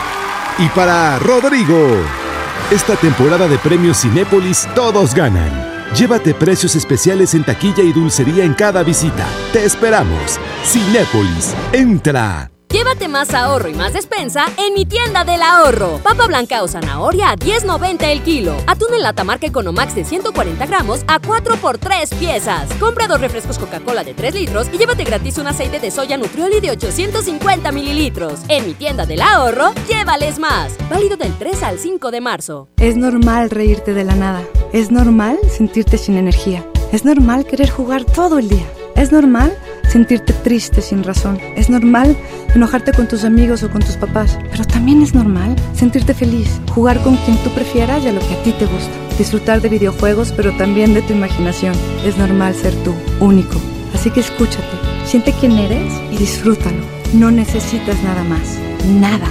y 0.58 0.68
para 0.70 1.20
Rodrigo. 1.20 2.21
Esta 2.70 2.96
temporada 2.96 3.48
de 3.48 3.58
premios 3.58 4.00
Cinépolis 4.00 4.68
todos 4.74 5.14
ganan. 5.14 5.50
Llévate 5.94 6.32
precios 6.32 6.74
especiales 6.74 7.34
en 7.34 7.44
taquilla 7.44 7.82
y 7.82 7.92
dulcería 7.92 8.44
en 8.44 8.54
cada 8.54 8.82
visita. 8.82 9.26
Te 9.52 9.64
esperamos. 9.64 10.38
Cinépolis, 10.64 11.54
entra. 11.72 12.51
Llévate 12.72 13.06
más 13.06 13.34
ahorro 13.34 13.68
y 13.68 13.74
más 13.74 13.92
despensa 13.92 14.46
en 14.56 14.72
mi 14.72 14.86
tienda 14.86 15.24
del 15.24 15.42
ahorro. 15.42 15.98
Papa 16.02 16.26
blanca 16.26 16.62
o 16.62 16.68
zanahoria 16.68 17.30
a 17.30 17.36
10.90 17.36 18.04
el 18.04 18.22
kilo. 18.22 18.56
Atún 18.66 18.94
en 18.94 19.02
lata 19.02 19.24
marca 19.24 19.46
Economax 19.46 19.94
de 19.94 20.04
140 20.04 20.64
gramos 20.64 21.04
a 21.06 21.18
4 21.18 21.56
por 21.56 21.76
3 21.76 22.14
piezas. 22.14 22.72
Compra 22.80 23.06
dos 23.06 23.20
refrescos 23.20 23.58
Coca-Cola 23.58 24.04
de 24.04 24.14
3 24.14 24.34
litros 24.34 24.68
y 24.72 24.78
llévate 24.78 25.04
gratis 25.04 25.36
un 25.36 25.48
aceite 25.48 25.80
de 25.80 25.90
soya 25.90 26.16
Nutrioli 26.16 26.60
de 26.60 26.70
850 26.70 27.72
mililitros. 27.72 28.40
En 28.48 28.66
mi 28.66 28.72
tienda 28.72 29.04
del 29.04 29.20
ahorro, 29.20 29.74
llévales 29.86 30.38
más. 30.38 30.72
Válido 30.88 31.18
del 31.18 31.36
3 31.36 31.62
al 31.64 31.78
5 31.78 32.10
de 32.10 32.20
marzo. 32.22 32.68
Es 32.78 32.96
normal 32.96 33.50
reírte 33.50 33.92
de 33.92 34.04
la 34.04 34.14
nada. 34.14 34.42
Es 34.72 34.90
normal 34.90 35.38
sentirte 35.54 35.98
sin 35.98 36.16
energía. 36.16 36.66
Es 36.90 37.04
normal 37.04 37.44
querer 37.44 37.68
jugar 37.68 38.06
todo 38.06 38.38
el 38.38 38.48
día. 38.48 38.66
Es 38.94 39.12
normal 39.12 39.54
sentirte 39.93 40.32
triste 40.32 40.80
sin 40.80 41.05
razón. 41.05 41.38
Es 41.55 41.68
normal 41.68 42.16
enojarte 42.55 42.93
con 42.93 43.07
tus 43.07 43.24
amigos 43.24 43.62
o 43.62 43.70
con 43.70 43.82
tus 43.82 43.97
papás. 43.97 44.38
Pero 44.51 44.64
también 44.64 45.03
es 45.03 45.14
normal 45.14 45.55
sentirte 45.74 46.14
feliz, 46.14 46.61
jugar 46.74 46.99
con 47.03 47.16
quien 47.16 47.36
tú 47.45 47.51
prefieras 47.51 48.03
y 48.03 48.09
a 48.09 48.12
lo 48.12 48.20
que 48.20 48.34
a 48.34 48.43
ti 48.43 48.53
te 48.53 48.64
gusta. 48.64 48.90
Disfrutar 49.18 49.61
de 49.61 49.68
videojuegos, 49.68 50.32
pero 50.32 50.51
también 50.57 50.95
de 50.95 51.03
tu 51.03 51.12
imaginación. 51.12 51.74
Es 52.07 52.16
normal 52.16 52.55
ser 52.55 52.74
tú, 52.84 52.95
único. 53.20 53.61
Así 53.95 54.11
que 54.11 54.20
escúchate, 54.20 54.78
siente 55.05 55.34
quién 55.38 55.59
eres 55.59 55.93
y 56.11 56.16
disfrútalo. 56.16 56.82
No 57.12 57.30
necesitas 57.30 58.03
nada 58.03 58.24
más. 58.24 58.57
Nada. 58.86 59.26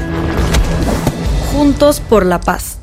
Juntos 1.51 1.99
por 1.99 2.23
la 2.23 2.39
paz. 2.39 2.77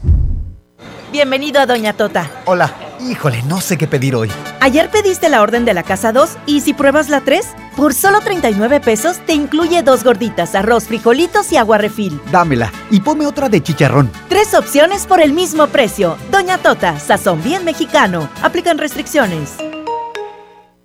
Bienvenido 1.13 1.61
a 1.61 1.67
Doña 1.67 1.93
Tota. 1.93 2.29
Hola. 2.45 2.75
Híjole, 3.01 3.43
no 3.45 3.61
sé 3.61 3.79
qué 3.79 3.87
pedir 3.87 4.17
hoy. 4.17 4.29
Ayer 4.61 4.91
pediste 4.91 5.29
la 5.29 5.41
orden 5.41 5.65
de 5.65 5.73
la 5.73 5.85
casa 5.85 6.13
2 6.13 6.37
y 6.47 6.61
si 6.61 6.75
pruebas 6.75 7.09
la 7.09 7.21
3, 7.21 7.47
Por 7.79 7.95
solo 7.95 8.21
39 8.21 8.81
pesos 8.81 9.19
te 9.25 9.35
incluye 9.35 9.85
dos 9.85 10.03
gorditas, 10.03 10.57
arroz, 10.57 10.89
frijolitos 10.89 11.53
y 11.53 11.59
agua 11.59 11.79
refil. 11.79 12.21
Dámela 12.33 12.73
y 12.91 12.99
ponme 12.99 13.25
otra 13.25 13.49
de 13.49 13.63
chicharrón. 13.63 14.11
Tres 14.29 14.53
opciones 14.55 15.07
por 15.07 15.21
el 15.21 15.33
mismo 15.33 15.69
precio. 15.69 16.17
Doña 16.33 16.59
Tota, 16.59 16.99
sazón 16.99 17.41
bien 17.41 17.65
mexicano. 17.65 18.29
Aplican 18.43 18.79
restricciones. 18.79 19.55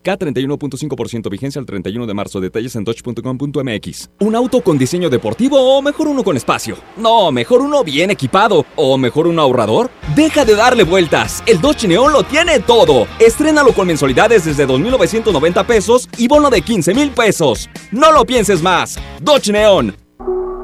K31.5% 0.04 1.30
vigencia 1.30 1.60
al 1.60 1.66
31 1.66 2.06
de 2.06 2.14
marzo. 2.14 2.40
Detalles 2.42 2.76
en 2.76 2.84
dodge.com.mx. 2.84 4.10
¿Un 4.20 4.36
auto 4.36 4.62
con 4.62 4.78
diseño 4.78 5.10
deportivo 5.10 5.60
o 5.60 5.82
mejor 5.82 6.08
uno 6.08 6.24
con 6.24 6.38
espacio? 6.38 6.78
No, 6.98 7.32
mejor 7.32 7.62
uno 7.62 7.84
bien 7.84 8.12
equipado. 8.12 8.66
¿O 8.76 8.98
mejor 8.98 9.28
un 9.28 9.40
ahorrador? 9.40 9.90
Deja 10.16 10.46
de 10.46 10.56
darle 10.56 10.84
vueltas. 10.84 11.44
El 11.46 11.62
Dodge 11.62 11.88
Neon 11.88 12.12
lo 12.12 12.24
tiene 12.24 12.60
todo. 12.60 13.08
Estrénalo 13.20 13.74
con 13.74 13.88
mensualidades 13.88 14.46
desde 14.46 14.68
2.990 14.68 15.66
pesos 15.66 16.10
y 16.18 16.28
bono 16.28 16.50
de 16.50 16.62
15 16.62 16.94
mil 16.94 17.12
pesos. 17.12 17.70
No 17.92 18.12
lo 18.12 18.26
pienses 18.26 18.62
más. 18.62 19.00
Dodge 19.22 19.52
Neon. 19.52 20.03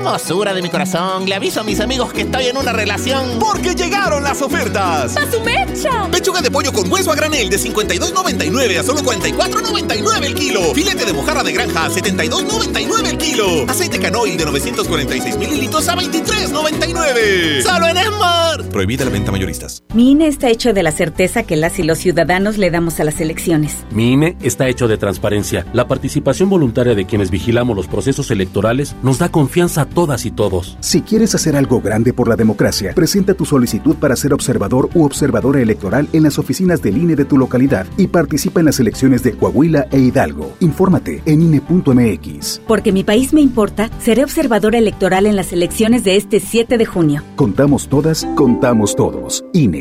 Hermosura 0.00 0.54
de 0.54 0.62
mi 0.62 0.70
corazón, 0.70 1.26
le 1.26 1.34
aviso 1.34 1.60
a 1.60 1.62
mis 1.62 1.78
amigos 1.78 2.10
que 2.14 2.22
estoy 2.22 2.46
en 2.46 2.56
una 2.56 2.72
relación. 2.72 3.38
Porque 3.38 3.74
llegaron 3.74 4.24
las 4.24 4.40
ofertas. 4.40 5.14
¡A 5.14 5.30
su 5.30 5.38
mecha! 5.42 6.08
Pechuga 6.10 6.40
de 6.40 6.50
pollo 6.50 6.72
con 6.72 6.90
hueso 6.90 7.12
a 7.12 7.14
granel 7.14 7.50
de 7.50 7.58
52.99 7.58 8.78
a 8.78 8.82
solo 8.82 9.02
44.99 9.02 10.24
el 10.24 10.34
kilo. 10.34 10.74
Filete 10.74 11.04
de 11.04 11.12
mojarra 11.12 11.42
de 11.42 11.52
granja 11.52 11.84
a 11.84 11.90
72.99 11.90 13.08
el 13.10 13.18
kilo. 13.18 13.44
Aceite 13.68 14.00
canoil 14.00 14.38
de 14.38 14.46
946 14.46 15.36
mililitros 15.36 15.86
a 15.86 15.96
23.99. 15.96 17.62
Solo 17.62 17.88
en 17.88 17.98
Esmar. 17.98 18.64
Prohibida 18.70 19.04
la 19.04 19.10
venta 19.10 19.30
mayoristas. 19.30 19.82
Mi 19.92 20.12
INE 20.12 20.28
está 20.28 20.48
hecho 20.48 20.72
de 20.72 20.82
la 20.82 20.92
certeza 20.92 21.42
que 21.42 21.56
las 21.56 21.78
y 21.78 21.82
los 21.82 21.98
ciudadanos 21.98 22.56
le 22.56 22.70
damos 22.70 23.00
a 23.00 23.04
las 23.04 23.20
elecciones. 23.20 23.76
Mi 23.90 24.12
INE 24.12 24.38
está 24.40 24.66
hecho 24.66 24.88
de 24.88 24.96
transparencia. 24.96 25.66
La 25.74 25.86
participación 25.86 26.48
voluntaria 26.48 26.94
de 26.94 27.04
quienes 27.04 27.30
vigilamos 27.30 27.76
los 27.76 27.86
procesos 27.86 28.30
electorales 28.30 28.96
nos 29.02 29.18
da 29.18 29.28
confianza 29.28 29.82
a 29.82 29.89
todas 29.90 30.24
y 30.24 30.30
todos. 30.30 30.78
Si 30.80 31.02
quieres 31.02 31.34
hacer 31.34 31.56
algo 31.56 31.80
grande 31.80 32.12
por 32.12 32.28
la 32.28 32.36
democracia, 32.36 32.92
presenta 32.94 33.34
tu 33.34 33.44
solicitud 33.44 33.96
para 33.96 34.16
ser 34.16 34.32
observador 34.32 34.88
u 34.94 35.04
observadora 35.04 35.60
electoral 35.60 36.08
en 36.12 36.22
las 36.22 36.38
oficinas 36.38 36.80
del 36.82 36.96
INE 36.96 37.16
de 37.16 37.24
tu 37.24 37.36
localidad 37.36 37.86
y 37.96 38.06
participa 38.06 38.60
en 38.60 38.66
las 38.66 38.80
elecciones 38.80 39.22
de 39.22 39.32
Coahuila 39.32 39.86
e 39.90 39.98
Hidalgo. 39.98 40.54
Infórmate 40.60 41.22
en 41.26 41.42
INE.mx. 41.42 42.62
Porque 42.66 42.92
mi 42.92 43.04
país 43.04 43.32
me 43.32 43.40
importa, 43.40 43.90
seré 44.00 44.24
observadora 44.24 44.78
electoral 44.78 45.26
en 45.26 45.36
las 45.36 45.52
elecciones 45.52 46.04
de 46.04 46.16
este 46.16 46.40
7 46.40 46.78
de 46.78 46.86
junio. 46.86 47.22
Contamos 47.36 47.88
todas, 47.88 48.26
contamos 48.36 48.96
todos. 48.96 49.44
INE. 49.52 49.80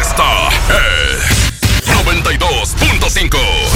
Esta 0.00 0.48
es 0.48 1.26
92.5. 1.86 3.75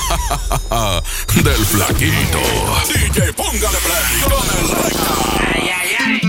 Del 1.43 1.65
flaquito. 1.65 2.39
DJ, 2.93 3.33
póngale 3.33 3.79
play 3.79 4.21
con 4.21 4.47
el 4.59 4.69
recta. 4.69 5.15
Ay, 5.55 5.71
ay, 5.73 5.95
ay. 5.99 6.19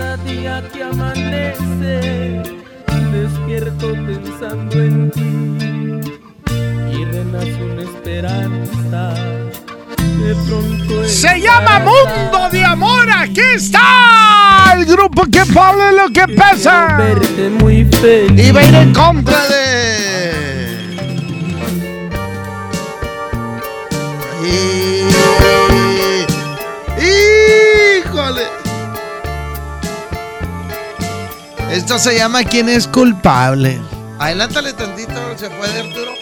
Cada 0.00 0.16
día 0.16 0.62
que 0.72 0.82
amanece, 0.82 2.42
despierto 3.12 3.92
pensando 3.92 4.82
en 4.82 5.10
ti 5.10 6.10
y 6.90 7.04
renace 7.04 7.62
una 7.62 7.82
esperanza. 7.82 9.14
De 10.24 10.34
pronto 10.46 11.04
Se 11.06 11.38
llama 11.38 11.80
Mundo 11.80 12.48
de 12.50 12.64
Amor. 12.64 13.10
Aquí 13.14 13.42
está 13.54 14.72
el 14.74 14.86
grupo 14.86 15.24
que 15.30 15.44
Pablo 15.52 15.92
lo 15.92 16.08
que 16.08 16.26
pasa. 16.34 16.96
verte 16.96 17.50
muy 17.50 17.84
feliz. 17.84 18.48
Y 18.48 18.52
va 18.52 18.60
a 18.60 18.64
ir 18.64 18.74
en 18.76 18.94
contra 18.94 19.48
de. 19.48 20.80
¡Híjole! 24.46 24.99
Esto 31.90 32.08
se 32.10 32.16
llama 32.16 32.44
¿Quién 32.44 32.68
es 32.68 32.86
culpable? 32.86 33.80
Adelántale 34.20 34.72
tantito, 34.74 35.12
se 35.34 35.50
puede 35.50 35.80
Arturo. 35.80 36.12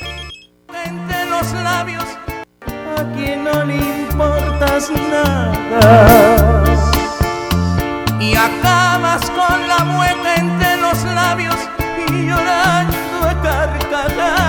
Entre 0.83 1.27
los 1.27 1.53
labios, 1.63 2.05
a 2.97 3.05
quien 3.15 3.45
no 3.45 3.65
le 3.65 3.77
importas 3.77 4.91
nada. 5.11 6.65
Y 8.19 8.35
acabas 8.35 9.29
con 9.29 9.69
la 9.69 9.85
mueca 9.85 10.37
entre 10.37 10.79
los 10.79 11.05
labios 11.05 11.57
y 12.09 12.13
llorando 12.29 13.29
a 13.29 13.43
carcajadas. 13.43 14.49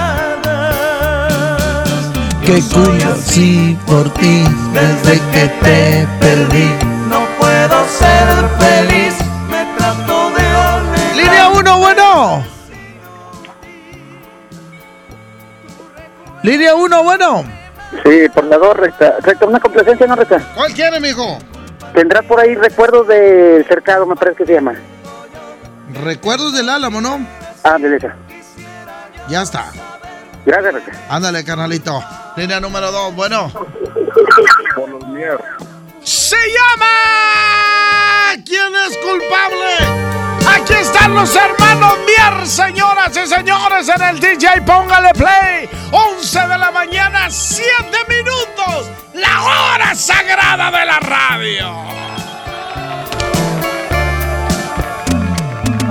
Que 2.46 2.62
cuyo 2.62 3.14
sí 3.22 3.78
por 3.86 4.10
ti 4.14 4.46
desde 4.74 5.20
que 5.34 5.50
te 5.64 6.08
perdí. 6.22 6.70
No 7.10 7.20
puedo 7.38 7.86
ser 7.90 8.49
Línea 16.50 16.74
1, 16.74 17.04
bueno. 17.04 17.44
Sí, 18.04 18.28
por 18.34 18.44
la 18.46 18.58
dos, 18.58 18.76
recta. 18.76 19.18
Recta, 19.22 19.46
una 19.46 19.60
complacencia, 19.60 20.08
¿no, 20.08 20.16
recta? 20.16 20.40
¿Cuál 20.56 20.74
quiere, 20.74 21.00
mijo? 21.00 21.38
Tendrás 21.94 22.26
por 22.26 22.40
ahí 22.40 22.56
recuerdos 22.56 23.08
del 23.08 23.64
cercado, 23.68 24.08
me 24.08 24.16
parece 24.16 24.38
que 24.38 24.46
se 24.48 24.54
llama. 24.54 24.74
Recuerdos 26.04 26.54
del 26.54 26.70
Álamo, 26.70 27.02
¿no? 27.02 27.24
Ah, 27.64 27.78
de 27.78 27.96
esa. 27.96 28.16
Ya 29.28 29.44
está. 29.44 29.66
Gracias, 30.44 30.74
recta. 30.74 30.92
Ándale, 31.08 31.46
canalito. 31.46 32.04
Línea 32.36 32.60
número 32.60 32.92
2, 32.92 33.16
bueno. 33.16 33.52
Por 34.74 34.90
los 34.90 35.08
miedos. 35.10 35.42
Se 36.02 36.36
llama 36.36 36.88
¿Quién 38.44 38.74
es 38.88 38.98
culpable? 38.98 40.19
Aquí 40.62 40.74
están 40.74 41.14
los 41.14 41.34
hermanos 41.36 41.98
Mier, 42.06 42.46
señoras 42.46 43.16
y 43.16 43.28
señores, 43.28 43.88
en 43.88 44.02
el 44.02 44.20
DJ 44.20 44.62
Póngale 44.66 45.14
Play. 45.14 45.70
11 45.92 46.40
de 46.48 46.58
la 46.58 46.70
mañana, 46.72 47.30
7 47.30 47.66
minutos. 48.10 48.92
La 49.14 49.42
hora 49.42 49.96
sagrada 49.96 50.70
de 50.70 50.86
la 50.86 51.00
radio. 51.00 51.74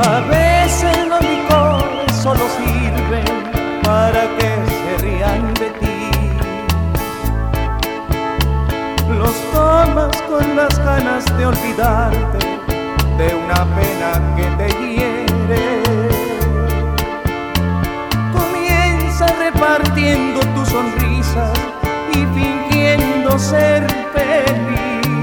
A 0.05 0.21
veces 0.29 1.07
los 1.07 1.21
licores 1.23 2.13
solo 2.23 2.47
sirven 2.59 3.81
para 3.83 4.29
que 4.37 4.59
se 4.69 5.03
rían 5.03 5.55
de 5.55 5.71
ti. 5.81 6.11
Los 9.19 9.35
tomas 9.51 10.23
con 10.29 10.57
las 10.57 10.79
ganas 10.79 11.25
de 11.39 11.47
olvidarte 11.47 12.58
de 13.19 13.35
una 13.35 13.65
pena 13.75 14.11
que 14.37 14.45
te 14.57 14.69
hiere. 14.79 15.83
Con 18.33 18.49
repartiendo 19.39 20.41
tu 20.55 20.65
sonrisa 20.65 21.53
y 22.15 22.19
fingiendo 22.39 23.37
ser 23.37 23.85
feliz. 24.15 25.19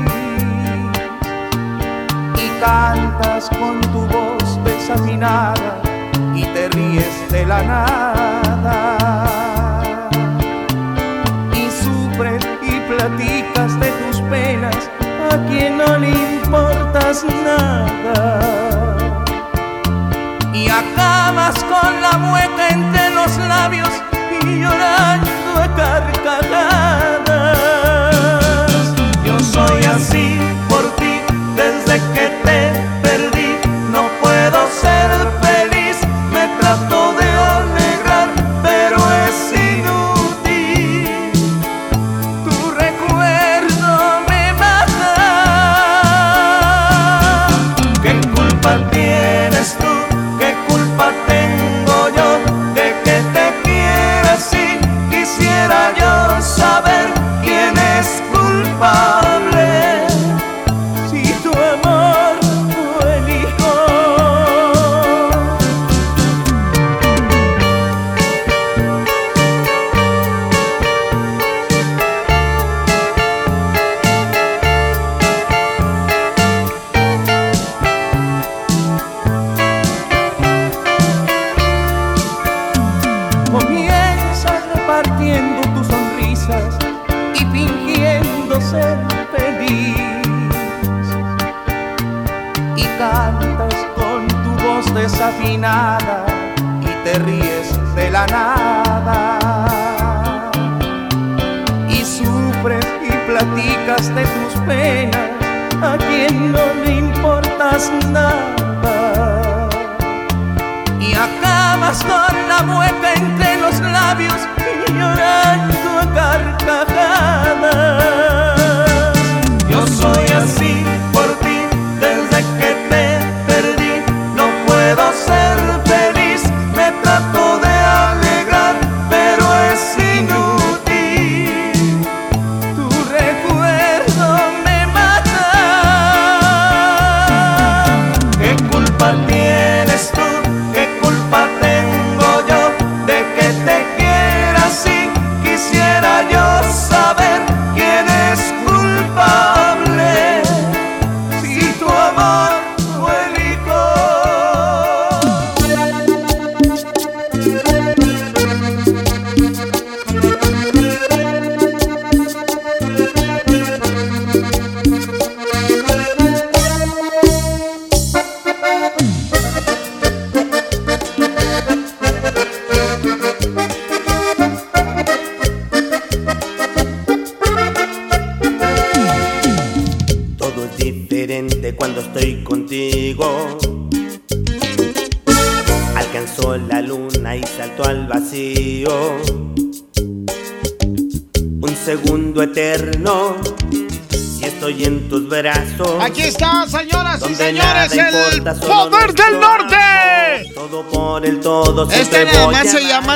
Y 2.38 2.50
cantas 2.60 3.50
con 3.50 3.80
tu 3.94 4.06
voz 4.08 4.64
desafinada 4.66 5.82
y 6.36 6.44
te 6.44 6.68
ríes 6.70 7.32
de 7.32 7.46
la 7.46 7.64
nada. 7.64 8.98
Y 11.54 11.70
sufres 11.84 12.44
y 12.62 12.80
platicas 12.92 13.80
de 13.80 13.90
tus 13.92 14.20
penas 14.30 14.90
a 15.32 15.38
quien 15.48 15.78
no 15.78 15.98
le 15.98 16.35
nada. 16.96 18.40
Y 20.54 20.70
acabas 20.70 21.56
con 21.66 22.02
la 22.02 22.18
mueca 22.18 22.70
entre 22.70 23.10
los 23.10 23.38
labios 23.38 23.90
y 24.42 24.62
llorando 24.62 25.62
a 25.62 25.76
carcajadas. 25.76 27.26
Yo 29.26 29.38
soy 29.40 29.84
así 29.84 30.40
por 30.70 30.96
ti 30.96 31.20
desde 31.56 32.00
que 32.14 32.30
te 32.46 32.72
perdí. 33.04 33.58
No 33.92 34.04
puedo 34.22 34.70
ser 34.70 35.45
de 104.14 104.24
tus 104.24 104.54
penas. 104.68 105.30
A 105.82 105.98
quien 105.98 106.52
no 106.52 106.66
le 106.84 106.96
importas 106.96 107.92
nada 108.12 108.35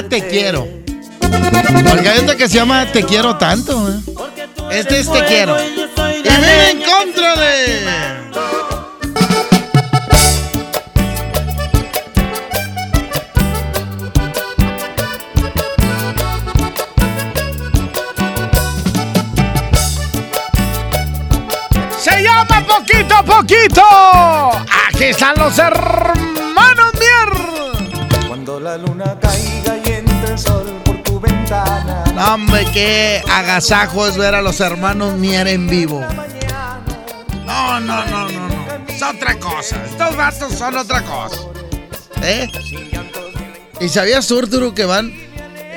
Te 0.03 0.27
Quiero. 0.27 0.67
Porque 1.19 2.09
hay 2.09 2.19
otra 2.19 2.35
que 2.35 2.47
se 2.47 2.55
llama 2.55 2.85
Te 2.91 3.03
Quiero 3.03 3.37
Tanto. 3.37 3.89
¿eh? 3.89 3.99
Este 4.71 4.99
es 4.99 5.11
Te 5.11 5.25
Quiero. 5.25 5.57
Qué 32.73 33.21
agasajo 33.31 34.07
es 34.07 34.17
ver 34.17 34.35
a 34.35 34.41
los 34.41 34.59
hermanos 34.59 35.13
Mier 35.15 35.47
en 35.47 35.67
vivo. 35.67 36.01
No, 37.45 37.79
no, 37.79 38.05
no, 38.05 38.29
no, 38.29 38.47
no. 38.47 38.85
Es 38.87 39.01
otra 39.01 39.37
cosa. 39.39 39.83
Estos 39.85 40.15
vatos 40.15 40.53
son 40.53 40.77
otra 40.77 41.01
cosa. 41.03 41.41
¿Eh? 42.21 42.47
¿Y 43.79 43.89
sabías 43.89 44.27
tú, 44.27 44.39
Arturo, 44.39 44.73
que 44.73 44.85
van 44.85 45.13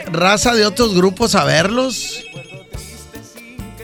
raza 0.06 0.54
de 0.54 0.66
otros 0.66 0.94
grupos 0.94 1.34
a 1.34 1.44
verlos? 1.44 2.24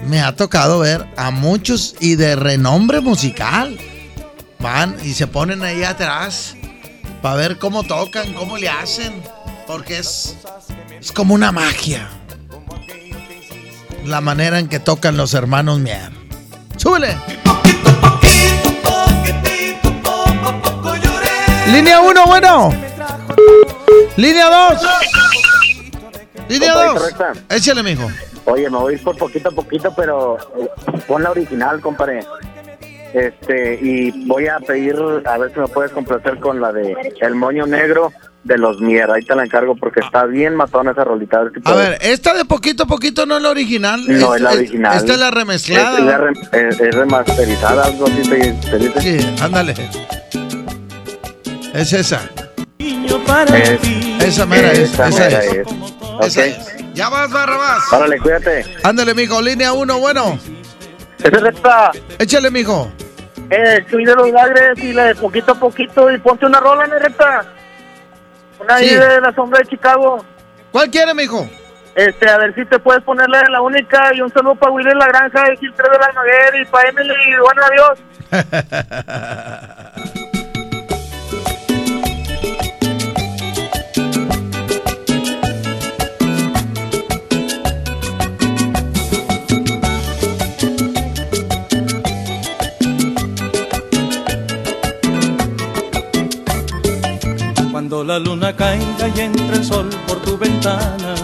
Me 0.05 0.21
ha 0.21 0.35
tocado 0.35 0.81
ver 0.81 1.07
a 1.17 1.31
muchos 1.31 1.95
y 2.01 2.17
de 2.17 2.37
renombre 2.37 3.01
musical. 3.01 3.79
Van 4.59 4.97
y 5.05 5.15
se 5.15 5.27
ponen 5.27 5.63
ahí 5.63 5.85
atrás 5.85 6.57
para 7.23 7.37
ver 7.37 7.59
cómo 7.59 7.85
tocan, 7.85 8.33
cómo 8.35 8.59
le 8.59 8.69
hacen. 8.69 9.23
Porque 9.67 9.99
es, 9.99 10.37
es 11.01 11.13
como 11.13 11.35
una 11.35 11.53
magia. 11.53 12.18
La 14.09 14.23
manera 14.23 14.59
en 14.59 14.69
que 14.69 14.81
tocan 14.81 15.19
los 15.19 15.35
hermanos 15.35 15.81
Mier. 15.81 16.11
¡Súbele! 16.79 17.15
Línea 21.71 22.01
1, 22.01 22.27
bueno. 22.27 22.71
Línea 24.17 24.47
2. 24.73 24.83
Línea 26.49 26.73
Compadre, 26.73 26.89
2. 26.95 26.99
correcta. 26.99 27.55
Échale, 27.55 27.83
mijo. 27.83 28.11
Oye, 28.47 28.71
me 28.71 28.79
voy 28.79 28.95
a 28.95 28.97
ir 28.97 29.05
por 29.05 29.15
poquito 29.19 29.51
a 29.51 29.53
poquito, 29.53 29.93
pero 29.95 30.39
pon 31.07 31.23
la 31.23 31.31
original, 31.31 31.79
compadre. 31.83 32.25
Este, 33.19 33.79
y 33.83 34.27
voy 34.27 34.47
a 34.47 34.59
pedir, 34.61 34.95
a 35.25 35.39
ver 35.39 35.53
si 35.53 35.59
me 35.61 35.67
puedes 35.69 35.91
complacer 35.93 36.39
con 36.39 36.61
la 36.61 36.73
de 36.73 36.95
El 37.21 37.35
Moño 37.35 37.67
Negro 37.67 38.13
de 38.45 38.57
los 38.59 38.81
Mier. 38.81 39.11
Ahí 39.11 39.25
te 39.25 39.35
la 39.35 39.45
encargo 39.45 39.75
porque 39.77 40.01
está 40.01 40.25
bien 40.25 40.55
matona 40.55 40.93
esa 40.93 41.05
rolita. 41.05 41.43
A 41.65 41.75
ver, 41.75 41.99
esta 42.01 42.35
de 42.35 42.45
poquito 42.45 42.85
a 42.85 42.87
poquito 42.87 43.27
no 43.27 43.37
es 43.37 43.43
la 43.43 43.51
original. 43.51 44.01
No, 44.07 44.35
es 44.35 44.41
la 44.41 44.53
original. 44.53 44.97
Esta 44.97 45.13
es 45.15 45.19
la 45.19 45.31
remezclada. 45.31 45.99
Es, 45.99 46.05
la 46.05 46.59
es- 46.61 46.81
es 46.81 46.95
remasterizada, 46.95 47.85
algo 47.87 48.07
así 48.07 48.23
te, 48.29 48.53
te 48.53 48.79
dice. 48.79 49.01
Sí, 49.01 49.35
ándale. 49.43 49.75
Es 51.75 51.93
esa. 51.93 52.21
Es- 52.79 54.25
Esa 54.25 54.47
mera 54.47 54.73
es. 54.73 54.79
esa 54.81 55.09
Esa 55.09 55.25
mera 55.25 55.45
es. 55.45 55.53
es. 55.53 55.67
Esa 56.21 56.41
Ok. 56.41 56.47
es. 56.47 56.95
Ya 56.95 57.09
vas, 57.09 57.31
Barrabás. 57.31 57.93
Órale, 57.93 58.19
cuídate. 58.19 58.65
Ándale, 58.83 59.15
mijo. 59.15 59.41
Línea 59.41 59.73
uno, 59.73 59.99
bueno. 60.01 60.39
Ese 61.19 61.31
recta. 61.31 61.91
Échale, 62.19 62.51
mijo. 62.51 62.91
Eh, 63.51 63.85
soy 63.91 64.05
de 64.05 64.15
los 64.15 64.31
Lagres 64.31 64.79
y 64.83 64.93
la 64.93 65.05
de 65.05 65.15
poquito 65.15 65.53
a 65.53 65.55
poquito 65.55 66.11
y 66.11 66.19
ponte 66.19 66.45
una 66.47 66.61
rola, 66.61 66.87
¿no, 66.87 66.99
recta? 66.99 67.45
Una 68.61 68.75
ahí 68.75 68.89
Sí. 68.91 68.95
de 68.97 69.21
la 69.21 69.33
sombra 69.35 69.61
de 69.61 69.67
Chicago. 69.67 70.25
¿Cuál 70.71 70.91
quiere, 70.91 71.15
mijo? 71.15 71.49
Este, 71.95 72.29
a 72.29 72.39
ver 72.39 72.55
si 72.55 72.65
te 72.67 72.79
puedes 72.79 73.03
ponerle 73.03 73.39
la 73.51 73.61
única 73.61 74.15
y 74.15 74.21
un 74.21 74.33
saludo 74.33 74.55
para 74.55 74.71
Willy 74.73 74.91
La 74.95 75.07
Granja 75.07 75.53
y 75.53 75.57
Gil 75.57 75.73
de 75.73 75.83
la 75.99 76.07
Almaguer 76.07 76.61
y 76.61 76.65
para 76.67 76.89
Emily 76.91 77.15
bueno, 77.43 77.63
adiós. 77.65 77.99
Cuando 97.89 98.05
la 98.05 98.19
luna 98.19 98.55
caiga 98.55 99.09
y 99.17 99.21
entre 99.21 99.57
el 99.57 99.65
sol 99.65 99.89
por 100.07 100.21
tu 100.21 100.37
ventana, 100.37 101.15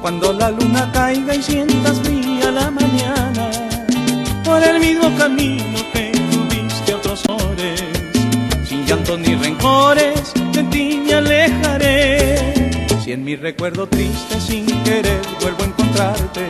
cuando 0.00 0.32
la 0.32 0.50
luna 0.50 0.90
caiga 0.90 1.34
y 1.34 1.42
sientas 1.42 2.00
fría 2.00 2.50
la 2.50 2.70
mañana, 2.70 3.50
por 4.42 4.62
el 4.62 4.80
mismo 4.80 5.14
camino 5.18 5.78
que 5.92 6.10
tuviste 6.32 6.94
otros 6.94 7.22
ores, 7.28 7.84
sin 8.66 8.86
llanto 8.86 9.18
ni 9.18 9.34
rencores, 9.34 10.32
de 10.54 10.62
ti 10.70 11.02
me 11.04 11.12
alejaré. 11.12 12.86
Si 13.04 13.12
en 13.12 13.22
mi 13.22 13.36
recuerdo 13.36 13.86
triste 13.86 14.40
sin 14.40 14.64
querer 14.84 15.20
vuelvo 15.42 15.64
a 15.64 15.66
encontrarte, 15.66 16.48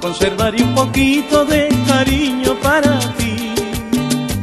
conservaré 0.00 0.64
un 0.64 0.74
poquito 0.74 1.44
de 1.44 1.68
cariño 1.86 2.56
para 2.60 2.98
ti, 3.14 3.54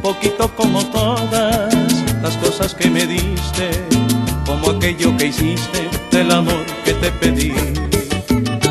poquito 0.02 0.50
como 0.56 0.86
todas 0.86 1.89
las 2.30 2.38
cosas 2.38 2.76
que 2.76 2.92
me 2.92 3.08
diste, 3.08 3.72
como 4.46 4.72
aquello 4.72 5.18
que 5.18 5.28
hiciste 5.28 5.90
del 6.12 6.32
amor 6.32 6.64
que 6.86 6.94
te 6.94 7.10
pedí. 7.12 7.54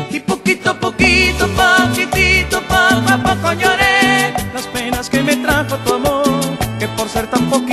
Y 0.09 0.19
poquito 0.21 0.69
a 0.69 0.79
poquito, 0.79 1.45
poquitito, 1.47 2.61
poco 2.61 3.09
a 3.11 3.17
poco 3.21 3.51
lloré 3.53 4.33
las 4.53 4.65
penas 4.67 5.09
que 5.09 5.21
me 5.21 5.35
trajo 5.35 5.75
tu 5.85 5.93
amor, 5.95 6.39
que 6.79 6.87
por 6.87 7.09
ser 7.09 7.27
tan 7.27 7.49
poquito 7.49 7.68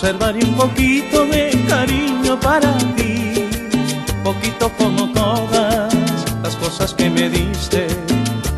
conservaré 0.00 0.42
un 0.42 0.54
poquito 0.54 1.26
de 1.26 1.50
cariño 1.68 2.40
para 2.40 2.72
ti, 2.96 3.34
poquito 4.24 4.72
como 4.78 5.12
todas 5.12 5.94
las 6.42 6.56
cosas 6.56 6.94
que 6.94 7.10
me 7.10 7.28
diste, 7.28 7.86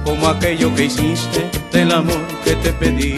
como 0.04 0.28
aquello 0.28 0.72
que 0.76 0.84
hiciste 0.84 1.50
del 1.72 1.90
amor 1.90 2.22
que 2.44 2.54
te 2.54 2.72
pedí. 2.74 3.11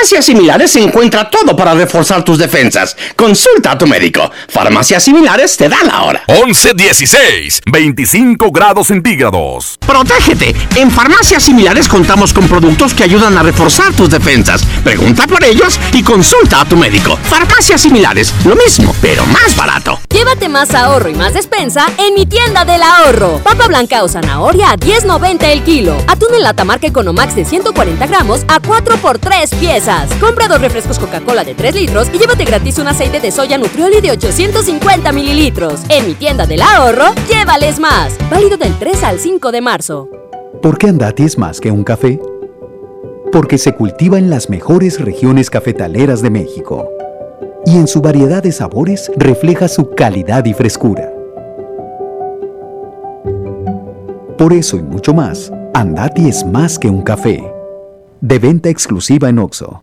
Farmacias 0.00 0.24
similares 0.24 0.70
se 0.70 0.80
encuentra 0.80 1.28
todo 1.28 1.54
para 1.54 1.74
reforzar 1.74 2.24
tus 2.24 2.38
defensas. 2.38 2.96
Consulta 3.20 3.72
a 3.72 3.76
tu 3.76 3.86
médico. 3.86 4.30
Farmacias 4.48 5.04
similares 5.04 5.54
te 5.54 5.68
da 5.68 5.84
la 5.84 6.04
hora. 6.04 6.22
11 6.26 6.72
16, 6.72 7.60
25 7.70 8.50
grados 8.50 8.86
centígrados. 8.86 9.76
Protégete. 9.78 10.56
En 10.76 10.90
farmacias 10.90 11.42
similares 11.42 11.86
contamos 11.86 12.32
con 12.32 12.48
productos 12.48 12.94
que 12.94 13.04
ayudan 13.04 13.36
a 13.36 13.42
reforzar 13.42 13.92
tus 13.92 14.08
defensas. 14.08 14.64
Pregunta 14.82 15.26
por 15.26 15.44
ellos 15.44 15.78
y 15.92 16.02
consulta 16.02 16.62
a 16.62 16.64
tu 16.64 16.78
médico. 16.78 17.18
Farmacias 17.24 17.82
similares, 17.82 18.32
lo 18.46 18.56
mismo, 18.56 18.96
pero 19.02 19.26
más 19.26 19.54
barato. 19.54 20.00
Llévate 20.08 20.48
más 20.48 20.74
ahorro 20.74 21.10
y 21.10 21.14
más 21.14 21.34
despensa 21.34 21.88
en 21.98 22.14
mi 22.14 22.24
tienda 22.24 22.64
del 22.64 22.82
ahorro. 22.82 23.40
Papa 23.44 23.68
blanca 23.68 24.02
o 24.02 24.08
zanahoria 24.08 24.70
a 24.70 24.76
10.90 24.78 25.44
el 25.44 25.62
kilo. 25.62 25.94
Atún 26.06 26.32
en 26.34 26.42
lata 26.42 26.64
marca 26.64 26.86
Economax 26.86 27.36
de 27.36 27.44
140 27.44 28.06
gramos 28.06 28.46
a 28.48 28.60
4 28.60 28.96
por 28.96 29.18
3 29.18 29.50
piezas. 29.56 30.08
Compra 30.20 30.48
dos 30.48 30.62
refrescos 30.62 30.98
Coca-Cola 30.98 31.44
de 31.44 31.54
3 31.54 31.74
litros 31.74 32.08
y 32.14 32.18
llévate 32.18 32.46
gratis 32.46 32.78
un 32.78 32.88
aceite 32.88 33.09
de 33.18 33.32
soya 33.32 33.58
Nutrioli 33.58 34.00
de 34.00 34.12
850 34.12 35.10
mililitros. 35.12 35.80
En 35.88 36.06
mi 36.06 36.14
tienda 36.14 36.46
del 36.46 36.62
ahorro, 36.62 37.06
llévales 37.28 37.80
más. 37.80 38.16
Válido 38.30 38.56
del 38.56 38.78
3 38.78 39.02
al 39.02 39.18
5 39.18 39.50
de 39.50 39.60
marzo. 39.60 40.08
¿Por 40.62 40.78
qué 40.78 40.88
Andati 40.88 41.24
es 41.24 41.36
más 41.36 41.60
que 41.60 41.70
un 41.70 41.82
café? 41.82 42.20
Porque 43.32 43.58
se 43.58 43.74
cultiva 43.74 44.18
en 44.18 44.30
las 44.30 44.48
mejores 44.48 45.00
regiones 45.00 45.50
cafetaleras 45.50 46.22
de 46.22 46.30
México 46.30 46.88
y 47.66 47.76
en 47.76 47.88
su 47.88 48.00
variedad 48.00 48.42
de 48.42 48.52
sabores 48.52 49.10
refleja 49.16 49.68
su 49.68 49.90
calidad 49.90 50.44
y 50.44 50.54
frescura. 50.54 51.12
Por 54.38 54.52
eso 54.52 54.76
y 54.76 54.82
mucho 54.82 55.12
más, 55.12 55.52
Andati 55.74 56.28
es 56.28 56.44
más 56.46 56.78
que 56.78 56.88
un 56.88 57.02
café. 57.02 57.42
De 58.20 58.38
venta 58.38 58.68
exclusiva 58.68 59.28
en 59.28 59.38
Oxo. 59.38 59.82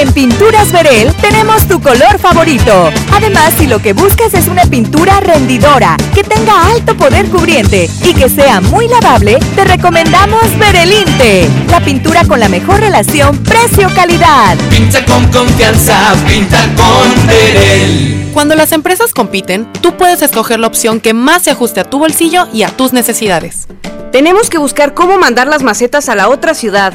En 0.00 0.14
Pinturas 0.14 0.72
Verel 0.72 1.14
tenemos 1.16 1.68
tu 1.68 1.78
color 1.78 2.18
favorito. 2.18 2.90
Además, 3.12 3.52
si 3.58 3.66
lo 3.66 3.80
que 3.80 3.92
buscas 3.92 4.32
es 4.32 4.48
una 4.48 4.64
pintura 4.64 5.20
rendidora, 5.20 5.94
que 6.14 6.24
tenga 6.24 6.68
alto 6.68 6.96
poder 6.96 7.28
cubriente 7.28 7.86
y 8.02 8.14
que 8.14 8.30
sea 8.30 8.62
muy 8.62 8.88
lavable, 8.88 9.38
te 9.54 9.62
recomendamos 9.62 10.58
Verelinte, 10.58 11.46
la 11.68 11.80
pintura 11.84 12.24
con 12.24 12.40
la 12.40 12.48
mejor 12.48 12.80
relación 12.80 13.36
precio-calidad. 13.42 14.56
Pinta 14.70 15.04
con 15.04 15.26
confianza, 15.26 16.14
pinta 16.26 16.62
con 16.76 17.26
Verel. 17.26 18.30
Cuando 18.32 18.54
las 18.54 18.72
empresas 18.72 19.12
compiten, 19.12 19.70
tú 19.82 19.98
puedes 19.98 20.22
escoger 20.22 20.60
la 20.60 20.68
opción 20.68 21.00
que 21.00 21.12
más 21.12 21.42
se 21.42 21.50
ajuste 21.50 21.80
a 21.80 21.90
tu 21.90 21.98
bolsillo 21.98 22.48
y 22.54 22.62
a 22.62 22.70
tus 22.70 22.94
necesidades. 22.94 23.66
Tenemos 24.12 24.48
que 24.48 24.56
buscar 24.56 24.94
cómo 24.94 25.18
mandar 25.18 25.46
las 25.46 25.62
macetas 25.62 26.08
a 26.08 26.14
la 26.14 26.30
otra 26.30 26.54
ciudad. 26.54 26.94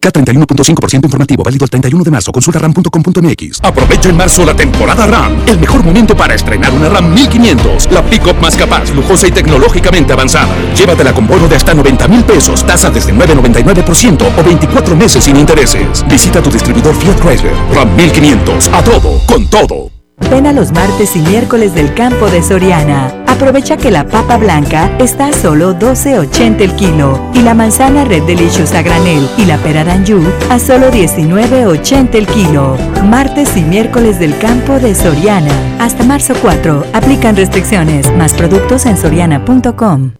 K31.5% 0.00 1.04
informativo, 1.04 1.42
válido 1.42 1.64
el 1.64 1.70
31 1.70 2.04
de 2.04 2.10
marzo. 2.10 2.32
Consulta 2.32 2.58
ram.com.mx. 2.58 3.60
Aprovecha 3.62 4.08
en 4.08 4.16
marzo 4.16 4.44
la 4.44 4.54
temporada 4.54 5.06
RAM. 5.06 5.42
El 5.46 5.58
mejor 5.58 5.84
momento 5.84 6.16
para 6.16 6.34
estrenar 6.34 6.72
una 6.72 6.88
RAM 6.88 7.12
1500. 7.12 7.92
La 7.92 8.02
pickup 8.02 8.40
más 8.40 8.56
capaz, 8.56 8.90
lujosa 8.94 9.28
y 9.28 9.30
tecnológicamente 9.30 10.12
avanzada. 10.12 10.54
Llévatela 10.74 11.12
con 11.12 11.26
bono 11.26 11.48
de 11.48 11.56
hasta 11.56 11.74
90 11.74 12.08
mil 12.08 12.24
pesos, 12.24 12.66
tasa 12.66 12.90
desde 12.90 13.12
9,99% 13.12 14.32
o 14.38 14.42
24 14.42 14.96
meses 14.96 15.24
sin 15.24 15.36
intereses. 15.36 16.04
Visita 16.08 16.42
tu 16.42 16.50
distribuidor 16.50 16.94
Fiat 16.96 17.20
Chrysler. 17.20 17.54
RAM 17.74 17.94
1500. 17.96 18.68
A 18.68 18.82
todo, 18.82 19.20
con 19.26 19.48
todo. 19.48 19.99
Ven 20.28 20.46
a 20.46 20.52
los 20.52 20.72
martes 20.72 21.16
y 21.16 21.20
miércoles 21.20 21.74
del 21.74 21.94
campo 21.94 22.28
de 22.28 22.42
Soriana. 22.42 23.12
Aprovecha 23.26 23.76
que 23.76 23.90
la 23.90 24.06
papa 24.06 24.36
blanca 24.36 24.90
está 24.98 25.28
a 25.28 25.32
solo 25.32 25.74
12.80 25.74 26.60
el 26.60 26.74
kilo 26.76 27.30
y 27.32 27.40
la 27.40 27.54
manzana 27.54 28.04
Red 28.04 28.24
Delicious 28.24 28.74
a 28.74 28.82
granel 28.82 29.26
y 29.38 29.46
la 29.46 29.56
pera 29.58 29.82
d'Anjou 29.82 30.22
a 30.50 30.58
solo 30.58 30.90
19.80 30.90 32.14
el 32.14 32.26
kilo. 32.26 32.76
Martes 33.04 33.56
y 33.56 33.62
miércoles 33.62 34.18
del 34.18 34.36
campo 34.38 34.78
de 34.78 34.94
Soriana. 34.94 35.52
Hasta 35.80 36.04
marzo 36.04 36.34
4. 36.40 36.84
Aplican 36.92 37.36
restricciones. 37.36 38.14
Más 38.16 38.34
productos 38.34 38.86
en 38.86 38.96
soriana.com. 38.96 40.19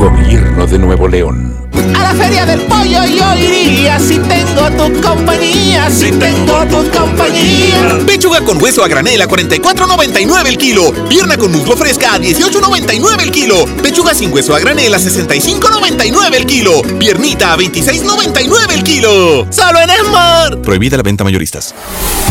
Gobierno 0.00 0.66
de 0.66 0.78
Nuevo 0.78 1.06
León. 1.08 1.54
A 1.94 2.02
la 2.02 2.14
feria 2.14 2.46
del 2.46 2.62
pollo 2.62 3.04
yo 3.04 3.34
iría 3.36 3.98
si 3.98 4.18
tengo 4.18 4.70
tu 4.70 4.98
compañía, 5.02 5.90
si 5.90 6.10
tengo 6.12 6.64
tu 6.64 6.90
compañía. 6.90 7.98
Pechuga 8.06 8.40
con 8.40 8.62
hueso 8.62 8.82
a 8.82 8.88
granel 8.88 9.20
a 9.20 9.28
44.99 9.28 10.46
el 10.46 10.56
kilo. 10.56 10.90
Pierna 11.06 11.36
con 11.36 11.52
muslo 11.52 11.76
fresca 11.76 12.14
a 12.14 12.18
18.99 12.18 13.20
el 13.20 13.30
kilo. 13.30 13.66
Pechuga 13.82 14.14
sin 14.14 14.32
hueso 14.32 14.56
a 14.56 14.60
granel 14.60 14.94
a 14.94 14.96
65.99 14.98 16.34
el 16.34 16.46
kilo. 16.46 16.80
Piernita 16.98 17.52
a 17.52 17.58
26.99 17.58 18.72
el 18.72 18.82
kilo. 18.82 19.46
Solo 19.50 19.80
en 19.80 19.90
Esmar. 19.90 20.62
Prohibida 20.62 20.96
la 20.96 21.02
venta 21.02 21.24
mayoristas. 21.24 21.74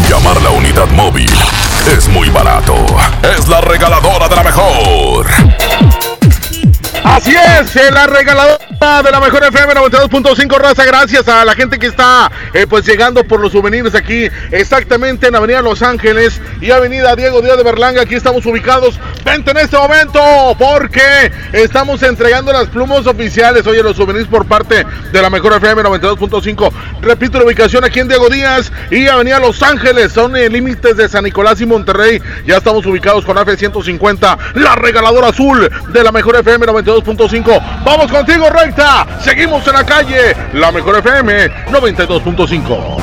Llamar 0.10 0.42
la 0.42 0.50
unidad 0.50 0.90
móvil 0.90 1.30
es 1.96 2.08
muy 2.08 2.30
barato. 2.30 2.74
Es 3.38 3.48
la 3.48 3.62
regaladora 3.62 4.28
de 4.28 4.36
la 4.36 4.44
mejor. 4.44 5.28
Así 7.10 7.34
es, 7.36 7.76
eh, 7.76 7.90
la 7.92 8.06
regaladora 8.06 9.02
de 9.04 9.12
la 9.12 9.20
mejor 9.20 9.44
FM 9.44 9.74
92.5 9.74 10.58
raza, 10.58 10.86
gracias 10.86 11.28
a 11.28 11.44
la 11.44 11.56
gente 11.56 11.80
que 11.80 11.88
está 11.88 12.32
eh, 12.54 12.68
pues 12.70 12.86
llegando 12.86 13.24
por 13.24 13.40
los 13.40 13.52
souvenirs 13.52 13.96
aquí, 13.96 14.30
exactamente 14.52 15.28
en 15.28 15.36
Avenida 15.36 15.62
Los 15.62 15.82
Ángeles 15.82 16.40
y 16.62 16.70
Avenida 16.72 17.16
Diego 17.16 17.42
Díaz 17.42 17.58
de 17.58 17.64
Berlanga, 17.64 18.04
aquí 18.04 18.14
estamos 18.14 18.46
ubicados, 18.46 19.00
vente 19.26 19.52
en 19.52 19.58
este 19.58 19.76
momento 19.76 20.22
porque 20.58 21.32
estamos 21.52 22.04
entregando 22.04 22.54
las 22.54 22.68
plumas 22.68 23.06
oficiales, 23.08 23.66
oye, 23.66 23.82
los 23.82 23.98
souvenirs 23.98 24.28
por 24.28 24.46
parte 24.46 24.86
de 25.12 25.22
la 25.22 25.32
mejor 25.32 25.54
FM 25.54 25.82
92.5, 25.84 26.72
repito 27.02 27.40
la 27.40 27.46
ubicación 27.46 27.84
aquí 27.84 28.00
en 28.00 28.08
Diego 28.08 28.30
Díaz 28.30 28.72
y 28.92 29.08
Avenida 29.08 29.40
Los 29.40 29.62
Ángeles, 29.64 30.14
son 30.14 30.36
eh, 30.38 30.48
límites 30.48 30.96
de 30.96 31.10
San 31.10 31.24
Nicolás 31.24 31.60
y 31.60 31.66
Monterrey, 31.66 32.22
ya 32.46 32.58
estamos 32.58 32.86
ubicados 32.86 33.26
con 33.26 33.38
AF 33.38 33.50
150, 33.58 34.38
la 34.54 34.76
regaladora 34.76 35.30
azul 35.30 35.70
de 35.90 36.04
la 36.04 36.12
mejor 36.12 36.36
FM 36.38 36.68
92.5, 37.04 37.84
vamos 37.84 38.12
contigo 38.12 38.50
recta, 38.50 39.08
seguimos 39.24 39.66
en 39.68 39.74
la 39.74 39.86
calle, 39.86 40.36
la 40.54 40.72
mejor 40.72 40.98
FM 40.98 41.50
92.5. 41.72 42.98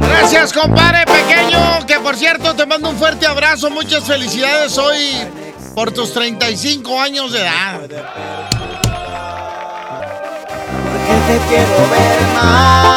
Gracias, 0.00 0.52
compadre 0.52 1.04
pequeño, 1.06 1.84
que 1.86 1.98
por 2.00 2.16
cierto 2.16 2.54
te 2.54 2.66
mando 2.66 2.90
un 2.90 2.96
fuerte 2.96 3.26
abrazo, 3.26 3.70
muchas 3.70 4.04
felicidades 4.04 4.78
hoy 4.78 5.26
por 5.74 5.90
tus 5.90 6.12
35 6.12 7.00
años 7.00 7.32
de 7.32 7.40
edad. 7.40 7.80
te 11.26 11.38
quiero 11.48 11.88
ver 11.90 12.20
más, 12.34 12.96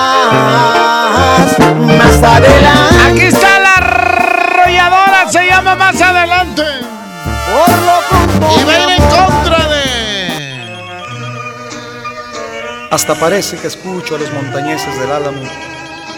más 1.97 2.23
adelante. 2.23 2.95
Aquí 3.09 3.21
está 3.21 3.59
la 3.59 3.73
arrolladora, 3.75 5.29
se 5.31 5.45
llama 5.45 5.75
Más 5.75 6.01
Adelante. 6.01 6.63
Por 7.47 7.69
lo 7.69 7.95
Y 8.59 8.63
va 8.65 8.71
a 8.71 8.75
ir 8.75 8.89
en 8.89 9.03
contra 9.07 9.56
Hasta 12.89 13.15
parece 13.15 13.57
que 13.57 13.67
escucho 13.67 14.15
a 14.15 14.19
los 14.19 14.31
montañeses 14.31 14.97
del 14.97 15.11
Álamo 15.11 15.41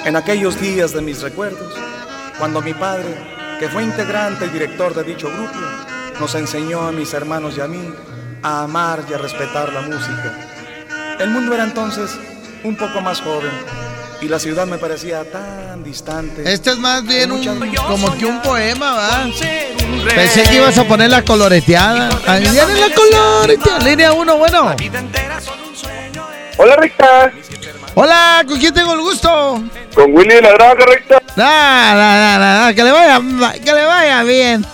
en 0.06 0.16
aquellos 0.16 0.62
días 0.62 0.94
de 0.94 1.02
mis 1.02 1.22
recuerdos, 1.22 1.74
cuando 2.38 2.62
mi 2.62 2.74
padre, 2.74 3.08
que 3.60 3.68
fue 3.68 3.84
integrante 3.84 4.46
y 4.46 4.50
director 4.50 4.94
de 4.94 5.04
dicho 5.04 5.30
grupo, 5.30 5.60
nos 6.20 6.36
enseñó 6.36 6.82
a 6.82 6.92
mis 6.92 7.14
hermanos 7.14 7.56
y 7.58 7.62
a 7.62 7.68
mí 7.68 7.92
a 8.44 8.64
amar 8.64 9.04
y 9.10 9.14
a 9.14 9.18
respetar 9.18 9.74
la 9.74 9.82
música. 9.82 11.18
El 11.20 11.32
mundo 11.32 11.56
era 11.56 11.64
entonces 11.64 12.12
un 12.64 12.76
poco 12.76 13.02
más 13.02 13.20
joven 13.22 13.52
y 14.22 14.28
la 14.28 14.38
ciudad 14.38 14.68
me 14.68 14.78
parecía 14.78 15.24
tan 15.24 15.84
distante. 15.84 16.52
Este 16.52 16.70
es 16.72 16.78
más 16.78 17.04
bien 17.04 17.32
un, 17.32 17.44
como 17.88 18.16
que 18.16 18.26
un 18.26 18.42
poema, 18.42 18.94
¿va? 18.94 19.24
Pensé 20.16 20.44
que 20.44 20.56
ibas 20.56 20.78
a 20.78 20.84
poner 20.84 21.10
la 21.10 21.24
coloreteada. 21.24 22.10
Ahí 22.28 22.48
viene 22.48 22.80
la 22.80 22.94
coloreteada. 22.94 23.80
Línea 23.80 24.14
1, 24.14 24.38
bueno. 24.38 24.76
Hola, 26.62 26.76
Recta. 26.76 27.32
Hola, 27.96 28.44
¿con 28.46 28.60
quién 28.60 28.74
tengo 28.74 28.94
el 28.94 29.00
gusto? 29.00 29.64
Con 29.96 30.14
Willy 30.14 30.36
de 30.36 30.42
la 30.42 30.52
Granja, 30.52 30.86
Recta. 30.86 31.24
Nah, 31.38 31.96
nah, 31.96 32.38
nah, 32.38 32.74
que 32.74 32.84
le 32.84 32.92
vaya, 32.92 33.22
que 33.64 33.74
le 33.74 33.86
vaya 33.86 34.24
bien. 34.24 34.66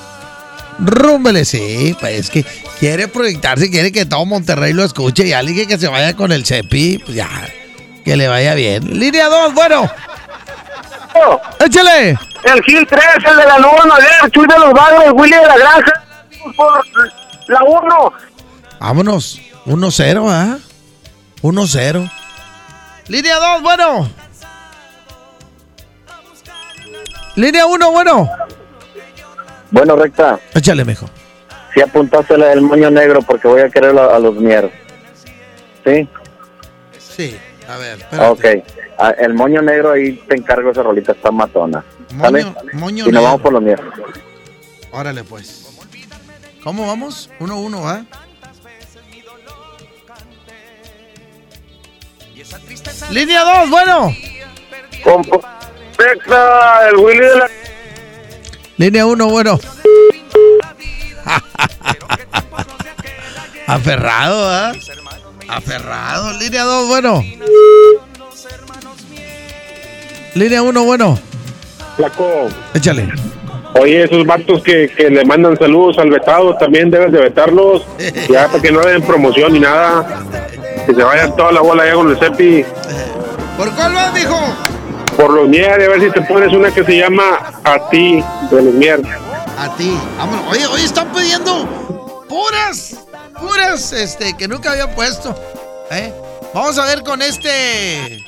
Rúmbele, 0.80 1.46
sí, 1.46 1.96
pues 2.00 2.22
es 2.22 2.30
que 2.32 2.44
quiere 2.80 3.08
proyectarse, 3.08 3.70
quiere 3.70 3.92
que 3.92 4.08
todo 4.08 4.26
Monterrey 4.26 4.74
lo 4.74 4.84
escuche 4.84 5.28
y 5.28 5.34
alguien 5.34 5.68
que 5.68 5.78
se 5.78 5.88
vaya 5.88 6.16
con 6.16 6.32
el 6.32 6.44
CEPI, 6.44 7.04
pues 7.06 7.16
ya, 7.16 7.30
que 8.04 8.18
le 8.18 8.28
vaya 8.30 8.56
bien. 8.56 9.00
Línea 9.00 9.30
2, 9.30 9.54
bueno. 9.54 9.88
Échale. 11.60 12.18
El 12.46 12.64
Gil 12.64 12.88
3, 12.88 13.04
el 13.28 13.38
de 13.38 13.46
la 13.46 13.60
Luna, 13.60 13.96
el 14.24 14.32
Chuy 14.32 14.48
de 14.48 14.58
los 14.58 14.74
Bagres, 14.74 15.12
Willy 15.14 15.36
de 15.36 15.46
la 15.46 15.58
Granja. 15.58 16.04
Por 16.56 16.84
la 17.48 17.64
1. 17.64 18.14
Vámonos. 18.80 19.40
1-0, 19.68 20.26
¿ah? 20.32 20.58
1-0. 21.46 22.12
Línea 23.08 23.36
2, 23.36 23.62
bueno. 23.62 24.10
Línea 27.36 27.66
1, 27.68 27.92
bueno. 27.92 28.30
Bueno, 29.70 29.96
Recta. 29.96 30.40
Échale, 30.56 30.84
mejor. 30.86 31.10
sí 31.74 31.82
apuntaste 31.82 32.38
la 32.38 32.48
del 32.48 32.62
moño 32.62 32.90
negro 32.90 33.22
porque 33.22 33.48
voy 33.48 33.62
a 33.62 33.70
querer 33.70 33.96
a, 33.98 34.16
a 34.16 34.20
los 34.20 34.36
mieros. 34.36 34.72
¿Sí? 35.86 36.08
Sí, 36.98 37.38
a 37.68 37.78
ver. 37.78 38.00
Ok. 38.30 38.46
Ah, 38.98 39.12
el 39.18 39.34
moño 39.36 39.62
negro 39.62 39.92
ahí 39.92 40.14
te 40.28 40.36
encargo 40.36 40.72
esa 40.72 40.82
rolita, 40.82 41.12
está 41.12 41.30
matona. 41.30 41.84
¿Sale? 42.20 42.46
Moño, 42.46 42.56
moño 42.74 43.04
y 43.04 43.12
nos 43.12 43.14
negro. 43.14 43.22
vamos 43.24 43.42
por 43.42 43.54
los 43.54 43.62
mieros. 43.62 43.86
Órale, 44.92 45.24
pues. 45.24 45.62
¿Cómo 46.64 46.88
vamos? 46.88 47.30
Uno, 47.40 47.60
uno, 47.60 47.82
¿va? 47.84 48.04
Línea 53.12 53.44
2, 53.44 53.70
bueno. 53.70 54.16
Texas, 55.98 56.90
el 56.90 56.98
Willy 56.98 57.20
de 57.20 57.36
la... 57.38 57.50
Línea 58.78 59.06
1, 59.06 59.30
bueno. 59.30 59.60
Aferrado, 63.68 64.50
¿ah? 64.50 64.74
Aferrado. 65.48 66.38
Línea 66.40 66.64
2, 66.64 66.88
bueno. 66.88 67.24
Línea 70.34 70.62
1, 70.62 70.84
bueno. 70.84 71.18
Flaco. 71.96 72.50
Échale. 72.74 73.08
Oye, 73.80 74.04
esos 74.04 74.26
vatos 74.26 74.62
que, 74.64 74.90
que 74.90 75.10
le 75.10 75.26
mandan 75.26 75.58
saludos 75.58 75.98
al 75.98 76.10
vetado, 76.10 76.56
también 76.58 76.92
debes 76.92 77.12
de 77.12 77.22
vetarlos. 77.22 77.86
Ya 78.30 78.48
para 78.48 78.62
que 78.62 78.72
no 78.72 78.82
den 78.82 79.02
promoción 79.02 79.54
ni 79.54 79.60
nada. 79.60 80.06
Que 80.86 80.94
se 80.94 81.04
vaya 81.04 81.36
toda 81.36 81.52
la 81.52 81.62
bola 81.62 81.84
allá 81.84 81.96
con 81.96 82.10
el 82.10 82.20
Cepi. 82.20 82.64
¿Por 83.58 83.74
cuál 83.74 83.94
vas, 83.94 84.14
mijo? 84.14 84.38
Por 85.18 85.34
los 85.34 85.48
mier, 85.48 85.72
a 85.72 85.78
ver 85.78 86.02
si 86.02 86.12
te 86.12 86.22
pones 86.22 86.54
una 86.54 86.72
que 86.72 86.84
se 86.84 86.98
llama 86.98 87.40
A 87.64 87.90
ti, 87.90 88.24
de 88.52 88.62
los 88.62 88.74
mier. 88.74 89.02
A 89.58 89.76
ti. 89.76 89.98
Vámonos. 90.18 90.46
Oye, 90.52 90.68
oye, 90.68 90.84
están 90.84 91.12
pidiendo 91.12 92.26
puras, 92.28 92.98
puras, 93.40 93.94
este, 93.94 94.36
que 94.38 94.48
nunca 94.48 94.72
había 94.72 94.94
puesto. 94.94 95.34
¿eh? 95.90 96.14
Vamos 96.54 96.78
a 96.78 96.86
ver 96.86 97.02
con 97.04 97.22
este, 97.22 98.24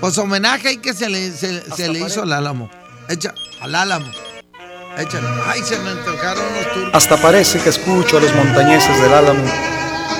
pues 0.00 0.18
homenaje 0.18 0.68
ahí 0.68 0.76
que 0.78 0.92
se 0.92 1.08
le, 1.08 1.30
se, 1.30 1.62
se 1.74 1.88
le 1.88 2.00
hizo 2.00 2.22
al 2.22 2.32
Álamo. 2.32 2.68
Echa, 3.08 3.32
al 3.60 3.74
Álamo. 3.74 4.06
Échale. 4.98 5.28
Ay, 5.46 5.62
se 5.62 5.78
me 5.78 5.90
antojaron 5.90 6.44
unos 6.44 6.72
turcos. 6.72 6.90
Hasta 6.94 7.16
parece 7.18 7.60
que 7.60 7.68
escucho 7.68 8.18
a 8.18 8.20
los 8.20 8.34
montañeses 8.34 9.00
del 9.00 9.14
Álamo 9.14 9.44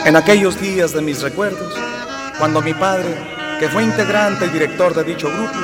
en 0.06 0.14
aquellos 0.14 0.60
días 0.60 0.92
de 0.92 1.02
mis 1.02 1.20
recuerdos, 1.20 1.74
cuando 2.38 2.62
mi 2.62 2.72
padre, 2.72 3.12
que 3.58 3.68
fue 3.68 3.82
integrante 3.82 4.46
y 4.46 4.50
director 4.50 4.94
de 4.94 5.02
dicho 5.02 5.28
grupo, 5.28 5.58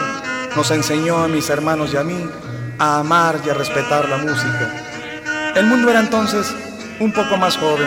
nos 0.57 0.69
enseñó 0.73 1.19
a 1.19 1.29
mis 1.29 1.49
hermanos 1.49 1.95
y 1.95 1.97
a 1.97 2.03
mí 2.03 2.29
a 2.77 2.99
amar 2.99 3.41
y 3.47 3.51
a 3.51 3.55
respetar 3.55 4.09
la 4.09 4.17
música. 4.17 5.53
El 5.55 5.67
mundo 5.67 5.91
era 5.91 6.01
entonces 6.01 6.53
un 6.99 7.13
poco 7.13 7.37
más 7.37 7.57
joven 7.57 7.87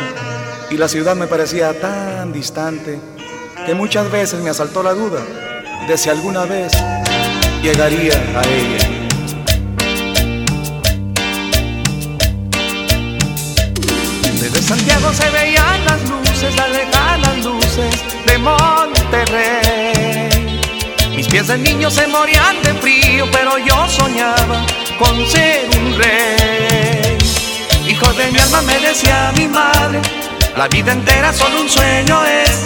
y 0.72 0.78
la 0.78 0.88
ciudad 0.88 1.14
me 1.18 1.28
parecía 1.28 1.78
tan 1.78 2.32
distante 2.32 3.02
que 3.66 3.74
muchas 3.74 4.10
veces 4.10 4.40
me 4.40 4.50
asaltó 4.50 4.82
la 4.82 4.94
duda 4.94 5.20
de 5.86 5.98
si 5.98 6.10
alguna 6.10 6.46
vez 6.46 6.72
llegaría 7.62 8.14
a 8.14 8.48
ella. 8.48 8.96
Desde 14.40 14.62
Santiago 14.62 15.12
se 15.12 15.30
veían 15.32 15.86
las 15.86 16.10
luces, 16.10 16.25
las 16.56 16.70
lejanas 16.70 17.44
luces 17.44 18.04
de 18.26 18.38
Monterrey. 18.38 20.30
Mis 21.16 21.28
pies 21.28 21.48
de 21.48 21.58
niño 21.58 21.90
se 21.90 22.06
morían 22.08 22.62
de 22.62 22.74
frío, 22.76 23.26
pero 23.32 23.58
yo 23.58 23.88
soñaba 23.90 24.66
con 25.00 25.26
ser 25.28 25.68
un 25.80 25.98
rey. 25.98 27.18
Hijo 27.88 28.14
de 28.14 28.32
mi 28.32 28.40
alma 28.40 28.62
me 28.64 28.80
decía 28.80 29.32
mi 29.38 29.48
madre, 29.48 30.02
la 30.58 30.68
vida 30.68 30.92
entera 30.92 31.34
solo 31.34 31.62
un 31.62 31.70
sueño 31.70 32.24
es. 32.26 32.66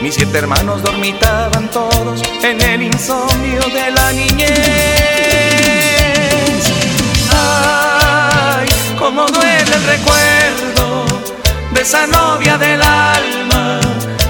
Mis 0.00 0.14
siete 0.14 0.38
hermanos 0.38 0.82
dormitaban 0.82 1.70
todos 1.70 2.22
en 2.42 2.60
el 2.62 2.82
insomnio 2.84 3.60
de 3.60 3.90
la 3.90 4.12
niñez. 4.12 4.60
Ay, 7.32 8.66
cómo 8.98 9.26
duele 9.26 9.74
el 9.74 9.84
recuerdo 9.84 10.79
de 11.72 11.80
esa 11.82 12.06
novia 12.06 12.58
del 12.58 12.82
alma 12.82 13.80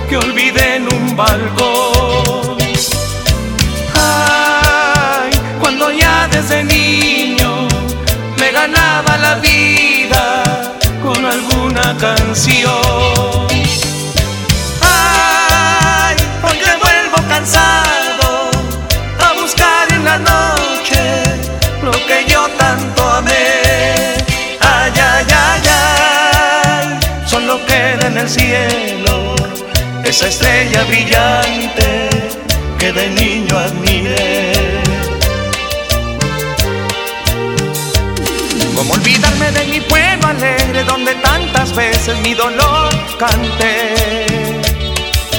que 0.09 0.17
olvidé 0.17 0.77
en 0.77 0.93
un 0.93 1.17
balcón. 1.17 2.59
Ay, 3.95 5.31
cuando 5.61 5.91
ya 5.91 6.29
desde 6.29 6.65
niño 6.65 7.69
me 8.39 8.51
ganaba 8.53 9.17
la 9.19 9.35
vida 9.37 10.43
con 11.03 11.25
alguna 11.25 11.97
canción. 11.99 13.47
Ay, 14.83 16.17
hoy 16.43 16.59
que 16.59 16.77
vuelvo 16.85 17.29
cansado 17.29 18.51
a 19.19 19.33
buscar 19.41 19.93
en 19.93 20.05
la 20.05 20.19
noche 20.19 20.40
el 28.21 28.29
cielo 28.29 29.35
esa 30.05 30.27
estrella 30.27 30.83
brillante 30.85 32.09
que 32.79 32.93
de 32.93 33.09
niño 33.11 33.57
admiré. 33.57 34.53
¿Cómo 38.75 38.95
olvidarme 38.95 39.53
de 39.53 39.65
mi 39.67 39.81
pueblo 39.81 40.27
alegre 40.27 40.85
donde 40.85 41.15
tantas 41.17 41.75
veces 41.75 42.19
mi 42.19 42.35
dolor 42.35 42.91
canté? 43.19 44.27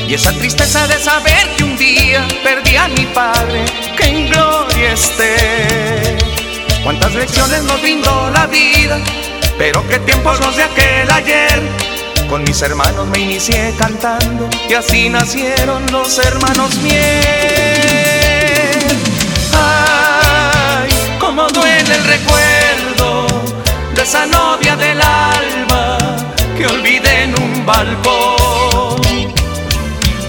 Y 0.08 0.14
esa 0.14 0.32
tristeza 0.32 0.88
de 0.88 0.96
saber 0.96 1.48
que 1.58 1.64
un 1.64 1.78
día 1.78 2.26
perdí 2.44 2.78
a 2.78 2.88
mi 2.88 3.06
padre, 3.08 3.66
que 3.98 4.06
en 4.06 4.30
gloria 4.30 4.94
esté. 4.94 6.18
Cuántas 6.84 7.14
lecciones 7.14 7.64
nos 7.64 7.82
brindó 7.82 8.30
la 8.32 8.48
vida, 8.48 9.00
pero 9.58 9.86
qué 9.88 10.00
tiempos 10.00 10.40
los 10.40 10.56
de 10.56 10.64
aquel 10.64 11.12
ayer. 11.12 11.91
Con 12.32 12.44
mis 12.46 12.62
hermanos 12.62 13.08
me 13.10 13.20
inicié 13.20 13.76
cantando 13.78 14.50
y 14.70 14.74
así 14.74 15.10
nacieron 15.10 15.86
los 15.92 16.18
hermanos 16.18 16.78
miel. 16.78 17.02
Ay, 19.54 20.90
cómo 21.20 21.46
duele 21.50 21.94
el 21.94 22.04
recuerdo 22.06 23.28
de 23.94 24.02
esa 24.02 24.26
novia 24.28 24.78
del 24.78 25.02
alma 25.02 25.98
que 26.58 26.68
olvidé 26.68 27.24
en 27.24 27.38
un 27.38 27.66
balcón. 27.66 29.02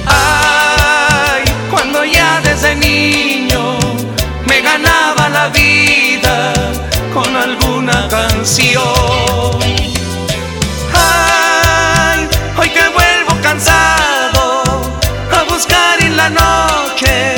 Ay, 0.04 1.44
cuando 1.70 2.04
ya 2.04 2.40
desde 2.40 2.74
niño 2.74 3.78
me 4.44 4.60
ganaba 4.60 5.28
la 5.28 5.48
vida 5.50 6.52
con 7.14 7.36
alguna 7.36 8.08
canción. 8.08 8.82
La 16.22 16.28
noche 16.30 17.34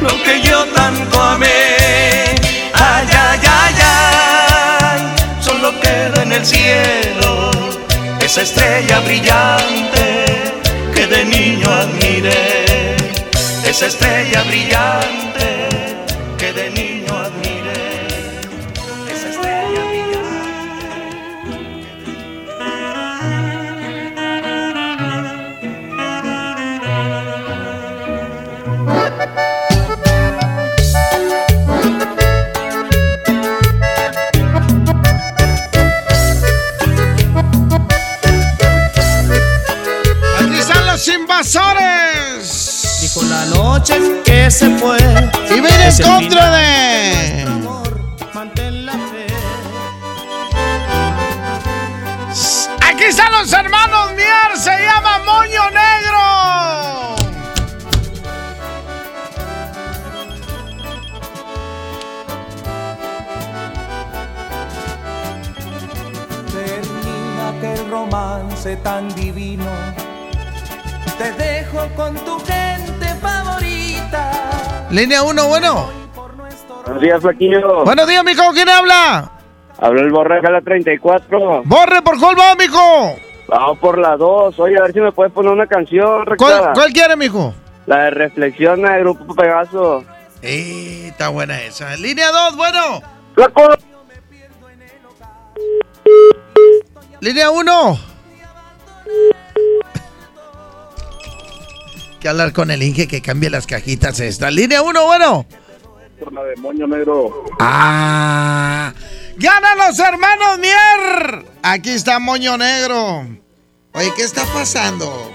lo 0.00 0.12
que 0.24 0.40
yo 0.42 0.64
tanto 0.74 1.20
amé. 1.20 1.46
Ay, 2.74 3.06
ay, 3.24 3.40
ay, 3.62 3.74
ay, 3.94 5.00
solo 5.40 5.68
queda 5.80 6.22
en 6.22 6.32
el 6.32 6.44
cielo 6.44 7.50
esa 8.20 8.42
estrella 8.42 8.98
brillante 9.00 10.04
que 10.94 11.06
de 11.06 11.24
niño 11.24 11.66
admiré. 11.70 12.96
Esa 13.64 13.86
estrella 13.86 14.42
brillante 14.44 15.46
invasores. 41.36 42.98
Dijo 43.02 43.22
la 43.24 43.44
noche 43.46 44.22
que 44.24 44.50
se 44.50 44.70
fue. 44.78 44.98
Y 45.50 45.60
ven 45.60 45.80
en 45.80 46.02
contra 46.02 46.50
de. 46.50 47.46
Mantén 48.32 48.86
la 48.86 48.92
fe. 48.92 49.26
Aquí 52.88 53.04
están 53.04 53.32
los 53.32 53.52
hermanos 53.52 54.12
Mier, 54.14 54.56
se 54.56 54.70
llama 54.70 55.18
Moño 55.24 55.70
Negro. 55.70 57.16
Termina 66.52 67.48
aquel 67.48 67.90
romance 67.90 68.76
tan 68.76 69.14
divino. 69.14 69.85
Te 71.18 71.32
dejo 71.32 71.88
con 71.96 72.14
tu 72.16 72.38
gente 72.40 73.06
favorita. 73.20 74.86
Línea 74.90 75.22
1, 75.22 75.48
bueno. 75.48 75.88
Buenos 76.84 77.02
días, 77.02 77.20
Flaquillo. 77.20 77.84
Buenos 77.84 78.06
días, 78.06 78.24
mijo. 78.24 78.42
¿Quién 78.52 78.68
habla? 78.68 79.32
Habla 79.78 80.00
el 80.02 80.10
Borre 80.10 80.38
acá 80.38 80.50
la 80.50 80.60
34. 80.60 81.62
Borre, 81.64 82.02
¿por 82.02 82.18
cuál 82.18 82.38
va, 82.38 82.54
mijo? 82.54 83.16
Vamos 83.48 83.78
por 83.78 83.98
la 83.98 84.16
2. 84.16 84.58
Oye, 84.58 84.78
a 84.78 84.82
ver 84.82 84.92
si 84.92 85.00
me 85.00 85.12
puedes 85.12 85.32
poner 85.32 85.52
una 85.52 85.66
canción, 85.66 86.24
¿Cuál, 86.36 86.72
cuál 86.74 86.92
quiere, 86.92 87.16
mijo? 87.16 87.54
La 87.86 88.04
de 88.04 88.10
Reflexiona 88.10 88.94
del 88.94 89.04
Grupo 89.04 89.34
Pegaso. 89.34 90.04
Eh, 90.42 91.08
está 91.08 91.28
buena 91.28 91.60
esa. 91.62 91.96
Línea 91.96 92.30
2, 92.30 92.56
bueno. 92.56 93.02
Línea 97.20 97.50
1. 97.50 98.15
Que 102.26 102.30
hablar 102.30 102.52
con 102.52 102.72
el 102.72 102.82
Inge 102.82 103.06
que 103.06 103.22
cambie 103.22 103.48
las 103.50 103.68
cajitas 103.68 104.18
esta. 104.18 104.50
Línea 104.50 104.82
1, 104.82 105.04
bueno. 105.04 105.46
Por 106.18 106.32
la 106.32 106.42
de 106.42 106.56
Moño 106.56 106.84
Negro. 106.88 107.44
Ah. 107.60 108.92
¡Ganan 109.36 109.78
los 109.78 109.96
hermanos 110.00 110.58
Mier! 110.58 111.46
Aquí 111.62 111.90
está 111.90 112.18
Moño 112.18 112.58
Negro. 112.58 113.28
Oye, 113.92 114.12
¿qué 114.16 114.24
está 114.24 114.44
pasando? 114.46 115.30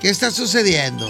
¿Qué 0.00 0.08
está 0.08 0.30
sucediendo? 0.30 1.06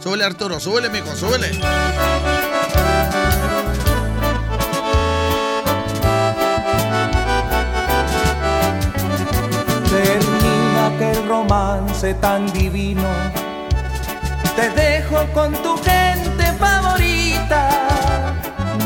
Súbele, 0.00 0.24
Arturo, 0.24 0.58
súbele, 0.58 0.88
mijo, 0.88 1.14
súbele. 1.14 1.52
Aquel 10.98 11.28
romance 11.28 12.12
tan 12.14 12.52
divino. 12.52 13.08
Te 14.56 14.68
dejo 14.70 15.24
con 15.32 15.52
tu 15.62 15.76
gente 15.76 16.44
favorita. 16.58 17.68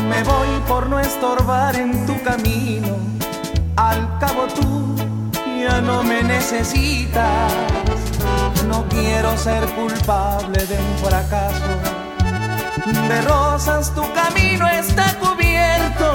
Me 0.07 0.21
voy 0.23 0.47
por 0.67 0.87
no 0.89 0.99
estorbar 0.99 1.75
en 1.75 2.05
tu 2.05 2.21
camino. 2.21 2.97
Al 3.75 4.19
cabo 4.19 4.45
tú 4.53 4.95
ya 5.59 5.81
no 5.81 6.03
me 6.03 6.21
necesitas. 6.21 7.51
No 8.67 8.85
quiero 8.89 9.35
ser 9.35 9.65
culpable 9.69 10.67
de 10.67 10.77
un 10.77 10.97
fracaso. 11.03 11.73
De 13.09 13.21
rosas 13.23 13.91
tu 13.95 14.03
camino 14.13 14.67
está 14.67 15.15
cubierto. 15.15 16.13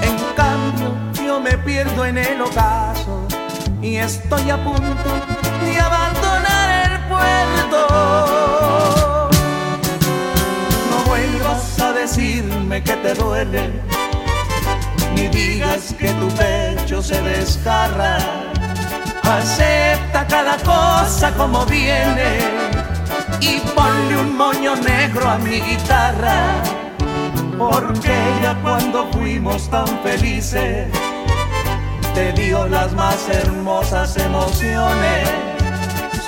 En 0.00 0.16
cambio, 0.34 0.94
yo 1.22 1.38
me 1.38 1.58
pierdo 1.58 2.06
en 2.06 2.16
el 2.16 2.40
ocaso 2.40 3.15
y 3.86 3.98
estoy 3.98 4.50
a 4.50 4.56
punto 4.64 5.10
de 5.64 5.78
abandonar 5.78 6.90
el 6.90 6.98
puerto. 7.08 7.80
No 10.90 10.96
vuelvas 11.06 11.80
a 11.80 11.92
decirme 11.92 12.82
que 12.82 12.96
te 12.96 13.14
duele, 13.14 13.70
ni 15.14 15.28
digas 15.28 15.94
que 15.96 16.08
tu 16.20 16.28
pecho 16.30 17.00
se 17.00 17.20
desgarra. 17.22 18.18
Acepta 19.22 20.26
cada 20.26 20.56
cosa 20.58 21.32
como 21.34 21.64
viene 21.66 22.38
y 23.40 23.60
ponle 23.76 24.16
un 24.16 24.36
moño 24.36 24.74
negro 24.76 25.28
a 25.30 25.38
mi 25.38 25.60
guitarra. 25.60 26.38
Porque 27.56 28.16
ya 28.42 28.54
cuando 28.62 29.06
fuimos 29.12 29.70
tan 29.70 29.86
felices, 30.02 30.88
te 32.16 32.32
dio 32.32 32.66
las 32.66 32.94
más 32.94 33.28
hermosas 33.28 34.16
emociones. 34.16 35.28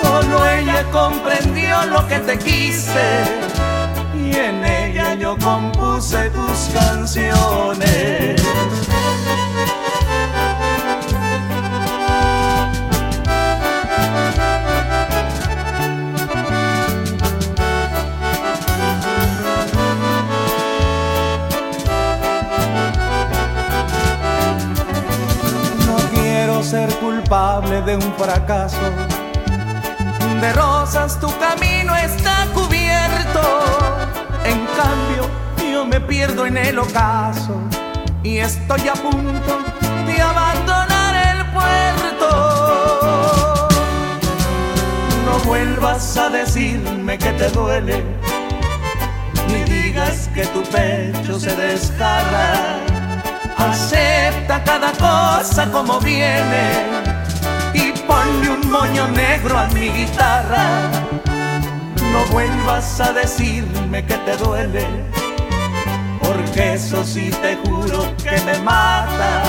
Solo 0.02 0.46
ella 0.46 0.84
comprendió 0.92 1.86
lo 1.86 2.06
que 2.06 2.18
te 2.18 2.38
quise 2.38 3.08
y 4.14 4.36
en 4.36 4.62
ella 4.62 5.14
yo 5.14 5.34
compuse 5.38 6.28
tus 6.28 6.58
canciones. 6.74 8.42
Culpable 27.28 27.82
de 27.82 27.96
un 27.96 28.14
fracaso. 28.14 28.78
De 30.40 30.52
rosas 30.54 31.20
tu 31.20 31.28
camino 31.38 31.94
está 31.94 32.46
cubierto. 32.54 33.42
En 34.44 34.66
cambio, 34.76 35.28
yo 35.70 35.84
me 35.84 36.00
pierdo 36.00 36.46
en 36.46 36.56
el 36.56 36.78
ocaso. 36.78 37.60
Y 38.22 38.38
estoy 38.38 38.88
a 38.88 38.94
punto 38.94 39.58
de 40.06 40.22
abandonar 40.22 41.36
el 41.36 41.44
puerto. 41.52 42.28
No 45.26 45.38
vuelvas 45.44 46.16
a 46.16 46.30
decirme 46.30 47.18
que 47.18 47.32
te 47.32 47.50
duele. 47.50 48.04
Ni 49.48 49.64
digas 49.64 50.30
que 50.34 50.46
tu 50.46 50.62
pecho 50.62 51.38
se 51.38 51.54
desgarra. 51.54 52.78
Acepta 53.58 54.62
cada 54.64 54.92
cosa 54.92 55.70
como 55.70 56.00
viene 56.00 57.07
ponle 58.18 58.50
un 58.50 58.70
moño 58.70 59.08
negro 59.08 59.58
a 59.58 59.66
mi 59.68 59.88
guitarra. 59.90 60.90
No 62.12 62.24
vuelvas 62.32 63.00
a 63.00 63.12
decirme 63.12 64.04
que 64.04 64.16
te 64.18 64.36
duele, 64.36 64.86
porque 66.20 66.74
eso 66.74 67.04
sí 67.04 67.30
te 67.42 67.56
juro 67.56 68.14
que 68.22 68.40
me 68.46 68.58
mata. 68.58 69.42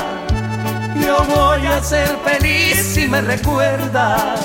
Yo 1.03 1.23
voy 1.35 1.65
a 1.65 1.81
ser 1.81 2.09
feliz 2.25 2.75
si 2.93 3.07
me 3.07 3.21
recuerda 3.21 4.35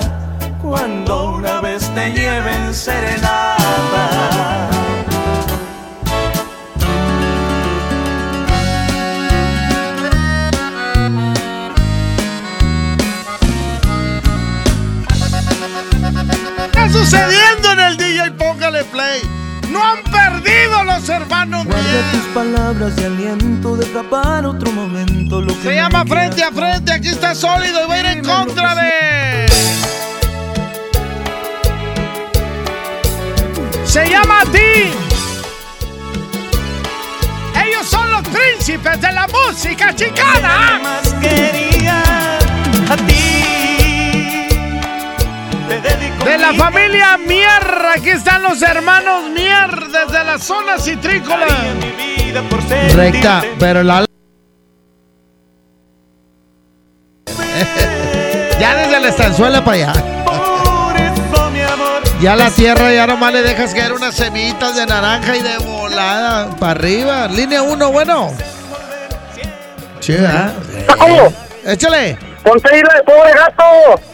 cuando 0.62 1.34
una 1.34 1.60
vez 1.60 1.90
te 1.94 2.12
lleven 2.12 2.72
serenata. 2.72 4.73
Sucediendo 17.04 17.72
en 17.72 17.80
el 17.80 17.96
DJ? 17.96 18.30
Póngale 18.32 18.84
play. 18.84 19.20
No 19.70 19.82
han 19.82 20.02
perdido 20.04 20.84
los 20.84 21.08
hermanos 21.08 21.64
Guarda 21.64 21.82
Mier. 21.82 22.04
tus 22.12 22.32
palabras 22.32 22.96
de 22.96 23.06
aliento, 23.06 23.76
deja 23.76 24.02
para 24.08 24.48
otro 24.48 24.70
momento 24.72 25.40
lo 25.40 25.54
que 25.54 25.62
Se 25.62 25.74
llama 25.74 26.04
queda 26.04 26.14
frente 26.16 26.44
a 26.44 26.50
frente. 26.50 26.92
Aquí 26.92 27.08
está 27.08 27.34
sólido 27.34 27.84
y 27.84 27.88
va 27.88 27.94
a 27.94 28.00
ir 28.00 28.06
en 28.06 28.24
contra 28.24 28.74
de. 28.74 29.46
Se 33.84 34.08
llama 34.08 34.40
a 34.40 34.44
ti. 34.46 34.92
Ellos 37.64 37.86
son 37.86 38.10
los 38.10 38.22
príncipes 38.22 39.00
de 39.00 39.12
la 39.12 39.26
música 39.26 39.94
chicana. 39.94 40.80
más 40.82 41.12
quería 41.14 42.02
a 42.90 42.96
ti. 42.96 43.63
De 45.82 46.38
la 46.38 46.52
mi 46.52 46.58
familia 46.58 47.16
Mier, 47.16 47.86
aquí 47.96 48.10
están 48.10 48.42
los 48.42 48.62
hermanos 48.62 49.30
Mier 49.30 49.88
desde 49.88 50.24
la 50.24 50.38
zona 50.38 50.78
citrícola. 50.78 51.46
Recta, 52.94 53.42
pero 53.58 53.82
la. 53.82 54.04
ya 58.60 58.76
desde 58.76 59.00
la 59.00 59.08
estanzuela 59.08 59.64
para 59.64 59.76
allá. 59.76 59.92
mi 61.52 61.60
amor. 61.60 62.02
Ya 62.20 62.36
la 62.36 62.50
tierra 62.50 62.92
ya 62.92 63.08
nomás 63.08 63.32
le 63.32 63.42
dejas 63.42 63.74
caer 63.74 63.92
unas 63.92 64.14
semillitas 64.14 64.76
de 64.76 64.86
naranja 64.86 65.36
y 65.36 65.42
de 65.42 65.58
volada 65.58 66.50
para 66.56 66.72
arriba. 66.72 67.26
Línea 67.26 67.62
1, 67.62 67.90
bueno. 67.90 68.32
Sí, 69.98 70.12
¿verdad? 70.12 70.52
Échale. 71.66 72.16
Ponte 72.44 72.72
ahí 72.72 72.82
la 72.82 72.94
de 72.94 73.02
pobre 73.02 73.32
gato. 73.32 74.13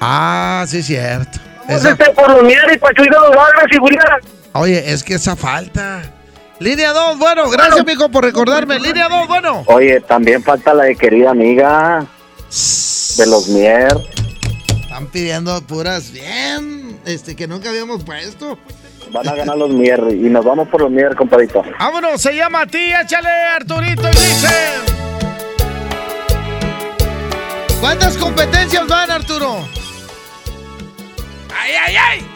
Ah, 0.00 0.64
sí, 0.68 0.82
cierto. 0.82 1.38
Esa- 1.68 1.88
Ponte 1.96 2.10
por 2.12 2.30
los 2.30 2.42
miedos 2.42 2.72
y 2.72 2.78
para 2.78 2.92
los 3.02 3.30
bagres 3.36 3.64
y 3.72 3.76
Julián. 3.76 4.04
Oye, 4.52 4.92
es 4.92 5.02
que 5.02 5.14
esa 5.14 5.36
falta. 5.36 6.02
Línea 6.58 6.92
2, 6.92 7.18
bueno, 7.18 7.50
gracias, 7.50 7.84
mijo, 7.84 8.08
por 8.08 8.24
recordarme. 8.24 8.78
Línea 8.80 9.08
2, 9.08 9.28
bueno. 9.28 9.62
Oye, 9.66 10.00
también 10.00 10.42
falta 10.42 10.72
la 10.72 10.84
de 10.84 10.96
querida 10.96 11.30
amiga 11.32 12.06
de 13.18 13.26
los 13.26 13.48
Mier. 13.48 13.94
Están 14.82 15.06
pidiendo 15.08 15.60
puras 15.66 16.10
bien, 16.12 16.98
este, 17.04 17.36
que 17.36 17.46
nunca 17.46 17.68
habíamos 17.68 18.02
puesto. 18.04 18.58
Van 19.12 19.28
a 19.28 19.34
ganar 19.34 19.56
los 19.58 19.70
Mier 19.70 20.00
y 20.10 20.28
nos 20.30 20.44
vamos 20.44 20.68
por 20.68 20.80
los 20.80 20.90
Mier, 20.90 21.14
compadito. 21.14 21.62
Vámonos, 21.78 22.22
se 22.22 22.34
llama 22.34 22.62
a 22.62 22.66
ti, 22.66 22.90
échale 23.02 23.28
Arturito 23.28 24.02
y 24.08 24.12
dice. 24.12 24.48
¿Cuántas 27.80 28.16
competencias 28.16 28.86
van, 28.86 29.10
Arturo? 29.10 29.58
¡Ay, 31.58 31.74
ay, 31.74 31.96
ay! 31.96 32.35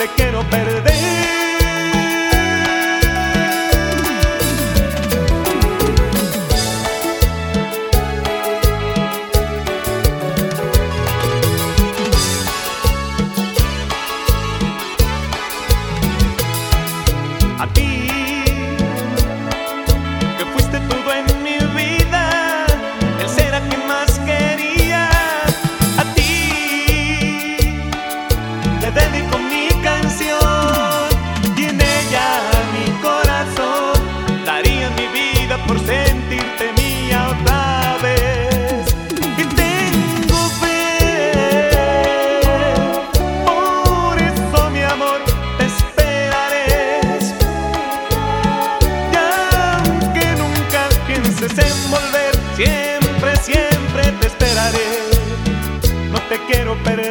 Te 0.00 0.08
quiero 0.16 0.42
perder. 0.44 0.69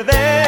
Quiero 0.06 0.39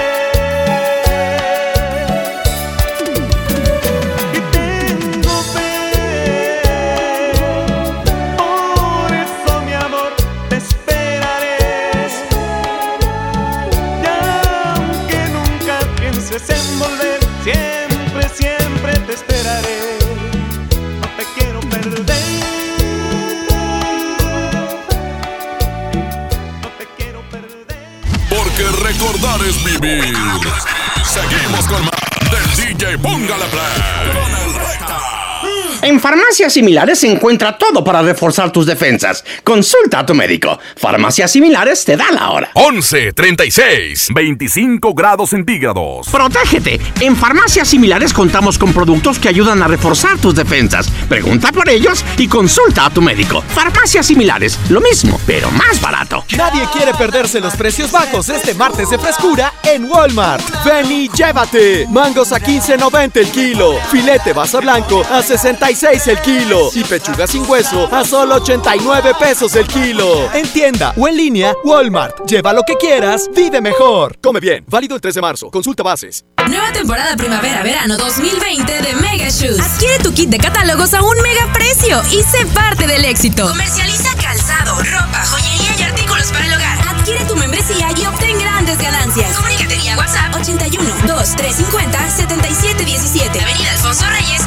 farmacias 36.01 36.51
similares 36.51 36.99
se 36.99 37.09
encuentra 37.09 37.57
todo 37.57 37.83
para 37.83 38.01
reforzar 38.01 38.51
tus 38.51 38.65
defensas. 38.65 39.23
Consulta 39.43 39.99
a 39.99 40.05
tu 40.05 40.15
médico. 40.15 40.59
Farmacias 40.75 41.31
similares 41.31 41.85
te 41.85 41.95
da 41.95 42.11
la 42.11 42.31
hora. 42.31 42.49
11 42.55 43.13
36 43.13 44.09
25 44.13 44.93
grados 44.93 45.29
centígrados. 45.29 46.09
Protégete. 46.09 46.81
En 46.99 47.15
farmacias 47.15 47.67
similares 47.67 48.13
contamos 48.13 48.57
con 48.57 48.73
productos 48.73 49.19
que 49.19 49.29
ayudan 49.29 49.61
a 49.61 49.67
reforzar 49.67 50.17
tus 50.17 50.35
defensas. 50.35 50.89
Pregunta 51.07 51.51
por 51.51 51.69
ellos 51.69 52.03
y 52.17 52.27
consulta 52.27 52.87
a 52.87 52.89
tu 52.89 53.01
médico. 53.01 53.41
Farmacias 53.41 54.07
similares, 54.07 54.57
lo 54.69 54.81
mismo, 54.81 55.19
pero 55.27 55.51
más 55.51 55.79
barato. 55.79 56.25
Nadie 56.35 56.67
quiere 56.73 56.93
perderse 56.95 57.39
los 57.39 57.55
precios 57.55 57.91
bajos 57.91 58.29
este 58.29 58.55
martes 58.55 58.89
de 58.89 58.97
frescura 58.97 59.53
en 59.63 59.85
Walmart. 59.85 60.43
Ven 60.65 60.91
y 60.91 61.09
llévate. 61.09 61.85
Mangos 61.89 62.31
a 62.31 62.39
15.90 62.39 63.17
el 63.17 63.27
kilo. 63.29 63.75
Filete 63.91 64.33
basa 64.33 64.59
blanco 64.59 65.05
a 65.11 65.21
66 65.21 65.90
el 65.91 66.21
kilo. 66.21 66.69
Y 66.73 66.83
pechuga 66.85 67.27
sin 67.27 67.47
hueso 67.49 67.89
a 67.91 68.05
solo 68.05 68.35
89 68.35 69.11
pesos 69.19 69.55
el 69.55 69.67
kilo. 69.67 70.31
En 70.33 70.47
tienda 70.47 70.93
o 70.97 71.07
en 71.07 71.17
línea, 71.17 71.53
Walmart. 71.65 72.25
Lleva 72.25 72.53
lo 72.53 72.63
que 72.63 72.75
quieras, 72.75 73.29
vive 73.35 73.59
mejor. 73.59 74.17
Come 74.21 74.39
bien. 74.39 74.63
Válido 74.67 74.95
el 74.95 75.01
3 75.01 75.15
de 75.15 75.21
marzo. 75.21 75.51
Consulta 75.51 75.83
bases. 75.83 76.23
Nueva 76.47 76.71
temporada 76.71 77.15
primavera-verano 77.17 77.97
2020 77.97 78.81
de 78.81 78.93
Mega 78.95 79.29
Shoes. 79.29 79.59
Adquiere 79.59 79.99
tu 79.99 80.13
kit 80.13 80.29
de 80.29 80.37
catálogos 80.37 80.93
a 80.93 81.01
un 81.01 81.21
mega 81.21 81.51
precio 81.53 82.01
y 82.11 82.23
sé 82.23 82.45
parte 82.53 82.87
del 82.87 83.03
éxito. 83.05 83.47
Comercializa 83.49 84.15
calzado, 84.15 84.75
ropa, 84.77 85.25
joyería 85.25 85.75
y 85.77 85.83
artículos 85.83 86.27
para 86.31 86.45
el 86.45 86.53
hogar. 86.53 86.77
Adquiere 86.87 87.25
tu 87.25 87.35
membresía 87.35 87.89
y 87.97 88.05
obtén 88.05 88.39
grandes 88.39 88.77
ganancias. 88.77 89.35
Comunícate 89.35 89.75
vía 89.75 89.97
WhatsApp 89.97 90.33
81 90.35 90.89
2350 91.05 92.09
7717. 92.09 93.41
Avenida 93.41 93.71
Alfonso 93.71 94.05
Reyes 94.09 94.40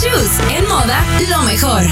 Shoes. 0.00 0.40
En 0.56 0.66
moda, 0.66 1.04
lo 1.28 1.42
mejor. 1.42 1.82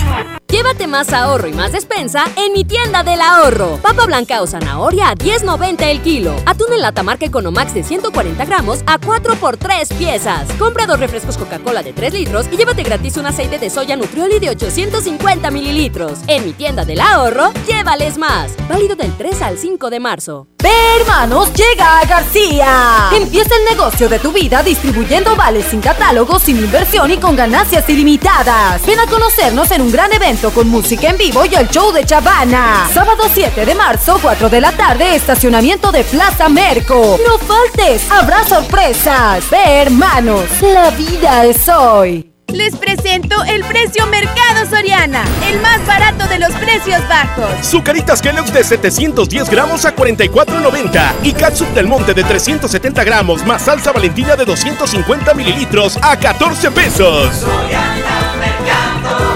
Llévate 0.51 0.87
más 0.87 1.13
ahorro 1.13 1.47
y 1.47 1.53
más 1.53 1.73
despensa 1.73 2.25
en 2.37 2.55
mi 2.55 2.65
tienda 2.65 3.03
del 3.03 3.21
ahorro. 3.21 3.77
Papa 3.83 4.07
blanca 4.07 4.41
o 4.41 4.47
zanahoria 4.47 5.11
a 5.11 5.15
10.90 5.15 5.83
el 5.83 6.01
kilo. 6.01 6.35
Atún 6.47 6.73
en 6.73 6.81
lata 6.81 7.03
marca 7.03 7.27
Economax 7.27 7.75
de 7.75 7.85
140 7.85 8.47
gramos 8.47 8.81
a 8.87 8.97
4 8.99 9.35
por 9.35 9.59
3 9.59 9.93
piezas. 9.93 10.51
Compra 10.59 10.87
dos 10.87 10.99
refrescos 10.99 11.37
Coca-Cola 11.37 11.83
de 11.83 11.93
3 11.93 12.15
litros 12.15 12.47
y 12.51 12.57
llévate 12.57 12.83
gratis 12.83 13.19
un 13.19 13.27
aceite 13.27 13.59
de 13.59 13.69
soya 13.69 13.95
Nutrioli 13.95 14.39
de 14.39 14.49
850 14.49 15.51
mililitros. 15.51 16.21
En 16.29 16.47
mi 16.47 16.55
tienda 16.55 16.87
del 16.87 17.01
ahorro, 17.01 17.53
llévales 17.67 18.17
más. 18.17 18.53
Válido 18.71 18.97
del 18.97 19.15
3 19.19 19.43
al 19.43 19.59
5 19.59 19.91
de 19.91 20.01
marzo. 20.01 20.47
Ve, 20.63 20.71
hermanos, 20.99 21.53
llega 21.53 22.01
a 22.01 22.07
García. 22.07 23.11
Empieza 23.13 23.55
el 23.55 23.77
negocio 23.77 24.09
de 24.09 24.19
tu 24.19 24.33
vida 24.33 24.63
distribuyendo 24.63 25.37
vales 25.37 25.67
sin 25.67 25.81
catálogo, 25.83 26.39
sin 26.39 26.57
inversión 26.57 27.11
y 27.11 27.19
con 27.19 27.37
ganancias 27.37 27.89
ilimitadas. 27.99 28.87
Ven 28.87 29.01
a 29.01 29.07
conocernos 29.07 29.71
en 29.73 29.83
un 29.83 29.91
gran 29.91 30.13
evento 30.13 30.53
con 30.53 30.69
música 30.69 31.09
en 31.09 31.17
vivo 31.17 31.45
y 31.45 31.55
el 31.57 31.69
show 31.69 31.91
de 31.91 32.05
Chavana. 32.05 32.89
Sábado 32.95 33.25
7 33.33 33.67
de 33.67 33.75
marzo, 33.75 34.21
4 34.23 34.49
de 34.49 34.61
la 34.61 34.71
tarde, 34.71 35.17
estacionamiento 35.17 35.91
de 35.91 36.05
Plaza 36.05 36.49
Merco. 36.49 37.19
No 37.27 37.39
faltes, 37.39 38.09
habrá 38.09 38.45
sorpresas. 38.45 39.51
Ve, 39.51 39.83
hermanos, 39.83 40.45
la 40.63 40.91
vida 40.91 41.45
es 41.45 41.69
hoy. 41.69 42.38
Les 42.53 42.75
presento 42.75 43.45
el 43.45 43.63
precio 43.65 44.07
Mercado 44.07 44.65
Soriana, 44.71 45.23
el 45.51 45.61
más 45.61 45.87
barato 45.87 46.27
de 46.29 46.39
los 46.39 46.51
precios 46.53 47.07
bajos. 47.07 47.51
Zucaritas 47.63 48.23
Kellogg's 48.23 48.55
de 48.55 48.65
710 48.65 49.51
gramos 49.51 49.85
a 49.85 49.95
44.90 49.95 51.13
y 51.25 51.33
Catsup 51.33 51.69
del 51.75 51.87
Monte 51.87 52.15
de 52.15 52.25
370 52.25 53.05
gramos 53.05 53.45
más 53.45 53.63
salsa 53.63 53.93
Valentina 53.93 54.35
de 54.35 54.47
250 54.47 55.35
mililitros 55.35 55.99
a 56.01 56.19
14 56.19 56.71
pesos. 56.71 57.45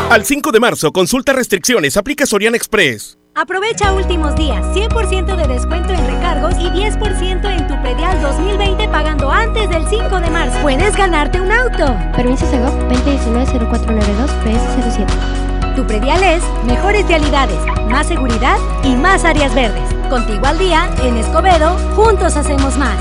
Al 0.09 0.25
5 0.25 0.51
de 0.51 0.61
marzo, 0.61 0.91
consulta 0.91 1.35
restricciones, 1.35 1.99
aplica 1.99 2.25
Soriana 2.25 2.57
Express. 2.57 3.19
Aprovecha 3.35 3.95
últimos 3.95 4.35
días, 4.37 4.63
100% 4.75 5.37
de 5.37 5.49
descuento 5.49 5.95
en 5.95 6.07
recargos 6.07 6.55
y 6.59 6.69
10% 6.69 7.51
en 7.51 7.62
predial 7.83 8.21
2020 8.23 8.89
pagando 8.89 9.31
antes 9.31 9.69
del 9.69 9.87
5 9.89 10.21
de 10.21 10.31
marzo. 10.31 10.59
Puedes 10.63 10.97
ganarte 10.97 11.41
un 11.41 11.51
auto. 11.51 11.97
Permiso 12.17 12.49
Segov 12.49 12.73
2019-0492 12.89 14.31
PS07. 14.45 15.75
Tu 15.77 15.87
predial 15.87 16.23
es 16.23 16.43
mejores 16.65 17.07
vialidades, 17.07 17.59
más 17.91 18.07
seguridad 18.07 18.57
y 18.85 18.95
más 18.95 19.25
áreas 19.25 19.55
verdes. 19.55 19.83
Contigo 20.09 20.47
al 20.47 20.59
día, 20.59 20.89
en 21.03 21.17
Escobedo, 21.17 21.77
juntos 21.97 22.37
hacemos 22.37 22.77
más. 22.77 22.97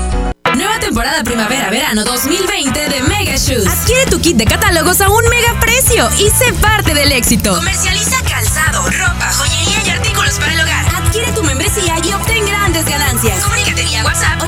Nueva 0.56 0.78
temporada 0.80 1.22
primavera-verano 1.24 2.04
2020 2.04 2.88
de 2.88 3.00
Mega 3.02 3.36
Shoes. 3.36 3.66
Adquiere 3.66 4.06
tu 4.06 4.20
kit 4.20 4.36
de 4.36 4.44
catálogos 4.44 5.00
a 5.00 5.08
un 5.08 5.24
mega 5.28 5.58
precio 5.60 6.08
y 6.18 6.28
sé 6.30 6.52
parte 6.60 6.92
del 6.94 7.12
éxito. 7.12 7.54
Comercializa 7.54 8.22
calzado, 8.28 8.82
ropa, 8.82 9.32
joyería 9.32 9.86
y 9.86 9.90
artículos 9.90 10.38
para 10.38 10.52
el 10.52 10.60
hogar. 10.60 10.86
Adquiere 10.94 11.32
tu 11.32 11.42
membresía 11.42 11.96
y 12.04 12.12
obtén 12.12 12.44
grandes 12.46 12.84
ganancias. 12.84 13.42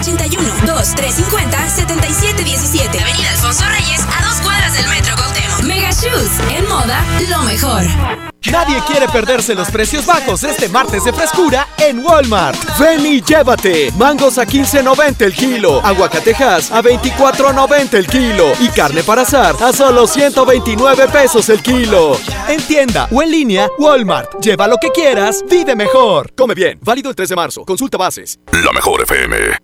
Comunícate 0.04 0.28
vía 0.28 0.44
WhatsApp 0.44 0.64
81 0.64 0.66
2 0.66 0.94
350 0.94 1.68
7717. 1.68 3.00
Avenida 3.00 3.30
Alfonso 3.30 3.64
Reyes, 3.66 4.00
a 4.02 4.24
dos 4.24 4.40
cuadras 4.42 4.74
del 4.74 4.86
Metro 4.88 5.16
Cuauhtémoc. 5.16 5.62
Mega 5.62 5.90
Shoes, 5.90 6.30
en 6.50 6.68
moda, 6.68 7.04
lo 7.30 7.42
mejor. 7.42 7.82
Nadie 8.50 8.82
quiere 8.86 9.08
perderse 9.08 9.54
los 9.54 9.70
precios 9.70 10.04
bajos 10.04 10.44
este 10.44 10.68
martes 10.68 11.04
de 11.04 11.12
frescura 11.12 11.66
en 11.78 12.04
Walmart. 12.04 12.58
Ven 12.78 13.04
y 13.04 13.22
llévate. 13.22 13.90
Mangos 13.96 14.36
a 14.38 14.46
15.90 14.46 15.22
el 15.22 15.34
kilo, 15.34 15.80
aguacatejas 15.84 16.70
a 16.70 16.82
24.90 16.82 17.94
el 17.94 18.06
kilo 18.06 18.52
y 18.60 18.68
carne 18.68 19.02
para 19.02 19.22
asar 19.22 19.56
a 19.60 19.72
solo 19.72 20.06
129 20.06 21.08
pesos 21.08 21.48
el 21.48 21.62
kilo. 21.62 22.18
En 22.48 22.60
tienda 22.62 23.08
o 23.10 23.22
en 23.22 23.30
línea, 23.30 23.70
Walmart. 23.78 24.38
Lleva 24.40 24.68
lo 24.68 24.76
que 24.76 24.90
quieras, 24.90 25.42
vive 25.50 25.74
mejor. 25.74 26.32
Come 26.36 26.54
bien. 26.54 26.78
Válido 26.82 27.08
el 27.08 27.16
3 27.16 27.30
de 27.30 27.36
marzo. 27.36 27.64
Consulta 27.64 27.96
bases. 27.96 28.38
La 28.52 28.72
mejor 28.72 29.02
FM. 29.02 29.63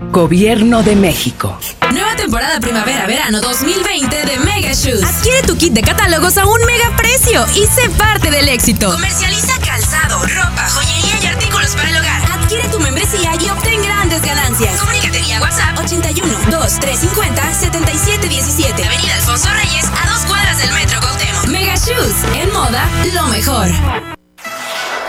Gobierno 0.11 0.83
de 0.83 0.97
México. 0.97 1.57
Nueva 1.93 2.17
temporada 2.17 2.59
primavera-verano 2.59 3.39
2020 3.39 4.25
de 4.25 4.39
Mega 4.39 4.73
Shoes. 4.73 5.03
Adquiere 5.03 5.41
tu 5.43 5.55
kit 5.55 5.71
de 5.71 5.81
catálogos 5.81 6.37
a 6.37 6.45
un 6.45 6.59
mega 6.65 6.93
precio 6.97 7.45
y 7.55 7.65
sé 7.65 7.89
parte 7.91 8.29
del 8.29 8.49
éxito. 8.49 8.91
Comercializa 8.91 9.57
calzado, 9.65 10.21
ropa, 10.25 10.67
joyería 10.67 11.15
y 11.23 11.27
artículos 11.27 11.71
para 11.77 11.89
el 11.91 11.95
hogar. 11.95 12.21
Adquiere 12.29 12.67
tu 12.67 12.81
membresía 12.81 13.31
y 13.39 13.49
obtén 13.51 13.81
grandes 13.81 14.21
ganancias. 14.21 14.81
Comunícate 14.81 15.21
vía 15.21 15.39
WhatsApp 15.39 15.79
81 15.79 16.27
2 16.51 16.79
350 16.79 17.53
7717. 17.53 18.83
Avenida 18.83 19.15
Alfonso 19.15 19.47
Reyes, 19.53 19.85
a 19.85 20.09
dos 20.09 20.25
cuadras 20.27 20.57
del 20.57 20.73
Metro 20.73 20.99
Cuauhtémoc. 20.99 21.47
Mega 21.47 21.75
Shoes, 21.75 22.15
en 22.35 22.51
moda, 22.51 22.85
lo 23.13 23.27
mejor. 23.27 24.10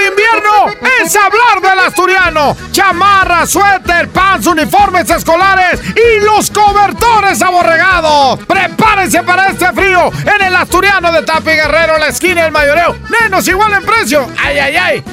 De 0.00 0.06
invierno 0.06 0.88
es 1.02 1.14
hablar 1.14 1.60
del 1.60 1.78
asturiano. 1.78 2.56
Chamarra, 2.72 3.46
suéter, 3.46 4.08
pants, 4.08 4.46
uniformes 4.46 5.10
escolares 5.10 5.78
y 5.94 6.24
los 6.24 6.50
cobertores 6.50 7.42
aborregados. 7.42 8.38
Prepárense 8.46 9.22
para 9.22 9.48
este 9.48 9.66
frío 9.74 10.10
en 10.22 10.46
el 10.46 10.56
asturiano 10.56 11.12
de 11.12 11.22
Tapi 11.22 11.50
Guerrero, 11.50 11.98
la 11.98 12.08
esquina 12.08 12.44
del 12.44 12.52
mayoreo. 12.52 12.96
Menos 13.20 13.46
igual 13.46 13.74
en 13.74 13.84
precio. 13.84 14.26
¡Ay, 14.38 14.58
ay, 14.58 14.76
ay! 14.76 15.04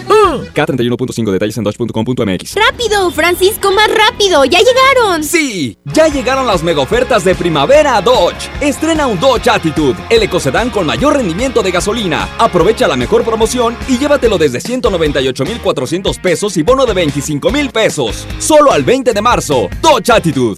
K31.5 0.53 1.31
detalles 1.31 1.57
en 1.57 1.65
dodge.com.mx. 1.65 2.55
¡Rápido, 2.55 3.11
Francisco, 3.11 3.72
más 3.72 3.89
rápido! 3.89 4.45
¡Ya 4.45 4.59
llegaron! 4.59 5.23
Sí, 5.23 5.77
ya 5.84 6.07
llegaron 6.07 6.47
las 6.47 6.64
mega 6.64 6.80
ofertas 6.80 7.26
de 7.26 7.35
primavera 7.35 7.97
a 7.97 8.01
Dodge. 8.01 8.49
Estrena 8.61 9.07
un 9.07 9.19
Dodge 9.19 9.49
Attitude, 9.49 9.97
el 10.09 10.23
ecocedán 10.23 10.69
con 10.69 10.85
mayor 10.85 11.18
rendimiento 11.18 11.61
de 11.61 11.72
gasolina. 11.72 12.30
Aprovecha 12.38 12.88
la 12.88 12.95
mejor 12.95 13.26
promoción 13.26 13.76
y 13.89 13.97
llévatelo 13.97 14.38
desde 14.38 14.61
198,400 14.82 16.20
pesos 16.20 16.58
y 16.58 16.64
bono 16.64 16.86
de 16.86 16.94
25,000 16.94 17.70
pesos. 17.72 18.26
Solo 18.40 18.72
al 18.72 18.84
20 18.84 19.14
de 19.14 19.22
marzo. 19.22 19.70
Dodge 19.82 20.12
Attitude. 20.12 20.58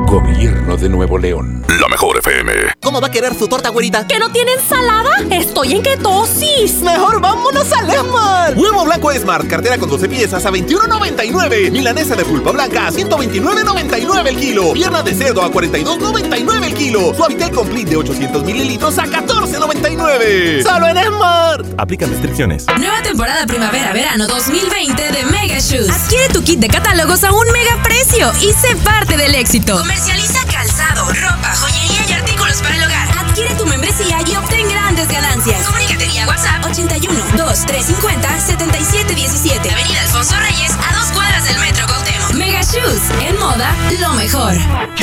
Gobierno 0.11 0.75
de 0.75 0.89
Nuevo 0.89 1.17
León. 1.17 1.63
La 1.79 1.87
mejor 1.87 2.17
FM. 2.17 2.51
¿Cómo 2.83 2.99
va 2.99 3.07
a 3.07 3.11
querer 3.11 3.33
su 3.33 3.47
torta, 3.47 3.69
güerita? 3.69 4.05
¿Que 4.05 4.19
no 4.19 4.29
tiene 4.29 4.51
ensalada? 4.55 5.09
Estoy 5.29 5.71
en 5.71 5.81
ketosis. 5.81 6.81
Mejor 6.81 7.21
vámonos 7.21 7.71
a 7.71 7.81
Lemar. 7.81 8.53
Huevo 8.57 8.83
blanco 8.83 9.13
Smart, 9.13 9.47
cartera 9.47 9.77
con 9.77 9.89
12 9.89 10.09
piezas 10.09 10.45
a 10.45 10.51
21.99. 10.51 11.71
Milanesa 11.71 12.17
de 12.17 12.25
pulpa 12.25 12.51
blanca 12.51 12.87
a 12.87 12.91
129.99 12.91 14.27
el 14.27 14.35
kilo. 14.35 14.73
Pierna 14.73 15.01
de 15.01 15.15
cerdo 15.15 15.43
a 15.43 15.49
42.99 15.49 16.65
el 16.65 16.73
kilo. 16.73 17.13
Suavitel 17.15 17.51
Complete 17.51 17.91
de 17.91 17.95
800 17.95 18.43
mililitros 18.43 18.97
a 18.97 19.05
14.99. 19.05 20.61
Solo 20.61 20.87
en 20.89 20.97
Smart. 21.07 21.65
Aplican 21.77 22.09
restricciones. 22.09 22.65
Nueva 22.77 23.01
temporada 23.01 23.47
primavera-verano 23.47 24.27
2020 24.27 25.03
de 25.03 25.25
Mega 25.27 25.59
Shoes. 25.59 25.89
Adquiere 25.89 26.27
tu 26.33 26.43
kit 26.43 26.59
de 26.59 26.67
catálogos 26.67 27.23
a 27.23 27.31
un 27.31 27.49
mega 27.53 27.81
precio 27.81 28.29
y 28.41 28.51
sé 28.51 28.75
parte 28.83 29.15
del 29.15 29.35
éxito. 29.35 29.81
Comercializa 30.01 30.43
calzado, 30.47 31.05
ropa, 31.13 31.55
joyería 31.55 32.01
y 32.09 32.13
artículos 32.13 32.59
para 32.63 32.75
el 32.75 32.83
hogar. 32.83 33.07
Adquiere 33.19 33.53
tu 33.53 33.67
membresía 33.67 34.17
y 34.25 34.35
obtén 34.35 34.67
grandes 34.67 35.07
ganancias. 35.07 35.63
Comunícate 36.71 36.99
vía 36.99 37.21
WhatsApp 37.21 37.35
81 37.35 37.37
2 37.37 37.65
350 37.65 38.39
7717. 38.39 39.71
Avenida 39.71 40.01
Alfonso 40.01 40.35
Reyes, 40.39 40.71
a 40.71 40.93
dos 40.95 41.11
cuadras 41.11 41.43
del 41.45 41.59
Metro 41.59 41.85
Cuauhtémoc. 41.87 42.33
Mega 42.33 42.61
Shoes, 42.61 43.01
en 43.21 43.37
moda, 43.37 43.75
lo 43.99 44.13
mejor. 44.13 44.53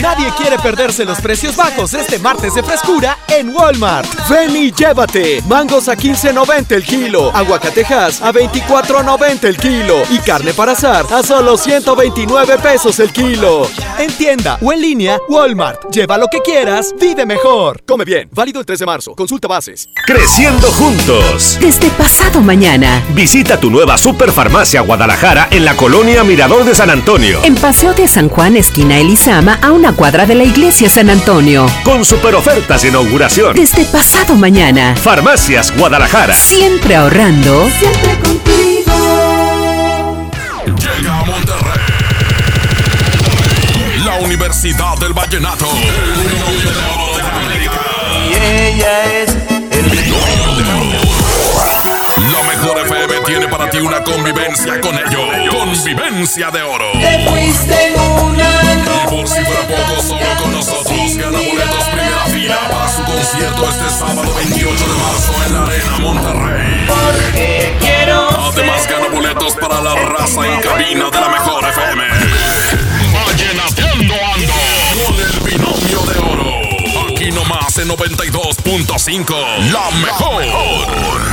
Nadie 0.00 0.32
quiere 0.36 0.58
perderse 0.58 1.04
los 1.04 1.20
precios 1.20 1.56
bajos 1.56 1.92
este 1.94 2.18
martes 2.18 2.54
de 2.54 2.62
frescura 2.62 3.18
en 3.28 3.54
Walmart. 3.54 4.08
Ven 4.28 4.56
y 4.56 4.72
llévate. 4.72 5.42
Mangos 5.46 5.88
a 5.88 5.96
15.90 5.96 6.72
el 6.72 6.84
kilo. 6.84 7.34
Aguacatejas 7.34 8.22
a 8.22 8.32
24.90 8.32 9.44
el 9.44 9.56
kilo. 9.56 10.02
Y 10.10 10.18
carne 10.18 10.54
para 10.54 10.72
asar 10.72 11.06
a 11.12 11.22
solo 11.22 11.56
129 11.56 12.58
pesos 12.58 12.98
el 13.00 13.12
kilo. 13.12 13.68
En 13.98 14.10
tienda 14.12 14.58
o 14.62 14.72
en 14.72 14.80
línea, 14.80 15.18
Walmart. 15.28 15.90
Lleva 15.90 16.16
lo 16.16 16.28
que 16.28 16.40
quieras, 16.40 16.94
vive 16.98 17.26
mejor. 17.26 17.82
Come 17.86 18.04
bien. 18.04 18.28
Válido 18.32 18.60
el 18.60 18.66
3 18.66 18.78
de 18.78 18.86
marzo. 18.86 19.14
Consulta 19.14 19.48
bases. 19.48 19.88
Creciendo 20.06 20.68
juntos. 20.72 21.57
Desde 21.60 21.90
pasado 21.90 22.40
mañana. 22.40 23.02
Visita 23.14 23.58
tu 23.58 23.68
nueva 23.68 23.98
Superfarmacia 23.98 24.80
Guadalajara 24.80 25.48
en 25.50 25.64
la 25.64 25.74
colonia 25.74 26.22
Mirador 26.22 26.64
de 26.64 26.74
San 26.74 26.88
Antonio. 26.88 27.40
En 27.42 27.56
Paseo 27.56 27.94
de 27.94 28.06
San 28.06 28.28
Juan, 28.28 28.56
esquina 28.56 28.98
Elizama, 28.98 29.58
a 29.60 29.72
una 29.72 29.92
cuadra 29.92 30.24
de 30.24 30.36
la 30.36 30.44
iglesia 30.44 30.88
San 30.88 31.10
Antonio. 31.10 31.66
Con 31.82 32.04
super 32.04 32.36
ofertas 32.36 32.82
de 32.82 32.88
inauguración. 32.88 33.56
Desde 33.56 33.84
pasado 33.86 34.36
mañana. 34.36 34.94
Farmacias 34.94 35.76
Guadalajara. 35.76 36.34
Siempre 36.34 36.94
ahorrando. 36.94 37.68
Siempre 37.78 38.18
contigo. 38.20 38.92
Llega 40.64 41.18
a 41.18 41.24
Monterrey. 41.24 41.80
La 44.04 44.14
Universidad 44.24 44.96
del 44.98 45.12
Vallenato. 45.12 45.66
Y 48.30 48.34
ella 48.34 49.22
es 49.22 49.37
una 53.80 54.02
convivencia 54.02 54.80
con 54.80 54.94
ellos. 54.94 55.28
Convivencia 55.50 56.50
de 56.50 56.62
oro. 56.62 56.92
Te 56.92 57.28
fuiste 57.28 57.88
en 57.88 58.00
una 58.00 58.48
Y 59.04 59.08
por 59.08 59.28
si 59.28 59.44
fuera 59.44 59.62
poco, 59.66 60.02
solo 60.02 60.26
con 60.42 60.52
nosotros 60.52 61.16
gana 61.16 61.38
boletos 61.38 61.84
primera 61.92 62.24
fila 62.26 62.58
para 62.70 62.88
su 62.88 63.04
concierto 63.04 63.68
este 63.68 63.90
sábado 63.90 64.34
28 64.34 64.84
de 64.84 64.94
marzo 64.94 65.32
en 65.46 65.54
la 65.54 65.62
Arena 65.64 65.98
Monterrey. 66.00 66.86
Porque 66.86 67.76
quiero 67.80 68.28
Además 68.40 68.88
gana 68.88 69.08
boletos 69.08 69.54
para 69.56 69.80
la 69.80 69.94
raza 69.94 70.46
en 70.46 70.60
cabina 70.60 71.10
de 71.10 71.20
la 71.20 71.28
mejor 71.28 71.64
FM. 71.68 72.04
Vallenateando 73.26 74.14
ando 74.34 74.54
con 75.06 75.14
el 75.20 75.40
binomio 75.40 76.00
de 76.06 76.18
oro. 76.18 77.12
Aquí 77.12 77.30
nomás 77.30 77.76
en 77.78 77.88
92.5. 77.88 79.70
La 79.70 79.90
mejor. 79.98 81.27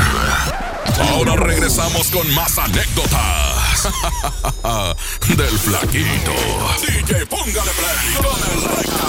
Ahora 0.99 1.35
regresamos 1.35 2.09
con 2.09 2.34
más 2.34 2.57
anécdotas 2.57 3.89
del 5.38 5.59
flaquito. 5.59 6.31
DJ, 6.81 7.26
póngale 7.26 7.72
play 7.72 8.15
con 8.15 8.39
el 8.51 8.61
recta. 8.63 9.05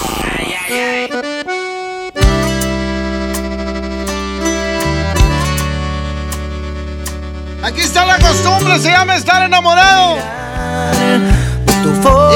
Aquí 7.63 7.81
está 7.81 8.05
la 8.07 8.19
costumbre, 8.19 8.79
se 8.79 8.91
llama 8.91 9.17
estar 9.17 9.43
enamorado. 9.43 10.17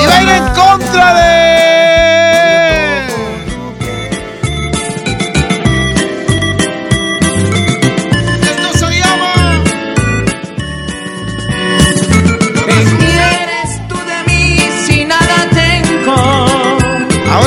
Y 0.00 0.06
va 0.06 0.16
a 0.16 0.22
ir 0.22 0.28
en 0.28 0.48
contra 0.54 1.14
de. 1.14 2.19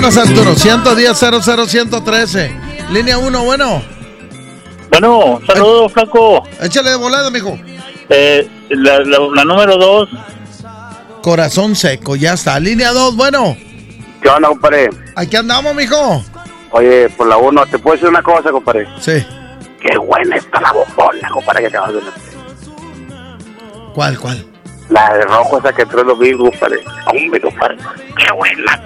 Vámonos, 0.03 0.17
Arturo. 0.17 0.55
110 0.55 1.17
00113. 1.17 2.51
Línea 2.91 3.17
1, 3.17 3.43
bueno. 3.45 3.81
Bueno, 4.89 5.39
saludos, 5.47 5.93
Flaco. 5.93 6.43
Échale 6.61 6.89
de 6.89 6.95
volada, 6.97 7.29
mijo. 7.29 7.57
Eh, 8.09 8.45
la, 8.69 8.99
la, 8.99 9.17
la 9.33 9.45
número 9.45 9.77
dos. 9.77 10.09
Corazón 11.21 11.77
seco, 11.77 12.17
ya 12.17 12.33
está. 12.33 12.59
Línea 12.59 12.91
2, 12.91 13.15
bueno. 13.15 13.55
¿Qué 14.21 14.27
onda, 14.27 14.49
compadre? 14.49 14.89
Aquí 15.15 15.37
andamos, 15.37 15.73
mijo. 15.73 16.21
Oye, 16.71 17.07
por 17.09 17.27
la 17.27 17.37
uno, 17.37 17.65
¿te 17.65 17.79
puedo 17.79 17.95
decir 17.95 18.09
una 18.09 18.21
cosa, 18.21 18.51
compadre? 18.51 18.85
Sí. 18.99 19.25
Qué 19.79 19.97
buena 19.97 20.35
está 20.35 20.59
la 20.59 20.73
bombona, 20.73 21.29
compadre, 21.29 21.61
que 21.61 21.67
acabas 21.67 21.93
de. 21.93 22.01
¿Cuál, 23.93 24.19
cuál? 24.19 24.45
La 24.93 25.11
de 25.15 25.25
rojo 25.25 25.57
esa 25.57 25.73
que 25.73 25.81
entró 25.81 26.01
en 26.01 26.07
los 26.07 26.19
Bills, 26.19 26.37
compadre. 26.37 26.83
Hombre, 27.07 27.41
compadre. 27.41 27.77
Qué 28.15 28.31
buena, 28.31 28.79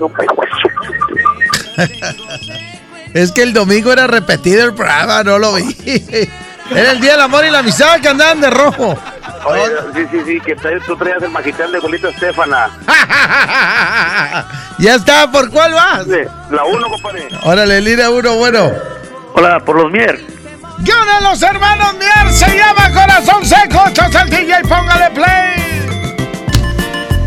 compadre. 0.00 0.28
Es 3.14 3.30
que 3.30 3.42
el 3.42 3.52
domingo 3.52 3.92
era 3.92 4.08
repetido 4.08 4.64
el 4.64 4.74
programa, 4.74 5.22
no 5.22 5.38
lo 5.38 5.54
vi. 5.54 5.76
Era 6.68 6.90
el 6.90 7.00
día 7.00 7.12
del 7.12 7.20
amor 7.20 7.44
y 7.44 7.50
la 7.50 7.60
amistad 7.60 8.00
que 8.00 8.08
andaban 8.08 8.40
de 8.40 8.50
rojo. 8.50 8.98
Oye, 9.44 9.62
sí, 9.94 10.06
sí, 10.10 10.20
sí, 10.26 10.40
que 10.40 10.56
tú 10.84 10.96
traías 10.96 11.22
el 11.22 11.30
magistral 11.30 11.70
de 11.70 11.78
Bolito 11.78 12.08
Estefana. 12.08 12.68
Ya 14.78 14.96
está, 14.96 15.30
¿por 15.30 15.48
cuál 15.50 15.72
vas? 15.72 16.06
La 16.50 16.64
uno, 16.64 16.90
compadre. 16.90 17.28
Órale, 17.44 17.80
línea 17.80 18.10
1, 18.10 18.34
bueno. 18.34 18.70
Hola, 19.32 19.58
por 19.60 19.80
los 19.80 19.90
Mier. 19.90 20.20
¿Qué 20.84 20.92
onda, 20.92 21.20
los 21.20 21.42
hermanos 21.42 21.94
Mier? 21.94 22.32
Se 22.32 22.56
llama 22.56 22.90
Corazón 22.92 23.44
Seco. 23.44 23.84
Chos 23.92 24.14
el 24.14 24.30
DJ, 24.30 24.62
póngale 24.68 25.10
play. 25.10 25.86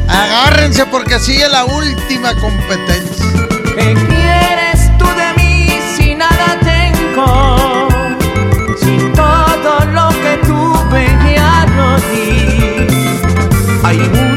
Agárrense 0.08 0.86
porque 0.86 1.20
sigue 1.20 1.48
la 1.50 1.66
última 1.66 2.34
competencia. 2.36 3.26
¿Qué 3.76 3.94
quieres 4.08 4.98
tú 4.98 5.06
de 5.06 5.34
mí 5.42 5.80
si 5.98 6.16
nada 6.16 6.58
tengo? 6.62 7.88
Si 8.80 8.98
todo 9.16 9.86
lo 9.94 10.10
que 10.10 10.38
tuve 10.46 11.08
ya 11.36 11.66
lo 11.76 11.98
di. 12.12 12.88
Hay 13.84 13.98
mundos 13.98 14.29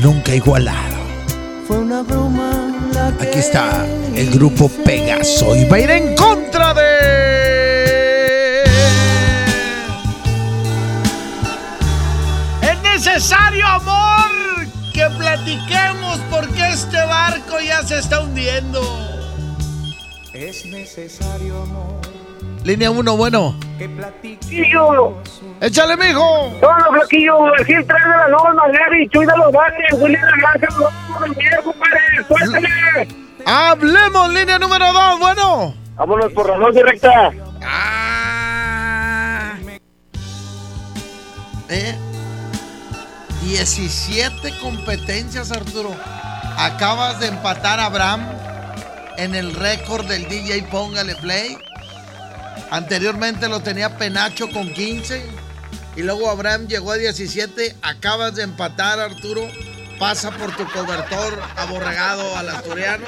nunca 0.00 0.32
igualado. 0.34 0.96
Fue 1.66 1.78
una 1.78 2.02
broma 2.02 2.52
la 2.94 3.12
que 3.18 3.28
Aquí 3.28 3.38
está 3.38 3.84
el 4.14 4.30
grupo 4.30 4.68
Pegaso 4.84 5.56
y 5.56 5.64
va 5.64 5.76
a 5.76 5.80
ir 5.80 5.90
en 5.90 6.14
contra 6.14 6.72
de. 6.72 8.62
Es 12.62 12.82
necesario, 12.82 13.66
amor, 13.66 14.30
que 14.94 15.06
platiquemos 15.18 16.20
porque 16.30 16.68
este 16.70 17.04
barco 17.06 17.58
ya 17.60 17.82
se 17.82 17.98
está 17.98 18.20
hundiendo. 18.20 18.80
Es 20.32 20.64
necesario, 20.66 21.62
amor. 21.62 22.00
Línea 22.64 22.92
1, 22.92 23.16
bueno. 23.16 23.56
Que 23.76 23.88
platiquemos. 23.88 25.42
Échale, 25.60 25.96
mijo. 25.96 26.24
Hola, 26.60 26.86
flaquillo. 26.92 27.54
El 27.54 27.66
Gil 27.66 27.84
3 27.84 28.01
de 28.01 28.01
la 28.22 28.28
Norma, 28.28 28.62
Gary, 28.68 29.08
Chuy 29.08 29.26
de 29.26 29.36
los 29.36 29.52
Bates, 29.52 29.92
William 29.94 30.22
Granja, 30.22 30.68
los 31.20 31.36
viejos, 31.36 31.64
compadre. 31.64 32.00
Suéltale. 32.28 32.68
Hablemos, 33.44 34.32
línea 34.32 34.58
número 34.58 34.92
2, 34.92 35.18
bueno. 35.18 35.74
Vámonos 35.96 36.32
por 36.32 36.48
la 36.48 36.56
dos 36.58 36.74
directa. 36.74 37.32
¿Eh? 41.68 41.96
17 43.44 44.58
competencias, 44.60 45.50
Arturo. 45.50 45.90
Acabas 46.56 47.18
de 47.18 47.28
empatar 47.28 47.80
a 47.80 47.86
Abraham 47.86 48.20
en 49.16 49.34
el 49.34 49.54
récord 49.54 50.06
del 50.06 50.28
DJ 50.28 50.62
Póngale 50.70 51.14
Play. 51.16 51.56
Anteriormente 52.70 53.48
lo 53.48 53.60
tenía 53.60 53.96
Penacho 53.96 54.48
con 54.50 54.72
15. 54.72 55.41
Y 55.96 56.02
luego 56.02 56.30
Abraham 56.30 56.68
llegó 56.68 56.92
a 56.92 56.96
17. 56.96 57.76
Acabas 57.82 58.34
de 58.34 58.42
empatar, 58.42 58.98
Arturo. 58.98 59.46
Pasa 59.98 60.30
por 60.32 60.56
tu 60.56 60.66
cobertor 60.72 61.40
aborregado 61.56 62.36
al 62.36 62.48
asturiano. 62.48 63.06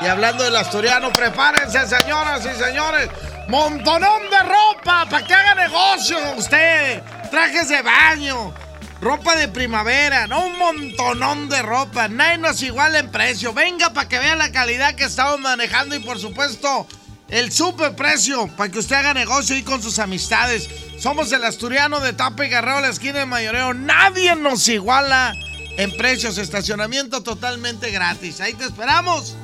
Y 0.00 0.06
hablando 0.06 0.44
del 0.44 0.56
asturiano, 0.56 1.12
prepárense, 1.12 1.86
señoras 1.86 2.44
y 2.44 2.58
señores. 2.58 3.08
Montonón 3.48 4.22
de 4.30 4.38
ropa 4.40 5.06
para 5.08 5.26
que 5.26 5.34
haga 5.34 5.54
negocio 5.54 6.18
usted. 6.36 7.02
Trajes 7.30 7.68
de 7.68 7.82
baño. 7.82 8.52
Ropa 9.00 9.36
de 9.36 9.46
primavera, 9.46 10.26
no 10.26 10.46
un 10.46 10.58
montonón 10.58 11.48
de 11.48 11.62
ropa. 11.62 12.08
Nadie 12.08 12.38
nos 12.38 12.60
iguala 12.62 12.98
en 12.98 13.10
precio. 13.12 13.52
Venga 13.52 13.90
para 13.92 14.08
que 14.08 14.18
vea 14.18 14.34
la 14.34 14.50
calidad 14.50 14.96
que 14.96 15.04
estamos 15.04 15.38
manejando 15.38 15.94
y 15.94 16.00
por 16.00 16.18
supuesto 16.18 16.86
el 17.28 17.52
super 17.52 17.94
precio 17.94 18.48
para 18.56 18.70
que 18.70 18.78
usted 18.78 18.96
haga 18.96 19.14
negocio 19.14 19.54
ahí 19.54 19.62
con 19.62 19.82
sus 19.82 19.98
amistades. 19.98 20.68
Somos 20.98 21.30
el 21.30 21.44
asturiano 21.44 22.00
de 22.00 22.12
Tapa 22.12 22.44
y 22.44 22.48
Guerrero, 22.48 22.80
la 22.80 22.88
esquina 22.88 23.20
de 23.20 23.26
Mayoreo. 23.26 23.72
Nadie 23.72 24.34
nos 24.34 24.66
iguala 24.66 25.32
en 25.76 25.96
precios. 25.96 26.38
Estacionamiento 26.38 27.22
totalmente 27.22 27.92
gratis. 27.92 28.40
Ahí 28.40 28.52
te 28.54 28.64
esperamos. 28.64 29.36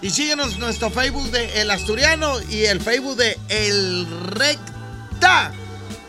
Y 0.00 0.08
síguenos 0.08 0.58
nuestro 0.58 0.90
Facebook 0.90 1.30
de 1.30 1.60
El 1.60 1.70
Asturiano 1.70 2.40
y 2.48 2.64
el 2.64 2.80
Facebook 2.80 3.16
de 3.16 3.38
El 3.50 4.06
Recta. 4.28 5.52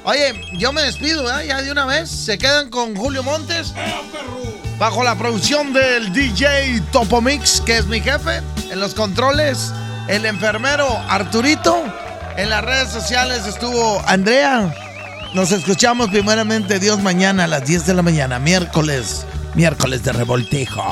Oye, 0.05 0.41
yo 0.53 0.71
me 0.71 0.83
despido, 0.83 1.37
¿eh? 1.37 1.47
Ya 1.47 1.61
de 1.61 1.69
una 1.69 1.85
vez. 1.85 2.09
Se 2.09 2.37
quedan 2.37 2.69
con 2.69 2.95
Julio 2.95 3.23
Montes. 3.23 3.73
Bajo 4.79 5.03
la 5.03 5.17
producción 5.17 5.73
del 5.73 6.13
DJ 6.13 6.81
Topomix, 6.93 7.59
que 7.59 7.77
es 7.77 7.87
mi 7.87 7.99
jefe. 7.99 8.41
En 8.71 8.79
los 8.79 8.93
controles, 8.93 9.73
el 10.07 10.25
enfermero 10.25 10.87
Arturito. 11.09 12.06
En 12.37 12.49
las 12.51 12.63
redes 12.63 12.89
sociales 12.89 13.47
estuvo 13.47 13.99
Andrea. 14.05 14.71
Nos 15.33 15.51
escuchamos 15.51 16.09
primeramente 16.09 16.79
Dios 16.79 17.01
mañana 17.01 17.45
a 17.45 17.47
las 17.47 17.65
10 17.65 17.87
de 17.87 17.95
la 17.95 18.03
mañana, 18.03 18.37
miércoles. 18.37 19.25
Miércoles 19.55 20.03
de 20.03 20.13
revoltijo. 20.13 20.83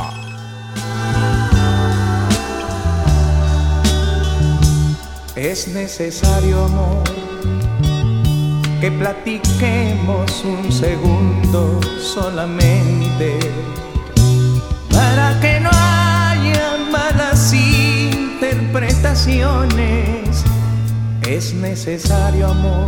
Es 5.35 5.67
necesario, 5.67 6.65
amor, 6.65 7.03
que 8.81 8.91
platiquemos 8.91 10.43
un 10.43 10.71
segundo 10.71 11.79
solamente 12.01 13.37
para 14.89 15.39
que 15.41 15.59
no 15.59 15.69
haya 15.71 16.77
malas 16.91 17.53
interpretaciones. 17.53 20.24
Es 21.27 21.55
necesario, 21.55 22.47
amor, 22.47 22.85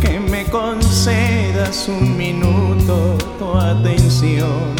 que 0.00 0.18
me 0.18 0.44
concedas 0.46 1.86
un 1.86 2.16
minuto 2.16 3.18
tu 3.38 3.52
atención 3.52 4.74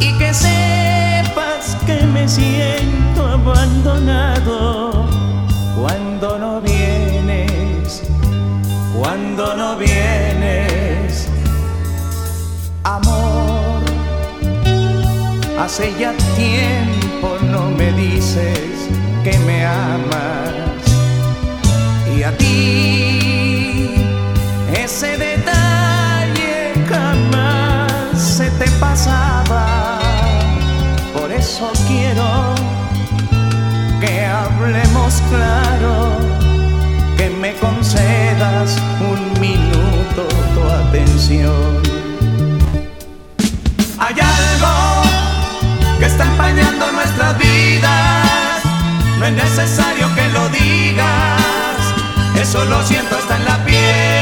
y 0.00 0.16
que 0.16 0.32
sepas 0.32 1.76
que 1.84 2.06
me 2.06 2.26
siento 2.26 3.26
abandonado 3.26 5.06
cuando 5.78 6.38
no 6.38 6.60
vienes, 6.62 8.02
cuando 8.98 9.54
no 9.54 9.76
vienes, 9.76 11.28
amor. 12.82 13.82
Hace 15.58 15.92
ya 16.00 16.14
tiempo 16.34 17.36
no 17.42 17.70
me 17.70 17.92
dices 17.92 18.74
que 19.24 19.38
me 19.38 19.64
amas 19.64 20.52
y 22.14 22.22
a 22.22 22.36
ti 22.36 23.94
ese 24.76 25.16
detalle 25.16 26.74
jamás 26.86 27.90
se 28.20 28.50
te 28.50 28.70
pasaba. 28.72 29.98
Por 31.14 31.32
eso 31.32 31.72
quiero 31.88 32.54
que 34.02 34.26
hablemos 34.26 35.22
claro, 35.30 36.18
que 37.16 37.30
me 37.30 37.54
concedas 37.54 38.76
un 39.00 39.40
minuto 39.40 40.28
tu 40.54 40.62
atención. 40.82 41.82
Hay 43.98 44.16
algo 44.20 44.74
que 45.98 46.06
está 46.06 46.24
empañando 46.24 46.92
nuestras 46.92 47.38
vidas, 47.38 48.13
es 49.26 49.32
necesario 49.32 50.14
que 50.14 50.28
lo 50.28 50.48
digas, 50.50 51.40
eso 52.40 52.64
lo 52.66 52.82
siento 52.82 53.16
está 53.16 53.36
en 53.36 53.44
la 53.44 53.64
piel. 53.64 54.13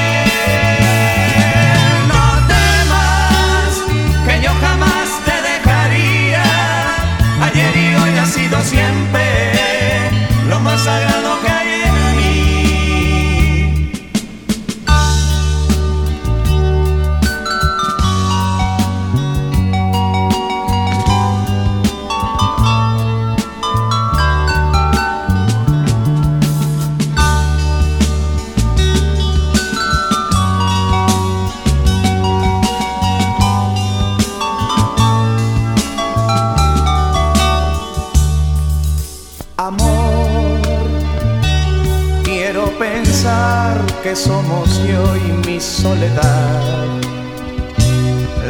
Que 44.13 44.17
somos 44.17 44.69
yo 44.87 45.17
y 45.17 45.49
mi 45.49 45.59
soledad 45.59 46.87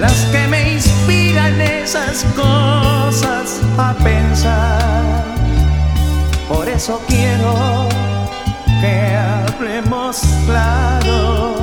las 0.01 0.19
que 0.33 0.49
me 0.49 0.73
inspiran 0.73 1.61
esas 1.61 2.25
cosas 2.35 3.61
a 3.79 3.95
pensar. 4.03 5.25
Por 6.49 6.69
eso 6.69 7.01
quiero 7.07 7.89
que 8.81 9.15
hablemos 9.15 10.23
claro, 10.47 11.55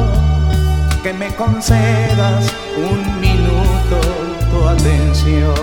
que 1.04 1.12
me 1.12 1.36
concedas 1.36 2.46
un 2.78 3.20
minuto 3.20 3.98
tu 4.50 4.66
atención. 4.66 5.56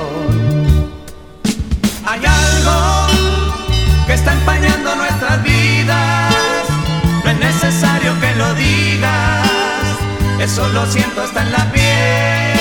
Hay 2.05 2.21
algo 2.45 2.77
que 4.07 4.13
está 4.13 4.35
empañando 4.35 4.95
nuestras 4.95 5.43
vidas 5.43 6.26
necesario 7.39 8.19
que 8.21 8.35
lo 8.37 8.55
digas, 8.55 9.49
eso 10.41 10.69
lo 10.69 10.87
siento 10.87 11.23
hasta 11.23 11.43
en 11.43 11.53
la 11.53 11.73
piel. 11.73 12.59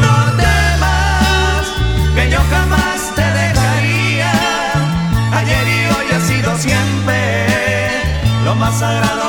No 0.00 0.36
temas, 0.36 1.66
que 2.14 2.30
yo 2.30 2.40
jamás 2.50 3.14
te 3.14 3.22
dejaría, 3.22 4.32
ayer 5.32 5.68
y 5.68 5.80
hoy 5.94 6.06
ha 6.16 6.20
sido 6.20 6.58
siempre 6.58 7.46
lo 8.44 8.54
más 8.54 8.78
sagrado. 8.78 9.23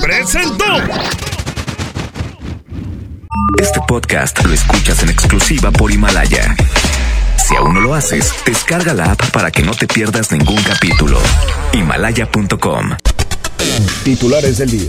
Presentó. 0.00 0.64
Este 3.60 3.80
podcast 3.86 4.44
lo 4.44 4.52
escuchas 4.52 5.02
en 5.02 5.10
exclusiva 5.10 5.70
por 5.70 5.90
Himalaya. 5.90 6.54
Si 7.36 7.56
aún 7.56 7.74
no 7.74 7.80
lo 7.80 7.94
haces, 7.94 8.32
descarga 8.44 8.92
la 8.92 9.12
app 9.12 9.30
para 9.30 9.50
que 9.50 9.62
no 9.62 9.72
te 9.72 9.86
pierdas 9.86 10.32
ningún 10.32 10.62
capítulo. 10.62 11.18
Himalaya.com 11.72 12.96
Titulares 14.04 14.58
del 14.58 14.70
día. 14.70 14.88